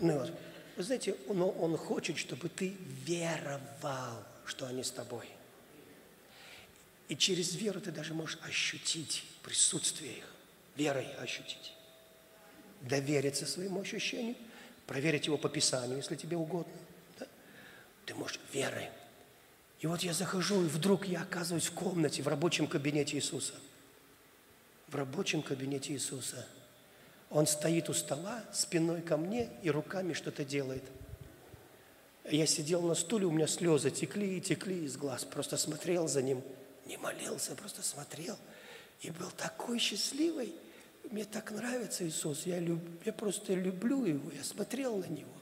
Ну, 0.00 0.18
вот. 0.18 0.32
Вы 0.76 0.82
знаете, 0.82 1.16
но 1.28 1.50
он 1.50 1.76
хочет, 1.76 2.16
чтобы 2.16 2.48
ты 2.48 2.76
веровал, 3.04 4.24
что 4.46 4.66
они 4.66 4.82
с 4.82 4.90
тобой. 4.90 5.28
И 7.12 7.16
через 7.16 7.54
веру 7.56 7.78
ты 7.78 7.90
даже 7.90 8.14
можешь 8.14 8.38
ощутить 8.40 9.24
присутствие 9.42 10.14
их, 10.14 10.24
верой 10.76 11.06
ощутить. 11.20 11.74
Довериться 12.80 13.44
своему 13.44 13.82
ощущению, 13.82 14.34
проверить 14.86 15.26
его 15.26 15.36
по 15.36 15.50
Писанию, 15.50 15.98
если 15.98 16.16
тебе 16.16 16.38
угодно. 16.38 16.72
Да? 17.18 17.26
Ты 18.06 18.14
можешь 18.14 18.40
верой. 18.54 18.88
И 19.80 19.86
вот 19.86 20.00
я 20.00 20.14
захожу, 20.14 20.64
и 20.64 20.68
вдруг 20.68 21.06
я 21.06 21.20
оказываюсь 21.20 21.66
в 21.66 21.74
комнате, 21.74 22.22
в 22.22 22.28
рабочем 22.28 22.66
кабинете 22.66 23.18
Иисуса. 23.18 23.56
В 24.88 24.94
рабочем 24.94 25.42
кабинете 25.42 25.92
Иисуса. 25.92 26.48
Он 27.28 27.46
стоит 27.46 27.90
у 27.90 27.92
стола, 27.92 28.42
спиной 28.54 29.02
ко 29.02 29.18
мне 29.18 29.50
и 29.62 29.70
руками 29.70 30.14
что-то 30.14 30.46
делает– 30.46 30.84
я 32.30 32.46
сидел 32.46 32.82
на 32.82 32.94
стуле, 32.94 33.26
у 33.26 33.32
меня 33.32 33.48
слезы 33.48 33.90
текли 33.90 34.38
и 34.38 34.40
текли 34.40 34.84
из 34.84 34.96
глаз. 34.96 35.24
Просто 35.24 35.56
смотрел 35.56 36.06
за 36.06 36.22
ним, 36.22 36.42
не 36.86 36.96
молился, 36.96 37.54
просто 37.54 37.82
смотрел. 37.82 38.36
И 39.00 39.10
был 39.10 39.30
такой 39.30 39.78
счастливый. 39.78 40.54
Мне 41.10 41.24
так 41.24 41.50
нравится 41.50 42.06
Иисус. 42.06 42.46
Я, 42.46 42.58
люб, 42.58 42.80
я 43.04 43.12
просто 43.12 43.54
люблю 43.54 44.04
Его. 44.04 44.30
Я 44.30 44.44
смотрел 44.44 44.96
на 44.96 45.06
Него. 45.06 45.32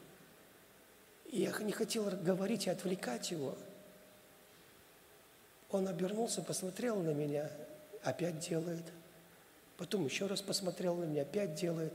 И 1.31 1.43
я 1.43 1.53
не 1.61 1.73
хотел 1.73 2.05
говорить 2.05 2.67
и 2.67 2.71
отвлекать 2.71 3.31
Его. 3.31 3.57
Он 5.71 5.87
обернулся, 5.87 6.43
посмотрел 6.43 7.01
на 7.01 7.11
меня, 7.11 7.51
опять 8.03 8.41
делает. 8.41 8.85
Потом 9.77 10.05
еще 10.05 10.27
раз 10.27 10.43
посмотрел 10.43 10.97
на 10.97 11.05
меня, 11.05 11.23
опять 11.23 11.55
делает. 11.55 11.93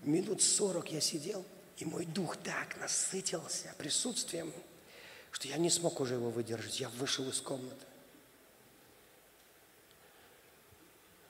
Минут 0.00 0.42
сорок 0.42 0.92
я 0.92 1.00
сидел– 1.00 1.44
и 1.78 1.84
мой 1.84 2.06
дух 2.06 2.36
так 2.38 2.76
насытился 2.80 3.72
присутствием, 3.78 4.52
что 5.30 5.46
я 5.48 5.56
не 5.58 5.70
смог 5.70 6.00
уже 6.00 6.14
его 6.14 6.30
выдержать. 6.30 6.80
Я 6.80 6.88
вышел 6.88 7.28
из 7.28 7.40
комнаты. 7.40 7.86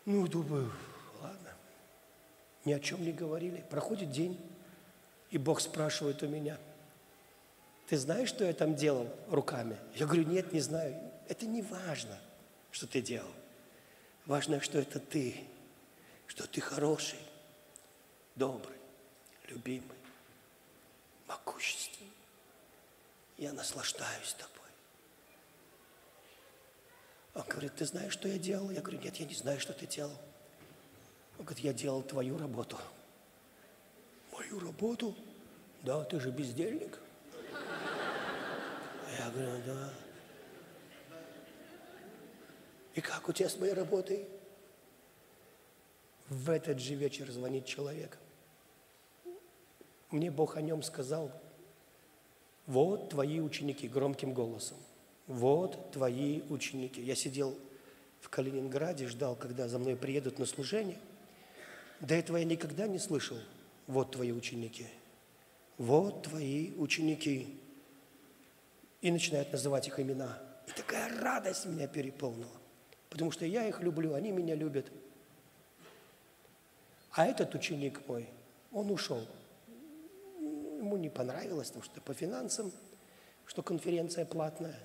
Ну, 0.08 0.26
думаю, 0.26 0.72
ладно. 1.20 1.50
Ни 2.64 2.72
о 2.72 2.80
чем 2.80 3.04
не 3.04 3.12
говорили. 3.12 3.62
Проходит 3.68 4.10
день, 4.10 4.40
и 5.28 5.36
Бог 5.36 5.60
спрашивает 5.60 6.22
у 6.22 6.26
меня, 6.26 6.56
ты 7.88 7.98
знаешь, 7.98 8.30
что 8.30 8.46
я 8.46 8.54
там 8.54 8.74
делал 8.74 9.06
руками? 9.28 9.76
Я 9.96 10.06
говорю, 10.06 10.22
нет, 10.24 10.50
не 10.54 10.60
знаю. 10.60 10.96
Это 11.28 11.44
не 11.44 11.60
важно, 11.60 12.18
что 12.70 12.86
ты 12.86 13.02
делал. 13.02 13.30
Важно, 14.24 14.62
что 14.62 14.78
это 14.78 14.98
ты, 14.98 15.44
что 16.26 16.48
ты 16.48 16.62
хороший, 16.62 17.18
добрый, 18.34 18.78
любимый 19.48 19.98
могущественный. 21.26 22.08
Я 23.36 23.52
наслаждаюсь 23.52 24.32
тобой. 24.38 24.57
Он 27.38 27.44
говорит, 27.48 27.74
ты 27.76 27.86
знаешь, 27.86 28.12
что 28.12 28.28
я 28.28 28.36
делал? 28.36 28.70
Я 28.70 28.82
говорю, 28.82 29.00
нет, 29.00 29.16
я 29.16 29.24
не 29.24 29.34
знаю, 29.34 29.58
что 29.58 29.72
ты 29.72 29.86
делал. 29.86 30.12
Он 31.38 31.46
говорит, 31.46 31.64
я 31.64 31.72
делал 31.72 32.02
твою 32.02 32.36
работу. 32.36 32.76
Мою 34.32 34.60
работу? 34.60 35.16
Да, 35.82 36.04
ты 36.04 36.20
же 36.20 36.30
бездельник. 36.30 36.98
Я 39.18 39.30
говорю, 39.30 39.62
да. 39.64 39.90
И 42.94 43.00
как 43.00 43.26
у 43.28 43.32
тебя 43.32 43.48
с 43.48 43.56
моей 43.56 43.72
работой? 43.72 44.28
В 46.28 46.50
этот 46.50 46.78
же 46.78 46.94
вечер 46.94 47.30
звонит 47.30 47.64
человек– 47.64 48.18
мне 50.10 50.30
Бог 50.30 50.56
о 50.56 50.62
нем 50.62 50.82
сказал, 50.82 51.30
вот 52.66 53.10
твои 53.10 53.40
ученики, 53.40 53.88
громким 53.88 54.32
голосом, 54.32 54.78
вот 55.28 55.92
твои 55.92 56.42
ученики. 56.48 57.00
Я 57.00 57.14
сидел 57.14 57.56
в 58.20 58.28
Калининграде, 58.28 59.06
ждал, 59.06 59.36
когда 59.36 59.68
за 59.68 59.78
мной 59.78 59.94
приедут 59.94 60.38
на 60.38 60.46
служение. 60.46 60.98
До 62.00 62.14
этого 62.14 62.38
я 62.38 62.44
никогда 62.44 62.86
не 62.88 62.98
слышал, 62.98 63.38
вот 63.86 64.12
твои 64.12 64.32
ученики, 64.32 64.86
вот 65.76 66.24
твои 66.24 66.72
ученики. 66.72 67.56
И 69.00 69.12
начинают 69.12 69.52
называть 69.52 69.86
их 69.86 70.00
имена. 70.00 70.38
И 70.66 70.72
такая 70.72 71.20
радость 71.20 71.66
меня 71.66 71.86
переполнила. 71.86 72.50
Потому 73.10 73.30
что 73.30 73.46
я 73.46 73.66
их 73.68 73.80
люблю, 73.80 74.14
они 74.14 74.32
меня 74.32 74.56
любят. 74.56 74.90
А 77.12 77.26
этот 77.26 77.54
ученик 77.54 78.00
мой, 78.08 78.28
он 78.72 78.90
ушел– 78.90 79.24
ему 80.88 80.96
не 80.96 81.10
понравилось, 81.10 81.68
потому 81.68 81.84
что 81.84 82.00
по 82.00 82.14
финансам, 82.14 82.72
что 83.46 83.62
конференция 83.62 84.24
платная. 84.24 84.78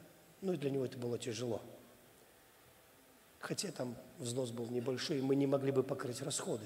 Ну 0.44 0.52
и 0.52 0.58
для 0.58 0.70
него 0.70 0.86
это 0.86 0.98
было 0.98 1.18
тяжело. 1.18 1.62
Хотя 3.40 3.72
там 3.72 3.96
взнос 4.20 4.52
был 4.52 4.68
небольшой, 4.68 5.22
мы 5.22 5.38
не 5.38 5.48
могли 5.48 5.72
бы 5.72 5.84
покрыть 5.84 6.22
расходы. 6.22 6.66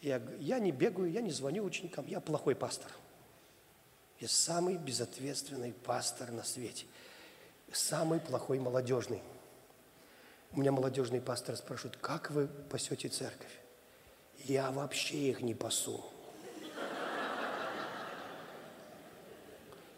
Я, 0.00 0.20
я 0.40 0.58
не 0.58 0.72
бегаю, 0.72 1.08
я 1.08 1.20
не 1.20 1.30
звоню 1.30 1.62
ученикам, 1.62 2.08
я 2.08 2.20
плохой 2.20 2.56
пастор. 2.56 2.90
Я 4.18 4.26
самый 4.26 4.78
безответственный 4.78 5.72
пастор 5.72 6.32
на 6.32 6.42
свете. 6.42 6.86
Самый 7.70 8.18
плохой 8.18 8.58
молодежный. 8.58 9.22
У 10.50 10.58
меня 10.58 10.72
молодежный 10.72 11.20
пастор 11.20 11.54
спрашивает, 11.54 11.96
как 11.98 12.32
вы 12.32 12.48
пасете 12.48 13.08
церковь? 13.08 13.60
Я 14.38 14.72
вообще 14.72 15.30
их 15.30 15.40
не 15.40 15.54
пасу. 15.54 16.04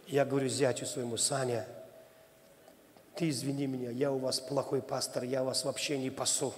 Я 0.06 0.26
говорю 0.26 0.48
зятю 0.48 0.84
своему, 0.84 1.16
Саня, 1.16 1.66
ты 3.16 3.28
извини 3.28 3.66
меня, 3.66 3.90
я 3.90 4.10
у 4.10 4.18
вас 4.18 4.40
плохой 4.40 4.82
пастор, 4.82 5.24
я 5.24 5.44
вас 5.44 5.64
вообще 5.64 5.98
не 5.98 6.10
пасу. 6.10 6.52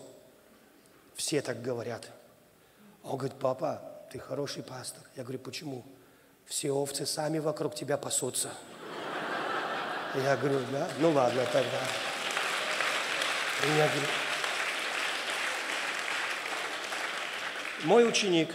Все 1.15 1.41
так 1.41 1.63
говорят. 1.63 2.09
А 3.03 3.11
он 3.11 3.19
говорит, 3.19 3.39
папа, 3.39 3.83
ты 4.11 4.19
хороший 4.19 4.63
пастор. 4.63 5.03
Я 5.17 5.23
говорю, 5.23 5.39
почему? 5.39 5.85
Все 6.45 6.71
овцы 6.71 7.07
сами 7.07 7.39
вокруг 7.39 7.75
тебя 7.75 7.97
пасутся. 7.97 8.51
Я 10.15 10.37
говорю, 10.37 10.61
да? 10.73 10.89
Ну 10.99 11.11
ладно 11.11 11.45
тогда. 11.53 11.81
И 13.65 13.77
я 13.77 13.89
говорю, 13.89 14.07
мой 17.85 18.09
ученик 18.09 18.55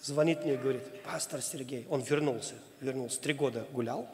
звонит 0.00 0.44
мне 0.44 0.54
и 0.54 0.56
говорит, 0.56 1.02
пастор 1.02 1.42
Сергей, 1.42 1.86
он 1.88 2.00
вернулся, 2.00 2.54
вернулся, 2.80 3.20
три 3.20 3.34
года 3.34 3.66
гулял, 3.72 4.08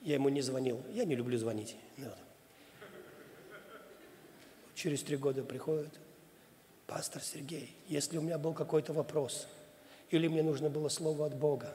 я 0.00 0.14
ему 0.14 0.28
не 0.28 0.40
звонил, 0.40 0.80
я 0.92 1.04
не 1.04 1.14
люблю 1.14 1.38
звонить. 1.38 1.76
Вот. 1.98 2.18
Через 4.74 5.02
три 5.02 5.16
года 5.16 5.42
приходит, 5.42 5.98
пастор 6.86 7.22
Сергей, 7.22 7.76
если 7.88 8.18
у 8.18 8.22
меня 8.22 8.38
был 8.38 8.52
какой-то 8.52 8.92
вопрос, 8.92 9.46
или 10.10 10.28
мне 10.28 10.42
нужно 10.42 10.70
было 10.70 10.88
слово 10.88 11.26
от 11.26 11.34
Бога, 11.34 11.74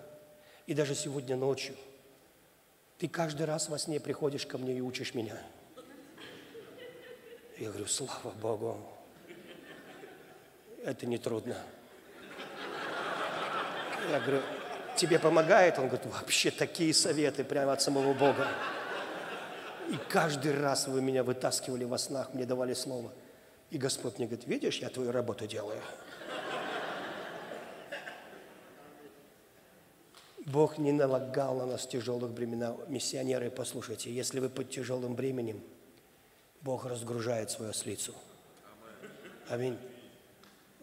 и 0.65 0.73
даже 0.73 0.95
сегодня 0.95 1.35
ночью, 1.35 1.75
ты 2.97 3.07
каждый 3.07 3.45
раз 3.45 3.69
во 3.69 3.77
сне 3.77 3.99
приходишь 3.99 4.45
ко 4.45 4.57
мне 4.57 4.77
и 4.77 4.81
учишь 4.81 5.13
меня. 5.13 5.37
Я 7.57 7.69
говорю, 7.69 7.87
слава 7.87 8.31
Богу, 8.41 8.77
это 10.83 11.05
не 11.05 11.17
трудно. 11.17 11.57
Я 14.11 14.19
говорю, 14.19 14.41
тебе 14.95 15.19
помогает? 15.19 15.79
Он 15.79 15.87
говорит, 15.87 16.05
вообще 16.05 16.51
такие 16.51 16.93
советы 16.93 17.43
прямо 17.43 17.73
от 17.73 17.81
самого 17.81 18.13
Бога. 18.13 18.47
И 19.89 19.97
каждый 20.09 20.59
раз 20.59 20.87
вы 20.87 21.01
меня 21.01 21.23
вытаскивали 21.23 21.85
во 21.85 21.97
снах, 21.97 22.33
мне 22.33 22.45
давали 22.45 22.73
слово. 22.73 23.11
И 23.69 23.77
Господь 23.77 24.17
мне 24.17 24.27
говорит, 24.27 24.47
видишь, 24.47 24.79
я 24.79 24.89
твою 24.89 25.11
работу 25.11 25.47
делаю. 25.47 25.81
Бог 30.45 30.77
не 30.77 30.93
налагал 30.93 31.57
на 31.57 31.65
нас 31.65 31.85
тяжелых 31.85 32.31
бремена. 32.31 32.77
Миссионеры, 32.87 33.49
послушайте, 33.49 34.13
если 34.13 34.39
вы 34.39 34.49
под 34.49 34.69
тяжелым 34.69 35.13
бременем, 35.13 35.61
Бог 36.61 36.85
разгружает 36.85 37.51
свою 37.51 37.71
ослицу. 37.71 38.13
Аминь. 39.49 39.77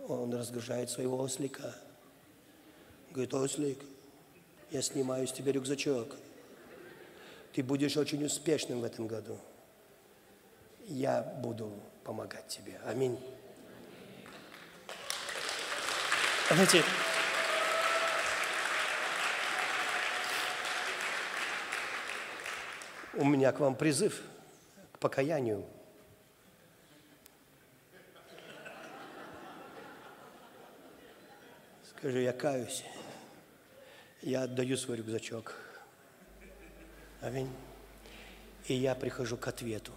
Он 0.06 0.34
разгружает 0.34 0.90
своего 0.90 1.18
ослика. 1.18 1.74
Говорит, 3.10 3.32
ослик, 3.32 3.78
я 4.70 4.82
снимаю 4.82 5.26
с 5.26 5.32
тебя 5.32 5.52
рюкзачок. 5.52 6.14
Ты 7.54 7.62
будешь 7.62 7.96
очень 7.96 8.24
успешным 8.24 8.80
в 8.80 8.84
этом 8.84 9.06
году. 9.06 9.38
Я 10.86 11.22
буду 11.22 11.72
помогать 12.02 12.48
тебе. 12.48 12.80
Аминь. 12.84 13.18
Знаете, 16.50 16.82
у 23.14 23.24
меня 23.24 23.52
к 23.52 23.60
вам 23.60 23.76
призыв 23.76 24.20
к 24.92 24.98
покаянию. 24.98 25.64
Скажи, 31.88 32.20
я 32.20 32.32
каюсь 32.32 32.84
я 34.24 34.44
отдаю 34.44 34.76
свой 34.78 34.96
рюкзачок. 34.96 35.54
Аминь. 37.24 37.48
И 38.68 38.74
я 38.74 38.94
прихожу 38.94 39.38
к 39.38 39.48
ответу. 39.48 39.92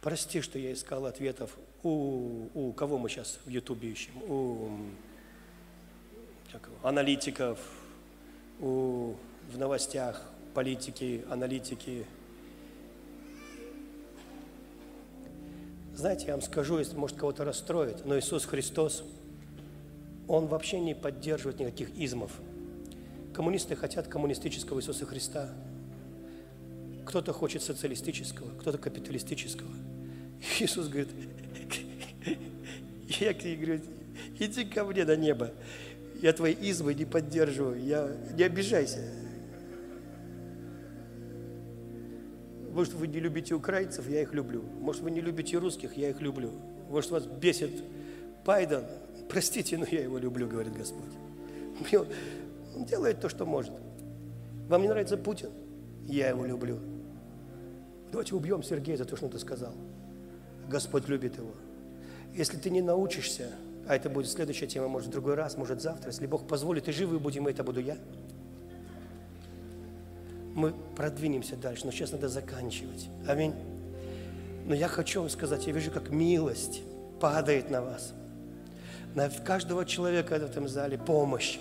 Прости, 0.00 0.40
что 0.40 0.58
я 0.58 0.72
искал 0.72 1.06
ответов 1.06 1.56
у, 1.84 2.48
у 2.52 2.72
кого 2.72 2.98
мы 2.98 3.08
сейчас 3.08 3.38
в 3.44 3.48
Ютубе 3.48 3.90
ищем? 3.90 4.20
У 4.24 4.70
как 6.50 6.68
аналитиков, 6.82 7.60
у, 8.60 9.14
в 9.52 9.56
новостях, 9.56 10.20
политики, 10.52 11.24
аналитики. 11.30 12.06
Знаете, 15.94 16.26
я 16.26 16.32
вам 16.32 16.42
скажу, 16.42 16.78
если 16.78 16.96
может 16.96 17.16
кого-то 17.16 17.44
расстроит, 17.44 18.04
но 18.04 18.18
Иисус 18.18 18.46
Христос, 18.46 19.04
Он 20.26 20.46
вообще 20.48 20.80
не 20.80 20.94
поддерживает 20.94 21.60
никаких 21.60 21.90
измов. 21.96 22.32
Коммунисты 23.36 23.76
хотят 23.76 24.08
коммунистического 24.08 24.80
Иисуса 24.80 25.04
Христа. 25.04 25.50
Кто-то 27.04 27.34
хочет 27.34 27.60
социалистического, 27.62 28.48
кто-то 28.58 28.78
капиталистического. 28.78 29.68
Иисус 30.58 30.88
говорит, 30.88 31.10
я 33.20 33.34
говорю, 33.34 33.82
иди 34.38 34.64
ко 34.64 34.84
мне 34.84 35.04
на 35.04 35.16
небо. 35.16 35.52
Я 36.22 36.32
твои 36.32 36.54
измы 36.54 36.94
не 36.94 37.04
поддерживаю. 37.04 37.78
Я, 37.84 38.10
не 38.38 38.42
обижайся. 38.42 39.06
Может, 42.72 42.94
вы 42.94 43.06
не 43.06 43.20
любите 43.20 43.54
украинцев, 43.54 44.08
я 44.08 44.22
их 44.22 44.32
люблю. 44.32 44.62
Может, 44.80 45.02
вы 45.02 45.10
не 45.10 45.20
любите 45.20 45.58
русских, 45.58 45.94
я 45.98 46.08
их 46.08 46.22
люблю. 46.22 46.52
Может, 46.88 47.10
вас 47.10 47.26
бесит 47.26 47.84
Пайден, 48.46 48.84
простите, 49.28 49.76
но 49.76 49.84
я 49.90 50.04
его 50.04 50.16
люблю, 50.16 50.48
говорит 50.48 50.72
Господь. 50.72 51.12
Он 52.76 52.84
делает 52.84 53.20
то, 53.20 53.28
что 53.28 53.46
может. 53.46 53.72
Вам 54.68 54.82
не 54.82 54.88
нравится 54.88 55.16
Путин? 55.16 55.50
Я 56.04 56.28
его 56.28 56.44
люблю. 56.44 56.78
Давайте 58.12 58.34
убьем 58.34 58.62
Сергея 58.62 58.96
за 58.96 59.04
то, 59.04 59.16
что 59.16 59.26
он 59.26 59.30
это 59.30 59.38
сказал. 59.38 59.72
Господь 60.68 61.08
любит 61.08 61.36
его. 61.36 61.52
Если 62.34 62.56
ты 62.58 62.70
не 62.70 62.82
научишься, 62.82 63.50
а 63.88 63.96
это 63.96 64.10
будет 64.10 64.28
следующая 64.28 64.66
тема, 64.66 64.88
может, 64.88 65.08
в 65.08 65.12
другой 65.12 65.34
раз, 65.34 65.56
может, 65.56 65.80
завтра, 65.80 66.10
если 66.10 66.26
Бог 66.26 66.46
позволит, 66.46 66.88
и 66.88 66.92
живы 66.92 67.18
будем, 67.18 67.48
и 67.48 67.50
это 67.50 67.64
буду 67.64 67.80
я, 67.80 67.96
мы 70.54 70.74
продвинемся 70.96 71.56
дальше, 71.56 71.84
но 71.84 71.92
сейчас 71.92 72.12
надо 72.12 72.28
заканчивать. 72.28 73.08
Аминь. 73.26 73.54
Но 74.64 74.74
я 74.74 74.88
хочу 74.88 75.20
вам 75.20 75.30
сказать, 75.30 75.66
я 75.66 75.72
вижу, 75.72 75.90
как 75.90 76.10
милость 76.10 76.82
падает 77.20 77.70
на 77.70 77.82
вас. 77.82 78.12
На 79.14 79.28
каждого 79.28 79.84
человека 79.84 80.38
в 80.38 80.42
этом 80.42 80.66
зале 80.66 80.98
помощь. 80.98 81.58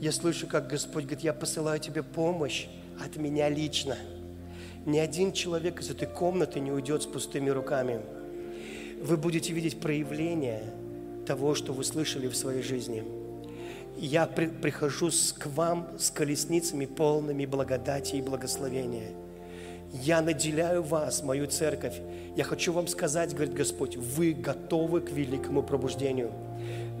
Я 0.00 0.12
слышу, 0.12 0.46
как 0.46 0.68
Господь 0.68 1.04
говорит, 1.04 1.24
я 1.24 1.32
посылаю 1.32 1.80
тебе 1.80 2.04
помощь 2.04 2.68
от 3.04 3.16
меня 3.16 3.48
лично. 3.48 3.96
Ни 4.86 4.98
один 4.98 5.32
человек 5.32 5.80
из 5.80 5.90
этой 5.90 6.06
комнаты 6.06 6.60
не 6.60 6.70
уйдет 6.70 7.02
с 7.02 7.06
пустыми 7.06 7.50
руками. 7.50 8.00
Вы 9.02 9.16
будете 9.16 9.52
видеть 9.52 9.80
проявление 9.80 10.62
того, 11.26 11.56
что 11.56 11.72
вы 11.72 11.82
слышали 11.82 12.28
в 12.28 12.36
своей 12.36 12.62
жизни. 12.62 13.02
Я 13.96 14.26
при, 14.26 14.46
прихожу 14.46 15.10
с, 15.10 15.32
к 15.32 15.46
вам 15.46 15.88
с 15.98 16.12
колесницами 16.12 16.86
полными 16.86 17.44
благодати 17.44 18.16
и 18.16 18.22
благословения. 18.22 19.10
Я 19.92 20.22
наделяю 20.22 20.84
вас, 20.84 21.24
мою 21.24 21.48
церковь. 21.48 21.96
Я 22.36 22.44
хочу 22.44 22.72
вам 22.72 22.86
сказать, 22.86 23.34
говорит 23.34 23.54
Господь, 23.54 23.96
вы 23.96 24.32
готовы 24.32 25.00
к 25.00 25.10
великому 25.10 25.64
пробуждению. 25.64 26.30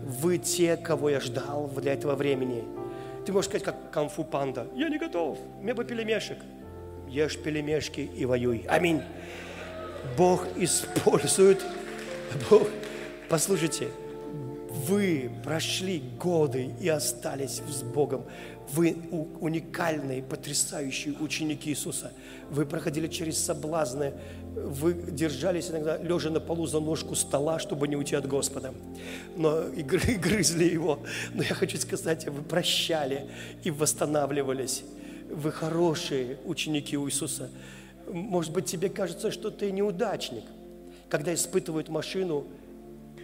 Вы 0.04 0.38
те, 0.38 0.76
кого 0.76 1.10
я 1.10 1.20
ждал 1.20 1.70
для 1.76 1.92
этого 1.92 2.16
времени– 2.16 2.64
ты 3.28 3.32
можешь 3.34 3.50
сказать, 3.50 3.62
как 3.62 3.90
камфу 3.90 4.24
панда. 4.24 4.68
Я 4.74 4.88
не 4.88 4.96
готов. 4.96 5.38
Мне 5.60 5.74
бы 5.74 5.84
пелемешек. 5.84 6.38
Ешь 7.06 7.36
пелемешки 7.36 8.00
и 8.00 8.24
воюй. 8.24 8.64
Аминь. 8.66 9.02
Бог 10.16 10.46
использует. 10.56 11.62
Бог. 12.48 12.66
Послушайте, 13.28 13.88
вы 14.70 15.30
прошли 15.44 16.02
годы 16.18 16.70
и 16.80 16.88
остались 16.88 17.60
с 17.68 17.82
Богом. 17.82 18.24
Вы 18.70 18.96
уникальные, 19.40 20.22
потрясающие 20.22 21.12
ученики 21.20 21.68
Иисуса. 21.68 22.12
Вы 22.48 22.64
проходили 22.64 23.08
через 23.08 23.44
соблазны, 23.44 24.14
вы 24.66 24.94
держались 24.94 25.70
иногда 25.70 25.96
лежа 25.98 26.30
на 26.30 26.40
полу 26.40 26.66
за 26.66 26.80
ножку 26.80 27.14
стола, 27.14 27.58
чтобы 27.58 27.88
не 27.88 27.96
уйти 27.96 28.14
от 28.16 28.26
Господа. 28.26 28.74
Но 29.36 29.68
и 29.68 29.82
грызли 29.82 30.64
его. 30.64 31.00
Но 31.34 31.42
я 31.42 31.54
хочу 31.54 31.78
сказать, 31.78 32.26
вы 32.28 32.42
прощали 32.42 33.26
и 33.64 33.70
восстанавливались. 33.70 34.84
Вы 35.30 35.52
хорошие 35.52 36.38
ученики 36.44 36.96
у 36.96 37.08
Иисуса. 37.08 37.50
Может 38.10 38.52
быть, 38.52 38.66
тебе 38.66 38.88
кажется, 38.88 39.30
что 39.30 39.50
ты 39.50 39.70
неудачник. 39.70 40.44
Когда 41.08 41.32
испытывают 41.34 41.88
машину, 41.88 42.46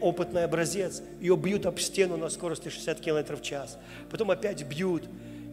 опытный 0.01 0.45
образец, 0.45 1.03
ее 1.21 1.37
бьют 1.37 1.67
об 1.67 1.79
стену 1.79 2.17
на 2.17 2.29
скорости 2.29 2.69
60 2.69 3.01
км 3.01 3.37
в 3.37 3.43
час. 3.43 3.79
Потом 4.11 4.31
опять 4.31 4.63
бьют. 4.65 5.05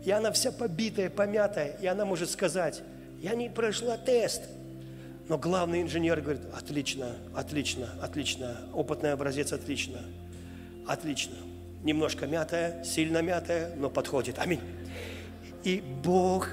И 0.06 0.12
она 0.12 0.32
вся 0.32 0.52
побитая, 0.52 1.10
помятая. 1.10 1.78
И 1.82 1.88
она 1.88 2.06
может 2.06 2.30
сказать, 2.30 2.82
я 3.22 3.36
не 3.36 3.50
прошла 3.50 3.98
тест– 3.98 4.44
но 5.32 5.38
главный 5.38 5.82
инженер 5.82 6.20
говорит, 6.20 6.42
отлично, 6.54 7.16
отлично, 7.34 7.88
отлично, 8.02 8.58
опытный 8.74 9.14
образец 9.14 9.54
отлично, 9.54 10.00
отлично. 10.86 11.36
Немножко 11.84 12.28
мятая, 12.28 12.84
сильно 12.84 13.22
мятая, 13.22 13.74
но 13.78 13.90
подходит. 13.90 14.40
Аминь. 14.40 14.60
И 15.64 15.82
Бог 16.04 16.50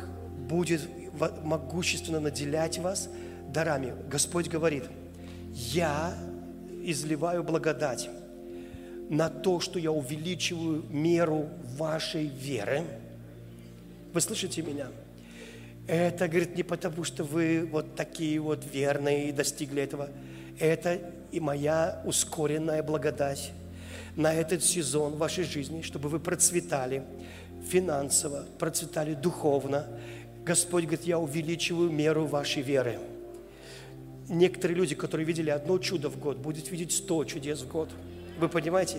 будет 0.48 0.82
могущественно 1.42 2.20
наделять 2.20 2.78
вас 2.78 3.08
дарами. 3.52 3.94
Господь 4.08 4.46
говорит, 4.46 4.84
я 5.52 6.14
изливаю 6.84 7.42
благодать 7.42 8.08
на 9.10 9.28
то, 9.28 9.58
что 9.58 9.80
я 9.80 9.90
увеличиваю 9.90 10.84
меру 10.88 11.48
вашей 11.76 12.26
веры. 12.26 12.84
Вы 14.12 14.20
слышите 14.20 14.62
меня? 14.62 14.86
Это, 15.88 16.28
говорит, 16.28 16.54
не 16.54 16.62
потому, 16.62 17.02
что 17.02 17.24
вы 17.24 17.66
вот 17.72 17.96
такие 17.96 18.38
вот 18.40 18.62
верные 18.70 19.30
и 19.30 19.32
достигли 19.32 19.82
этого. 19.82 20.10
Это 20.58 21.00
и 21.32 21.40
моя 21.40 22.02
ускоренная 22.04 22.82
благодать 22.82 23.52
на 24.14 24.34
этот 24.34 24.62
сезон 24.62 25.16
вашей 25.16 25.44
жизни, 25.44 25.80
чтобы 25.80 26.10
вы 26.10 26.20
процветали 26.20 27.04
финансово, 27.66 28.44
процветали 28.58 29.14
духовно. 29.14 29.86
Господь 30.44 30.84
говорит, 30.84 31.06
я 31.06 31.18
увеличиваю 31.18 31.90
меру 31.90 32.26
вашей 32.26 32.62
веры. 32.62 32.98
Некоторые 34.28 34.76
люди, 34.76 34.94
которые 34.94 35.24
видели 35.24 35.48
одно 35.48 35.78
чудо 35.78 36.10
в 36.10 36.18
год, 36.18 36.36
будут 36.36 36.70
видеть 36.70 36.92
сто 36.92 37.24
чудес 37.24 37.62
в 37.62 37.68
год. 37.68 37.88
Вы 38.38 38.50
понимаете? 38.50 38.98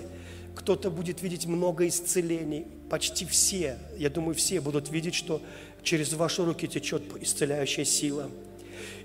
Кто-то 0.55 0.89
будет 0.89 1.21
видеть 1.21 1.45
много 1.45 1.87
исцелений. 1.87 2.65
Почти 2.89 3.25
все, 3.25 3.77
я 3.97 4.09
думаю, 4.09 4.33
все 4.33 4.61
будут 4.61 4.89
видеть, 4.89 5.13
что 5.13 5.41
через 5.83 6.13
ваши 6.13 6.43
руки 6.43 6.67
течет 6.67 7.03
исцеляющая 7.21 7.85
сила. 7.85 8.29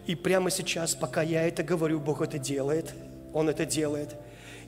И 0.06 0.14
прямо 0.14 0.50
сейчас, 0.50 0.94
пока 0.94 1.22
я 1.22 1.46
это 1.46 1.62
говорю, 1.62 2.00
Бог 2.00 2.22
это 2.22 2.38
делает. 2.38 2.94
Он 3.34 3.48
это 3.48 3.66
делает. 3.66 4.16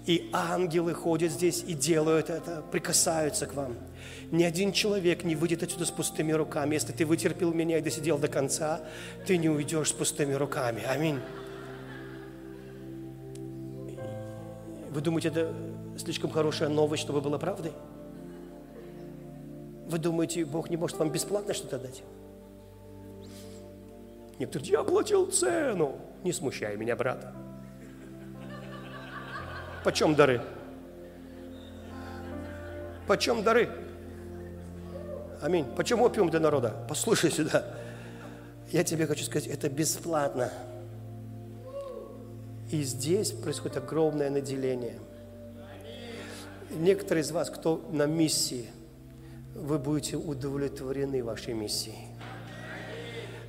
И 0.06 0.30
ангелы 0.32 0.94
ходят 0.94 1.32
здесь 1.32 1.64
и 1.66 1.74
делают 1.74 2.30
это, 2.30 2.62
прикасаются 2.70 3.46
к 3.46 3.54
вам. 3.54 3.76
Ни 4.30 4.44
один 4.44 4.72
человек 4.72 5.24
не 5.24 5.34
выйдет 5.34 5.62
отсюда 5.62 5.84
с 5.84 5.90
пустыми 5.90 6.32
руками. 6.32 6.74
Если 6.74 6.92
ты 6.92 7.04
вытерпел 7.04 7.52
меня 7.52 7.78
и 7.78 7.82
досидел 7.82 8.18
до 8.18 8.28
конца, 8.28 8.80
ты 9.26 9.36
не 9.36 9.48
уйдешь 9.48 9.88
с 9.88 9.92
пустыми 9.92 10.34
руками. 10.34 10.82
Аминь. 10.84 11.18
Вы 14.90 15.00
думаете, 15.00 15.28
это 15.28 15.54
слишком 15.98 16.30
хорошая 16.30 16.68
новость, 16.68 17.02
чтобы 17.02 17.20
была 17.20 17.38
правдой? 17.38 17.72
Вы 19.86 19.98
думаете, 19.98 20.44
Бог 20.44 20.68
не 20.68 20.76
может 20.76 20.98
вам 20.98 21.10
бесплатно 21.10 21.54
что-то 21.54 21.78
дать? 21.78 22.02
Некоторые 24.38 24.70
я 24.72 24.80
оплатил 24.80 25.30
цену. 25.30 25.96
Не 26.24 26.32
смущай 26.32 26.76
меня, 26.76 26.96
брат. 26.96 27.32
Почем 29.84 30.16
дары? 30.16 30.42
Почем 33.06 33.44
дары? 33.44 33.70
Аминь. 35.40 35.64
Почем 35.76 36.02
опиум 36.02 36.30
для 36.30 36.40
народа? 36.40 36.74
Послушай 36.88 37.30
сюда. 37.30 37.64
Я 38.72 38.82
тебе 38.82 39.06
хочу 39.06 39.24
сказать, 39.24 39.46
это 39.46 39.68
бесплатно. 39.68 40.50
И 42.72 42.82
здесь 42.82 43.30
происходит 43.30 43.76
огромное 43.76 44.30
наделение. 44.30 44.98
Некоторые 46.70 47.22
из 47.22 47.30
вас, 47.30 47.48
кто 47.48 47.88
на 47.92 48.06
миссии, 48.06 48.66
вы 49.60 49.78
будете 49.78 50.16
удовлетворены 50.16 51.22
вашей 51.22 51.54
миссией. 51.54 52.08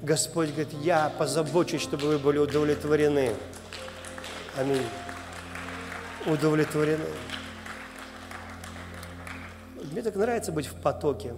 Господь 0.02 0.50
говорит, 0.50 0.74
я 0.84 1.10
позабочусь, 1.10 1.82
чтобы 1.82 2.08
вы 2.08 2.20
были 2.20 2.38
удовлетворены. 2.38 3.34
Аминь. 4.58 4.86
Удовлетворены. 6.26 7.06
Мне 9.92 10.02
так 10.02 10.16
нравится 10.16 10.52
быть 10.52 10.68
в 10.68 10.76
потоке. 10.76 11.34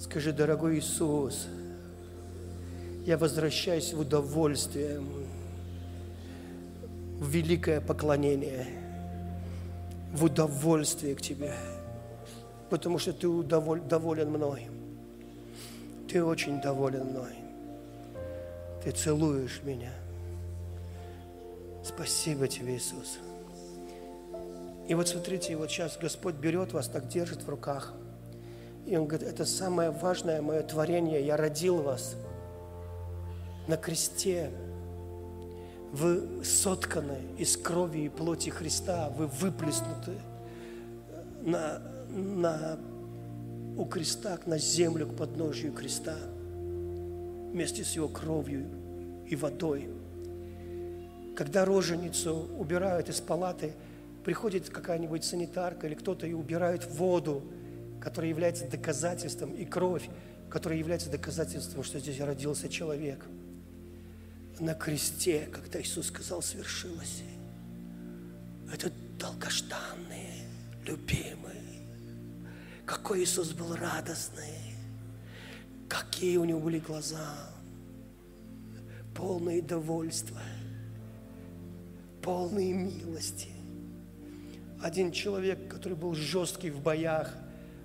Скажи, 0.00 0.32
дорогой 0.32 0.78
Иисус, 0.78 1.46
я 3.04 3.16
возвращаюсь 3.18 3.92
в 3.92 4.00
удовольствие. 4.00 5.00
в 7.18 7.28
великое 7.28 7.80
поклонение, 7.80 8.66
в 10.12 10.24
удовольствие 10.24 11.14
к 11.16 11.20
Тебе, 11.20 11.52
потому 12.70 12.98
что 12.98 13.12
Ты 13.12 13.28
удоволь, 13.28 13.80
доволен 13.80 14.30
мной. 14.30 14.68
Ты 16.08 16.24
очень 16.24 16.60
доволен 16.60 17.06
мной. 17.06 17.34
Ты 18.82 18.90
целуешь 18.92 19.60
меня. 19.64 19.92
Спасибо 21.84 22.48
Тебе, 22.48 22.76
Иисус. 22.76 23.18
И 24.88 24.94
вот 24.94 25.06
смотрите, 25.08 25.54
вот 25.56 25.70
сейчас 25.70 25.98
Господь 25.98 26.36
берет 26.36 26.72
вас, 26.72 26.88
так 26.88 27.08
держит 27.08 27.42
в 27.42 27.48
руках. 27.48 27.92
И 28.86 28.96
Он 28.96 29.06
говорит, 29.06 29.28
это 29.28 29.44
самое 29.44 29.90
важное 29.90 30.40
мое 30.40 30.62
творение, 30.62 31.24
я 31.24 31.36
родил 31.36 31.82
вас 31.82 32.16
на 33.66 33.76
кресте. 33.76 34.50
Вы 35.92 36.42
сотканы 36.44 37.18
из 37.38 37.56
крови 37.56 38.00
и 38.00 38.08
плоти 38.08 38.50
Христа, 38.50 39.10
вы 39.10 39.26
выплеснуты 39.26 40.12
на, 41.42 41.82
на, 42.10 42.78
у 43.76 43.84
креста, 43.84 44.38
на 44.46 44.58
землю, 44.58 45.06
к 45.06 45.16
подножию 45.16 45.72
креста, 45.72 46.16
вместе 47.52 47.84
с 47.84 47.92
его 47.92 48.08
кровью 48.08 48.66
и 49.26 49.36
водой. 49.36 49.88
Когда 51.36 51.64
роженицу 51.64 52.48
убирают 52.58 53.08
из 53.08 53.20
палаты– 53.20 53.72
приходит 54.28 54.68
какая-нибудь 54.68 55.24
санитарка 55.24 55.86
или 55.86 55.94
кто-то 55.94 56.26
и 56.26 56.34
убирает 56.34 56.84
воду, 56.84 57.50
которая 57.98 58.28
является 58.28 58.68
доказательством, 58.68 59.54
и 59.54 59.64
кровь, 59.64 60.06
которая 60.50 60.78
является 60.78 61.10
доказательством, 61.10 61.82
что 61.82 61.98
здесь 61.98 62.20
родился 62.20 62.68
человек. 62.68 63.24
На 64.60 64.74
кресте, 64.74 65.48
когда 65.50 65.80
Иисус 65.80 66.08
сказал, 66.08 66.42
свершилось. 66.42 67.22
Это 68.70 68.92
долгожданный, 69.18 70.42
любимый. 70.84 71.57
Какой 72.88 73.22
Иисус 73.22 73.52
был 73.52 73.76
радостный. 73.76 74.74
Какие 75.88 76.38
у 76.38 76.44
него 76.44 76.58
были 76.58 76.80
глаза. 76.80 77.36
Полные 79.14 79.62
довольства. 79.62 80.40
Полные 82.22 82.72
милости 82.72 83.48
один 84.82 85.10
человек, 85.10 85.68
который 85.68 85.94
был 85.94 86.14
жесткий 86.14 86.70
в 86.70 86.80
боях, 86.80 87.34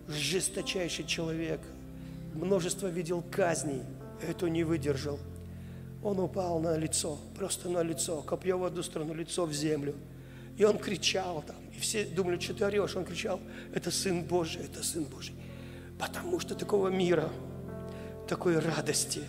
жесточайший 0.07 1.05
человек, 1.05 1.59
множество 2.33 2.87
видел 2.87 3.23
казней, 3.31 3.81
это 4.21 4.47
не 4.49 4.63
выдержал. 4.63 5.19
Он 6.03 6.19
упал 6.19 6.59
на 6.59 6.77
лицо, 6.77 7.17
просто 7.35 7.69
на 7.69 7.81
лицо, 7.81 8.21
копье 8.21 8.57
в 8.57 8.65
одну 8.65 8.83
сторону, 8.83 9.13
лицо 9.13 9.45
в 9.45 9.53
землю. 9.53 9.95
И 10.57 10.63
он 10.63 10.77
кричал 10.77 11.43
там, 11.47 11.55
и 11.75 11.79
все 11.79 12.05
думали, 12.05 12.39
что 12.39 12.53
ты 12.53 12.65
орешь. 12.65 12.95
Он 12.95 13.05
кричал, 13.05 13.39
это 13.73 13.91
Сын 13.91 14.23
Божий, 14.23 14.63
это 14.63 14.83
Сын 14.83 15.03
Божий. 15.03 15.35
Потому 15.99 16.39
что 16.39 16.55
такого 16.55 16.89
мира, 16.89 17.29
такой 18.27 18.59
радости, 18.59 19.21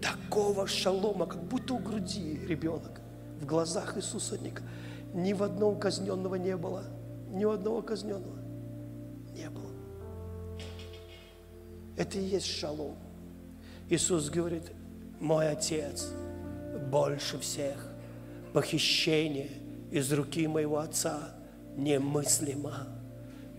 такого 0.00 0.66
шалома, 0.66 1.26
как 1.26 1.42
будто 1.44 1.74
у 1.74 1.78
груди 1.78 2.38
ребенок, 2.46 3.00
в 3.40 3.46
глазах 3.46 3.96
Иисуса 3.96 4.38
ни 5.14 5.32
в 5.32 5.42
одном 5.42 5.78
казненного 5.78 6.36
не 6.36 6.56
было. 6.56 6.84
Ни 7.30 7.44
у 7.44 7.50
одного 7.50 7.82
казненного 7.82 8.38
не 9.34 9.50
было. 9.50 9.70
Это 11.96 12.18
и 12.18 12.24
есть 12.24 12.46
шалом. 12.46 12.96
Иисус 13.88 14.30
говорит, 14.30 14.64
мой 15.20 15.48
Отец 15.48 16.10
больше 16.90 17.38
всех. 17.38 17.92
Похищение 18.52 19.50
из 19.90 20.12
руки 20.12 20.46
моего 20.46 20.78
Отца 20.78 21.34
немыслимо, 21.76 22.86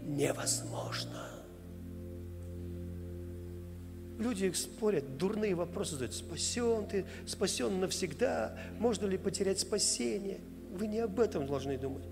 невозможно. 0.03 1.23
Люди 4.19 4.51
спорят, 4.53 5.17
дурные 5.17 5.53
вопросы 5.53 5.91
задают. 5.93 6.13
Спасен 6.13 6.87
ты, 6.87 7.05
спасен 7.25 7.79
навсегда, 7.79 8.57
можно 8.79 9.05
ли 9.05 9.17
потерять 9.17 9.59
спасение– 9.59 10.39
вы 10.77 10.87
не 10.87 10.99
об 10.99 11.19
этом 11.19 11.47
должны 11.47 11.77
думать. 11.77 12.03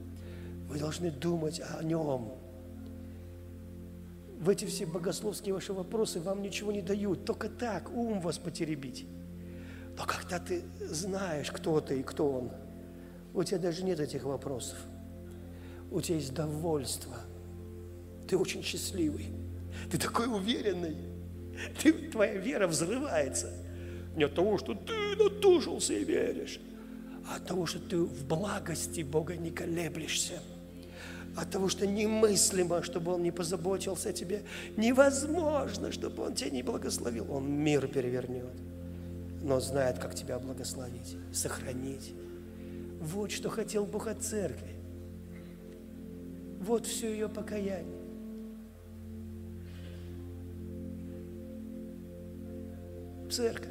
Вы 0.67 0.79
должны 0.79 1.11
думать 1.11 1.61
о 1.77 1.83
нем. 1.83 2.33
В 4.39 4.49
эти 4.49 4.65
все 4.65 4.85
богословские 4.85 5.53
ваши 5.53 5.71
вопросы 5.71 6.19
вам 6.19 6.41
ничего 6.41 6.71
не 6.71 6.81
дают. 6.81 7.25
Только 7.25 7.47
так 7.49 7.89
ум 7.91 8.19
вас 8.19 8.37
потеребить. 8.37 9.05
Но 9.97 10.05
когда 10.05 10.39
ты 10.39 10.63
знаешь, 10.81 11.51
кто 11.51 11.79
ты 11.79 11.99
и 11.99 12.03
кто 12.03 12.29
он, 12.29 12.51
у 13.35 13.43
тебя 13.43 13.59
даже 13.59 13.83
нет 13.83 13.99
этих 13.99 14.23
вопросов. 14.23 14.77
У 15.91 16.01
тебя 16.01 16.15
есть 16.15 16.33
довольство. 16.33 17.13
Ты 18.27 18.37
очень 18.37 18.63
счастливый. 18.63 19.27
Ты 19.91 19.97
такой 19.97 20.27
уверенный. 20.27 20.95
Ты, 21.81 21.93
твоя 21.93 22.35
вера 22.37 22.67
взрывается. 22.67 23.51
Не 24.15 24.23
от 24.23 24.33
того, 24.33 24.57
что 24.57 24.73
ты 24.73 24.93
натужился 25.21 25.93
и 25.93 26.03
веришь, 26.03 26.59
а 27.29 27.35
от 27.35 27.45
того, 27.45 27.65
что 27.65 27.79
ты 27.79 27.97
в 27.97 28.25
благости 28.25 29.01
Бога 29.01 29.35
не 29.35 29.51
колеблешься, 29.51 30.39
от 31.35 31.51
того, 31.51 31.67
что 31.67 31.85
немыслимо, 31.85 32.81
чтобы 32.81 33.13
Он 33.13 33.23
не 33.23 33.31
позаботился 33.31 34.09
о 34.09 34.13
тебе, 34.13 34.43
невозможно, 34.77 35.91
чтобы 35.91 36.23
Он 36.23 36.33
тебя 36.33 36.51
не 36.51 36.63
благословил. 36.63 37.29
Он 37.29 37.49
мир 37.51 37.87
перевернет, 37.87 38.53
но 39.41 39.59
знает, 39.59 39.99
как 39.99 40.15
тебя 40.15 40.39
благословить, 40.39 41.17
сохранить. 41.33 42.13
Вот 42.99 43.31
что 43.31 43.49
хотел 43.49 43.85
Бог 43.85 44.07
от 44.07 44.21
церкви. 44.23 44.75
Вот 46.59 46.85
все 46.85 47.11
ее 47.11 47.29
покаяние. 47.29 48.05
Церковь. 53.29 53.69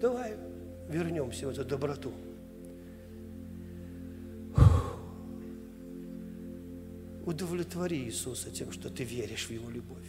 Давай 0.00 0.36
вернемся 0.88 1.46
в 1.46 1.50
эту 1.50 1.64
доброту. 1.64 2.12
Удовлетвори 7.26 7.98
Иисуса 7.98 8.50
тем, 8.50 8.72
что 8.72 8.90
ты 8.90 9.04
веришь 9.04 9.46
в 9.46 9.50
Его 9.50 9.70
любовь. 9.70 10.06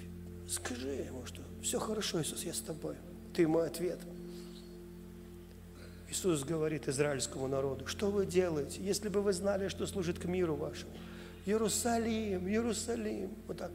Скажи 0.48 0.90
Ему, 0.90 1.26
что 1.26 1.42
все 1.62 1.80
хорошо, 1.80 2.22
Иисус, 2.22 2.44
я 2.44 2.54
с 2.54 2.60
тобой. 2.60 2.96
Ты 3.34 3.48
мой 3.48 3.68
ответ. 3.68 4.00
Иисус 6.12 6.44
говорит 6.44 6.90
израильскому 6.90 7.48
народу, 7.48 7.88
что 7.88 8.12
вы 8.12 8.26
делаете, 8.26 8.82
если 8.82 9.08
бы 9.08 9.22
вы 9.22 9.32
знали, 9.32 9.70
что 9.70 9.88
служит 9.88 10.20
к 10.20 10.26
миру 10.26 10.56
вашему. 10.56 10.92
Иерусалим, 11.46 12.50
Иерусалим. 12.50 13.32
Вот 13.48 13.58
так. 13.58 13.72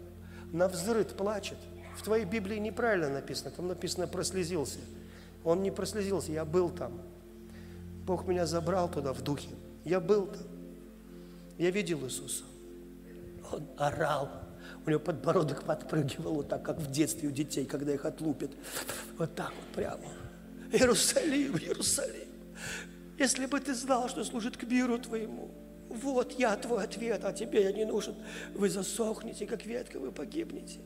На 0.53 0.69
взрыв 0.69 1.09
плачет. 1.15 1.57
В 1.97 2.03
твоей 2.03 2.27
Библии 2.27 2.59
неправильно 2.59 3.09
написано, 3.09 3.53
там 3.53 3.69
написано 3.69 4.07
прослезился. 4.07 4.81
Он 5.45 5.63
не 5.63 5.71
прослезился, 5.71 6.31
я 6.31 6.45
был 6.45 6.69
там. 6.69 7.01
Бог 8.05 8.27
меня 8.27 8.45
забрал 8.45 8.91
туда 8.91 9.15
в 9.15 9.23
духе. 9.23 9.49
Я 9.87 9.99
был 9.99 10.27
там. 10.27 10.47
Я 11.57 11.71
видел 11.71 12.05
Иисуса. 12.05 12.45
Он 13.51 13.67
орал. 13.79 14.29
У 14.85 14.91
него 14.91 15.01
подбородок 15.01 15.63
подпрыгивал 15.63 16.35
вот 16.35 16.51
так, 16.51 16.63
как 16.63 16.77
в 16.77 16.91
детстве 16.91 17.31
у 17.31 17.33
детей, 17.33 17.65
когда 17.65 17.95
их 17.95 18.05
отлупят. 18.05 18.51
Вот 19.17 19.35
так 19.35 19.55
вот 19.55 19.75
прямо. 19.75 20.05
Иерусалим, 20.71 21.57
Иерусалим. 21.57 22.26
Если 23.19 23.47
бы 23.47 23.61
ты 23.61 23.75
знал, 23.75 24.09
что 24.09 24.25
служит 24.25 24.57
к 24.57 24.65
миру 24.65 24.99
твоему, 24.99 25.51
вот 25.89 26.33
я 26.39 26.57
твой 26.57 26.85
ответ, 26.85 27.25
а 27.25 27.33
тебе 27.33 27.63
я 27.63 27.73
не 27.73 27.85
нужен. 27.85 28.15
Вы 28.55 28.69
засохнете, 28.69 29.47
как 29.47 29.65
ветка, 29.65 29.99
вы 29.99 30.13
погибнете. 30.13 30.81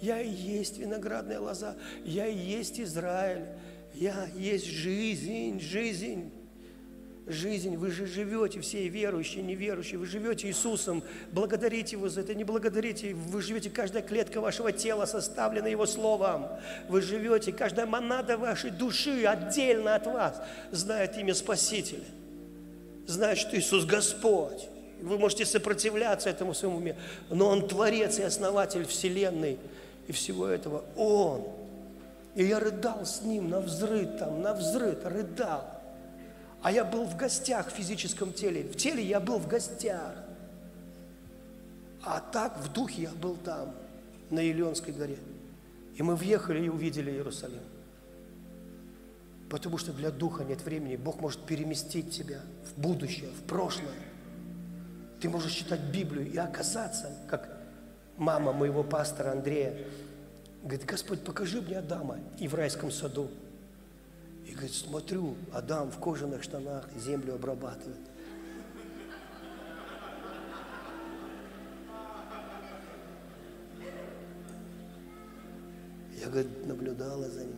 Я 0.00 0.20
и 0.20 0.30
есть 0.30 0.78
виноградная 0.78 1.40
лоза, 1.40 1.76
я 2.04 2.26
и 2.26 2.36
есть 2.36 2.80
Израиль. 2.80 3.46
Я 3.94 4.28
есть 4.34 4.66
жизнь, 4.66 5.60
жизнь. 5.60 6.32
Жизнь, 7.26 7.76
вы 7.76 7.90
же 7.90 8.06
живете, 8.06 8.60
все 8.60 8.86
верующие, 8.86 9.42
неверующие, 9.42 9.98
вы 9.98 10.04
живете 10.04 10.46
Иисусом, 10.48 11.02
благодарите 11.32 11.96
Его 11.96 12.10
за 12.10 12.20
это, 12.20 12.34
не 12.34 12.44
благодарите, 12.44 13.14
вы 13.14 13.40
живете, 13.40 13.70
каждая 13.70 14.02
клетка 14.02 14.42
вашего 14.42 14.72
тела 14.72 15.06
составлена 15.06 15.68
Его 15.68 15.86
Словом, 15.86 16.48
вы 16.88 17.00
живете, 17.00 17.50
каждая 17.52 17.86
монада 17.86 18.36
вашей 18.36 18.70
души 18.70 19.24
отдельно 19.24 19.94
от 19.94 20.06
вас 20.06 20.42
знает 20.70 21.16
имя 21.16 21.34
Спасителя, 21.34 22.04
знает, 23.06 23.38
что 23.38 23.56
Иисус 23.56 23.86
Господь. 23.86 24.68
Вы 25.00 25.18
можете 25.18 25.46
сопротивляться 25.46 26.28
этому 26.28 26.52
своему 26.52 26.76
уме, 26.76 26.96
но 27.30 27.48
Он 27.48 27.66
Творец 27.66 28.18
и 28.18 28.22
Основатель 28.22 28.86
Вселенной 28.86 29.58
и 30.08 30.12
всего 30.12 30.46
этого. 30.46 30.84
Он 30.96 31.42
и 32.34 32.44
я 32.44 32.58
рыдал 32.58 33.06
с 33.06 33.22
ним 33.22 33.48
на 33.48 33.60
взрыв 33.60 34.18
там, 34.18 34.42
на 34.42 34.54
взрыв, 34.54 34.98
рыдал. 35.04 35.73
А 36.64 36.72
я 36.72 36.82
был 36.82 37.04
в 37.04 37.14
гостях 37.14 37.68
в 37.68 37.72
физическом 37.72 38.32
теле. 38.32 38.62
В 38.62 38.74
теле 38.74 39.04
я 39.04 39.20
был 39.20 39.38
в 39.38 39.46
гостях. 39.46 40.14
А 42.02 42.20
так 42.20 42.56
в 42.58 42.72
духе 42.72 43.02
я 43.02 43.10
был 43.10 43.36
там, 43.36 43.74
на 44.30 44.40
Илионской 44.40 44.94
горе. 44.94 45.18
И 45.94 46.02
мы 46.02 46.16
въехали 46.16 46.64
и 46.64 46.70
увидели 46.70 47.10
Иерусалим. 47.10 47.60
Потому 49.50 49.76
что 49.76 49.92
для 49.92 50.10
духа 50.10 50.42
нет 50.42 50.64
времени. 50.64 50.96
Бог 50.96 51.20
может 51.20 51.44
переместить 51.44 52.10
тебя 52.10 52.40
в 52.64 52.80
будущее, 52.80 53.28
в 53.28 53.46
прошлое. 53.46 53.92
Ты 55.20 55.28
можешь 55.28 55.52
читать 55.52 55.80
Библию 55.80 56.32
и 56.32 56.38
оказаться, 56.38 57.10
как 57.28 57.58
мама 58.16 58.54
моего 58.54 58.82
пастора 58.82 59.32
Андрея, 59.32 59.76
говорит, 60.62 60.86
Господь, 60.86 61.20
покажи 61.20 61.60
мне 61.60 61.76
Адама 61.78 62.16
и 62.38 62.48
в 62.48 62.54
райском 62.54 62.90
саду. 62.90 63.28
Говорит, 64.54 64.72
смотрю, 64.72 65.36
Адам 65.52 65.90
в 65.90 65.98
кожаных 65.98 66.44
штанах 66.44 66.88
землю 66.96 67.34
обрабатывает. 67.34 67.98
Я, 76.20 76.30
говорит, 76.30 76.66
наблюдала 76.66 77.28
за 77.28 77.44
ним. 77.44 77.56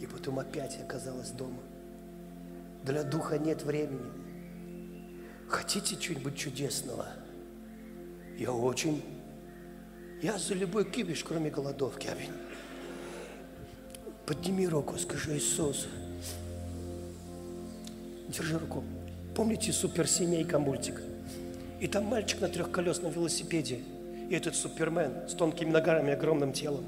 И 0.00 0.06
потом 0.06 0.38
опять 0.38 0.80
оказалась 0.80 1.30
дома. 1.30 1.60
Для 2.84 3.02
духа 3.02 3.36
нет 3.36 3.64
времени. 3.64 4.10
Хотите 5.48 5.96
чего-нибудь 5.96 6.36
чудесного? 6.36 7.06
Я 8.38 8.52
очень. 8.52 9.02
Я 10.22 10.38
за 10.38 10.54
любой 10.54 10.88
кипиш, 10.88 11.24
кроме 11.24 11.50
голодовки. 11.50 12.06
Аминь. 12.06 12.30
Подними 14.28 14.68
руку, 14.68 14.98
скажи, 14.98 15.38
Иисус. 15.38 15.86
Держи 18.28 18.58
руку. 18.58 18.84
Помните 19.34 19.72
суперсемейка 19.72 20.58
мультик? 20.58 21.00
И 21.80 21.86
там 21.86 22.04
мальчик 22.04 22.42
на 22.42 22.48
трехколесном 22.48 23.10
велосипеде. 23.10 23.78
И 24.28 24.34
этот 24.34 24.54
супермен 24.54 25.26
с 25.30 25.32
тонкими 25.32 25.70
ногами 25.70 26.10
и 26.10 26.12
огромным 26.12 26.52
телом. 26.52 26.84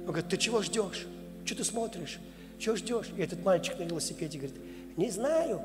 Он 0.00 0.06
говорит, 0.06 0.28
ты 0.28 0.36
чего 0.38 0.60
ждешь? 0.60 1.06
Что 1.44 1.54
ты 1.54 1.62
смотришь? 1.62 2.18
Чего 2.58 2.74
ждешь? 2.74 3.10
И 3.16 3.22
этот 3.22 3.44
мальчик 3.44 3.78
на 3.78 3.84
велосипеде 3.84 4.38
говорит, 4.38 4.60
не 4.96 5.08
знаю, 5.08 5.62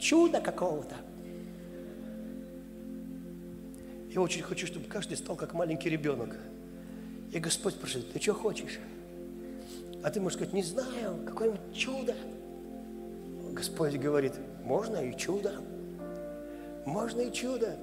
чудо 0.00 0.40
какого-то. 0.40 0.96
Я 4.12 4.20
очень 4.20 4.42
хочу, 4.42 4.66
чтобы 4.66 4.86
каждый 4.86 5.16
стал 5.16 5.36
как 5.36 5.54
маленький 5.54 5.88
ребенок. 5.88 6.36
И 7.30 7.38
Господь 7.38 7.74
спрашивает, 7.74 8.12
ты 8.12 8.20
что 8.20 8.34
хочешь? 8.34 8.80
А 10.02 10.10
ты 10.10 10.20
можешь 10.20 10.38
сказать, 10.38 10.54
не 10.54 10.62
знаю, 10.62 11.18
какое-нибудь 11.26 11.74
чудо. 11.74 12.14
Господь 13.52 13.96
говорит, 13.96 14.34
можно 14.64 14.96
и 14.96 15.16
чудо. 15.16 15.54
Можно 16.86 17.20
и 17.20 17.32
чудо. 17.32 17.76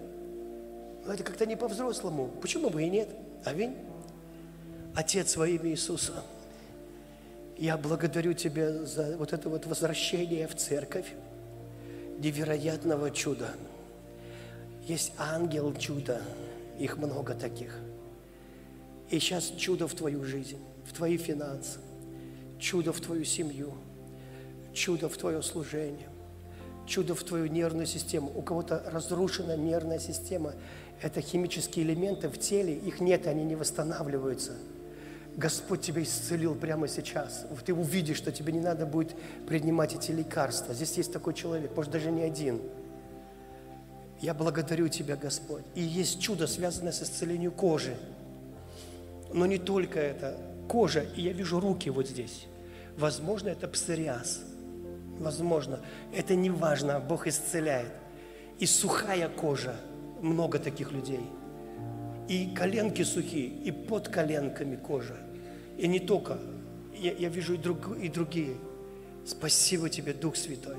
Но 1.06 1.14
это 1.14 1.24
как-то 1.24 1.46
не 1.46 1.56
по-взрослому. 1.56 2.30
Почему 2.42 2.70
бы 2.70 2.84
и 2.84 2.90
нет? 2.90 3.10
Аминь. 3.46 3.76
Отец 4.96 5.38
во 5.38 5.48
имя 5.48 5.70
Иисуса, 5.70 6.24
я 7.58 7.78
благодарю 7.78 8.34
Тебя 8.34 8.84
за 8.84 9.16
вот 9.18 9.32
это 9.32 9.48
вот 9.48 9.66
возвращение 9.68 10.48
в 10.48 10.56
церковь 10.56 11.14
невероятного 12.18 13.12
чуда. 13.12 13.50
Есть 14.86 15.14
ангел 15.18 15.74
чуда, 15.76 16.22
их 16.80 16.98
много 16.98 17.36
таких. 17.36 17.78
И 19.10 19.20
сейчас 19.20 19.54
чудо 19.58 19.88
в 19.88 19.94
твою 19.94 20.24
жизнь, 20.24 20.60
в 20.86 20.94
твои 20.94 21.18
финансы, 21.18 21.80
чудо 22.60 22.94
в 22.94 23.02
твою 23.02 23.26
семью, 23.26 23.74
чудо 24.74 25.10
в 25.10 25.18
твое 25.18 25.42
служение, 25.42 26.10
чудо 26.86 27.16
в 27.16 27.24
твою 27.24 27.48
нервную 27.48 27.88
систему. 27.88 28.32
У 28.36 28.42
кого-то 28.42 28.84
разрушена 28.86 29.56
нервная 29.56 30.00
система. 30.00 30.54
Это 31.02 31.22
химические 31.22 31.86
элементы 31.86 32.30
в 32.30 32.40
теле, 32.40 32.74
их 32.76 33.00
нет, 33.00 33.28
они 33.28 33.44
не 33.44 33.56
восстанавливаются. 33.56 34.54
Господь 35.36 35.82
тебя 35.82 36.02
исцелил 36.02 36.56
прямо 36.56 36.88
сейчас. 36.88 37.46
Ты 37.64 37.72
увидишь, 37.72 38.18
что 38.18 38.32
тебе 38.32 38.52
не 38.52 38.60
надо 38.60 38.88
будет 38.88 39.16
принимать 39.48 39.94
эти 39.94 40.12
лекарства. 40.12 40.74
Здесь 40.74 40.98
есть 40.98 41.14
такой 41.14 41.36
человек, 41.36 41.76
может 41.76 41.92
даже 41.92 42.10
не 42.10 42.24
один. 42.24 42.60
Я 44.20 44.34
благодарю 44.34 44.88
Тебя, 44.88 45.16
Господь. 45.16 45.64
И 45.76 45.82
есть 45.82 46.20
чудо, 46.20 46.48
связанное 46.48 46.92
с 46.92 47.04
исцелением 47.04 47.52
кожи. 47.52 47.96
Но 49.32 49.46
не 49.46 49.60
только 49.60 50.00
это 50.00 50.36
кожа, 50.68 51.02
и 51.16 51.22
я 51.22 51.34
вижу 51.34 51.60
руки 51.60 51.90
вот 51.90 52.08
здесь. 52.08 52.48
Возможно, 52.98 53.50
это 53.50 53.68
псориаз. 53.68 54.42
Возможно. 55.20 55.80
Это 56.14 56.36
не 56.36 56.50
важно, 56.50 57.00
Бог 57.00 57.28
исцеляет. 57.28 57.92
И 58.60 58.66
сухая 58.66 59.30
кожа. 59.30 59.76
Много 60.22 60.60
таких 60.60 60.92
людей. 60.92 61.22
И 62.28 62.54
коленки 62.56 63.04
сухие, 63.04 63.48
и 63.48 63.72
под 63.72 64.10
коленками 64.10 64.76
кожа. 64.76 65.18
И 65.78 65.88
не 65.88 66.00
только. 66.00 66.40
Я, 66.94 67.14
я 67.14 67.30
вижу 67.30 67.54
и, 67.54 67.58
друг, 67.58 67.98
и 67.98 68.10
другие. 68.10 68.58
Спасибо 69.26 69.90
тебе, 69.90 70.14
Дух 70.14 70.36
Святой. 70.36 70.78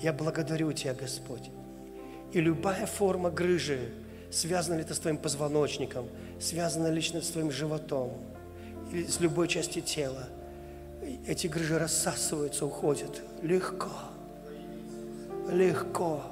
Я 0.00 0.12
благодарю 0.12 0.72
Тебя, 0.72 0.94
Господь. 0.94 1.50
И 2.32 2.40
любая 2.40 2.86
форма 2.86 3.30
грыжи, 3.30 3.92
связана 4.32 4.76
ли 4.76 4.82
это 4.82 4.94
с 4.94 4.98
твоим 4.98 5.18
позвоночником, 5.18 6.08
связано 6.40 6.88
лично 6.88 7.20
с 7.20 7.28
твоим 7.28 7.52
животом 7.52 8.12
или 8.90 9.06
с 9.06 9.20
любой 9.20 9.46
частью 9.46 9.82
тела. 9.82 10.28
Эти 11.26 11.46
грыжи 11.46 11.78
рассасываются, 11.78 12.64
уходят. 12.64 13.22
Легко. 13.42 13.90
Легко. 15.50 16.22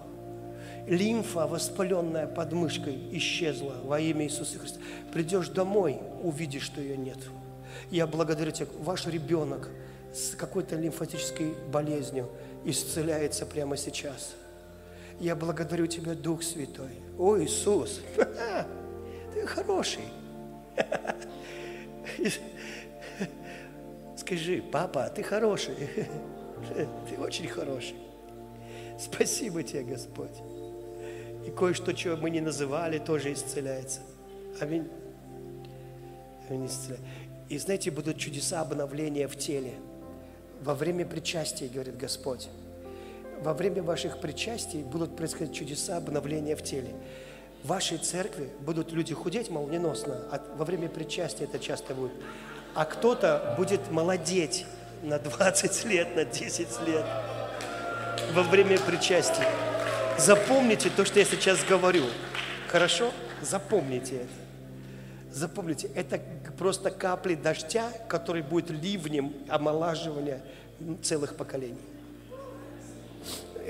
Лимфа, 0.87 1.47
воспаленная 1.47 2.27
под 2.27 2.53
мышкой, 2.53 2.99
исчезла 3.13 3.77
во 3.85 4.01
имя 4.01 4.25
Иисуса 4.25 4.59
Христа. 4.59 4.81
Придешь 5.13 5.49
домой, 5.49 6.01
увидишь, 6.23 6.63
что 6.63 6.81
ее 6.81 6.97
нет. 6.97 7.19
Я 7.91 8.07
благодарю 8.07 8.51
Тебя, 8.51 8.69
ваш 8.81 9.07
ребенок 9.07 9.69
с 10.15 10.35
какой-то 10.35 10.77
лимфатической 10.77 11.55
болезнью 11.71 12.29
исцеляется 12.65 13.47
прямо 13.47 13.77
сейчас. 13.77 14.35
Я 15.21 15.37
благодарю 15.37 15.87
Тебя, 15.87 16.15
Дух 16.15 16.43
Святой. 16.43 16.93
О, 17.19 17.39
Иисус, 17.39 18.01
ты 19.35 19.47
хороший. 19.47 20.05
Скажи, 24.17 24.63
папа, 24.73 25.11
ты 25.15 25.23
хороший. 25.23 25.75
Ты 27.09 27.17
очень 27.19 27.49
хороший. 27.49 27.97
Спасибо 28.99 29.63
тебе, 29.63 29.83
Господь. 29.83 30.43
И 31.47 31.51
кое-что, 31.51 31.95
чего 31.95 32.17
мы 32.17 32.29
не 32.29 32.41
называли, 32.41 32.99
тоже 32.99 33.33
исцеляется. 33.33 34.01
Аминь. 34.61 34.87
Аминь 36.49 36.67
исцеляет. 36.67 37.01
И 37.49 37.57
знаете, 37.59 37.91
будут 37.91 38.19
чудеса 38.19 38.61
обновления 38.61 39.27
в 39.27 39.37
теле. 39.37 39.73
Во 40.63 40.75
время 40.75 41.07
причастия, 41.07 41.69
говорит 41.69 41.97
Господь. 41.97 42.51
Во 43.43 43.55
время 43.55 43.83
ваших 43.83 44.21
причастий 44.21 44.83
будут 44.83 45.17
происходить 45.17 45.55
чудеса 45.55 45.97
обновления 45.97 46.57
в 46.57 46.63
теле 46.63 46.95
в 47.63 47.69
вашей 47.69 47.99
церкви 47.99 48.49
будут 48.61 48.93
люди 48.93 49.15
худеть 49.15 49.51
молниеносно, 49.51 50.15
а 50.31 50.43
во 50.57 50.65
время 50.65 50.89
причастия 50.89 51.45
это 51.45 51.59
часто 51.59 51.95
будет, 51.95 52.13
а 52.75 52.85
кто-то 52.85 53.55
будет 53.57 53.91
молодеть 53.91 54.67
на 55.03 55.19
20 55.19 55.85
лет, 55.87 56.17
на 56.17 56.25
10 56.25 56.87
лет 56.87 57.05
во 58.33 58.43
время 58.43 58.79
причастия. 58.79 59.47
Запомните 60.19 60.91
то, 60.91 61.05
что 61.05 61.19
я 61.19 61.25
сейчас 61.25 61.65
говорю. 61.65 62.05
Хорошо? 62.69 63.11
Запомните 63.43 64.17
это. 64.17 65.33
Запомните, 65.33 65.89
это 65.95 66.21
просто 66.59 66.91
капли 66.91 67.35
дождя, 67.35 67.91
который 68.09 68.43
будет 68.43 68.71
ливнем 68.71 69.33
омолаживания 69.49 70.43
целых 71.03 71.37
поколений. 71.37 71.79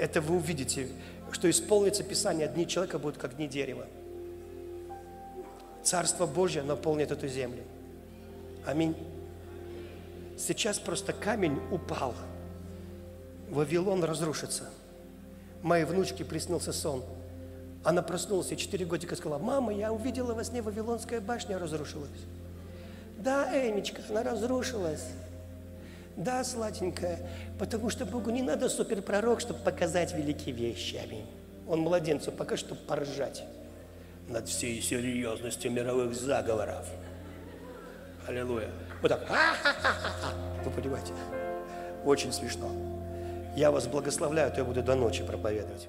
Это 0.01 0.20
вы 0.20 0.36
увидите 0.36 0.89
что 1.32 1.48
исполнится 1.48 2.02
Писание, 2.02 2.48
дни 2.48 2.66
человека 2.66 2.98
будут 2.98 3.18
как 3.18 3.36
дни 3.36 3.47
дерева. 3.47 3.86
Царство 5.82 6.27
Божье 6.27 6.62
наполнит 6.62 7.10
эту 7.10 7.28
землю. 7.28 7.62
Аминь. 8.66 8.97
Сейчас 10.36 10.78
просто 10.78 11.12
камень 11.12 11.59
упал. 11.70 12.14
Вавилон 13.48 14.05
разрушится. 14.05 14.64
Моей 15.62 15.85
внучке 15.85 16.24
приснился 16.24 16.72
сон. 16.72 17.02
Она 17.82 18.02
проснулась 18.02 18.52
и 18.52 18.56
четыре 18.56 18.85
годика 18.85 19.16
сказала, 19.16 19.39
мама, 19.39 19.72
я 19.72 19.93
увидела 19.93 20.35
во 20.35 20.44
сне 20.44 20.60
Вавилонская 20.60 21.20
башня 21.20 21.59
разрушилась. 21.59 22.10
Да, 23.18 23.48
Эмечка, 23.52 24.02
она 24.10 24.22
разрушилась. 24.22 25.05
Да, 26.21 26.45
сладенькая, 26.45 27.19
потому 27.59 27.89
что 27.89 28.05
Богу 28.05 28.29
не 28.29 28.43
надо 28.43 28.69
суперпророк, 28.69 29.41
чтобы 29.41 29.61
показать 29.61 30.13
великие 30.13 30.55
вещи. 30.55 30.97
Аминь. 30.97 31.25
Он 31.67 31.81
младенцу 31.81 32.31
пока 32.31 32.59
что 32.59 32.75
поржать 32.75 33.43
над 34.29 34.47
всей 34.47 34.83
серьезностью 34.83 35.73
мировых 35.73 36.15
заговоров. 36.15 36.87
Аллилуйя. 38.29 38.69
Вот 39.01 39.09
так. 39.09 39.27
Вы 40.63 40.71
понимаете? 40.71 41.15
Очень 42.05 42.35
смешно. 42.35 42.71
Я 43.57 43.71
вас 43.71 43.87
благословляю, 43.87 44.51
то 44.51 44.59
я 44.59 44.65
буду 44.65 44.83
до 44.83 44.97
ночи 44.97 45.25
проповедовать. 45.25 45.89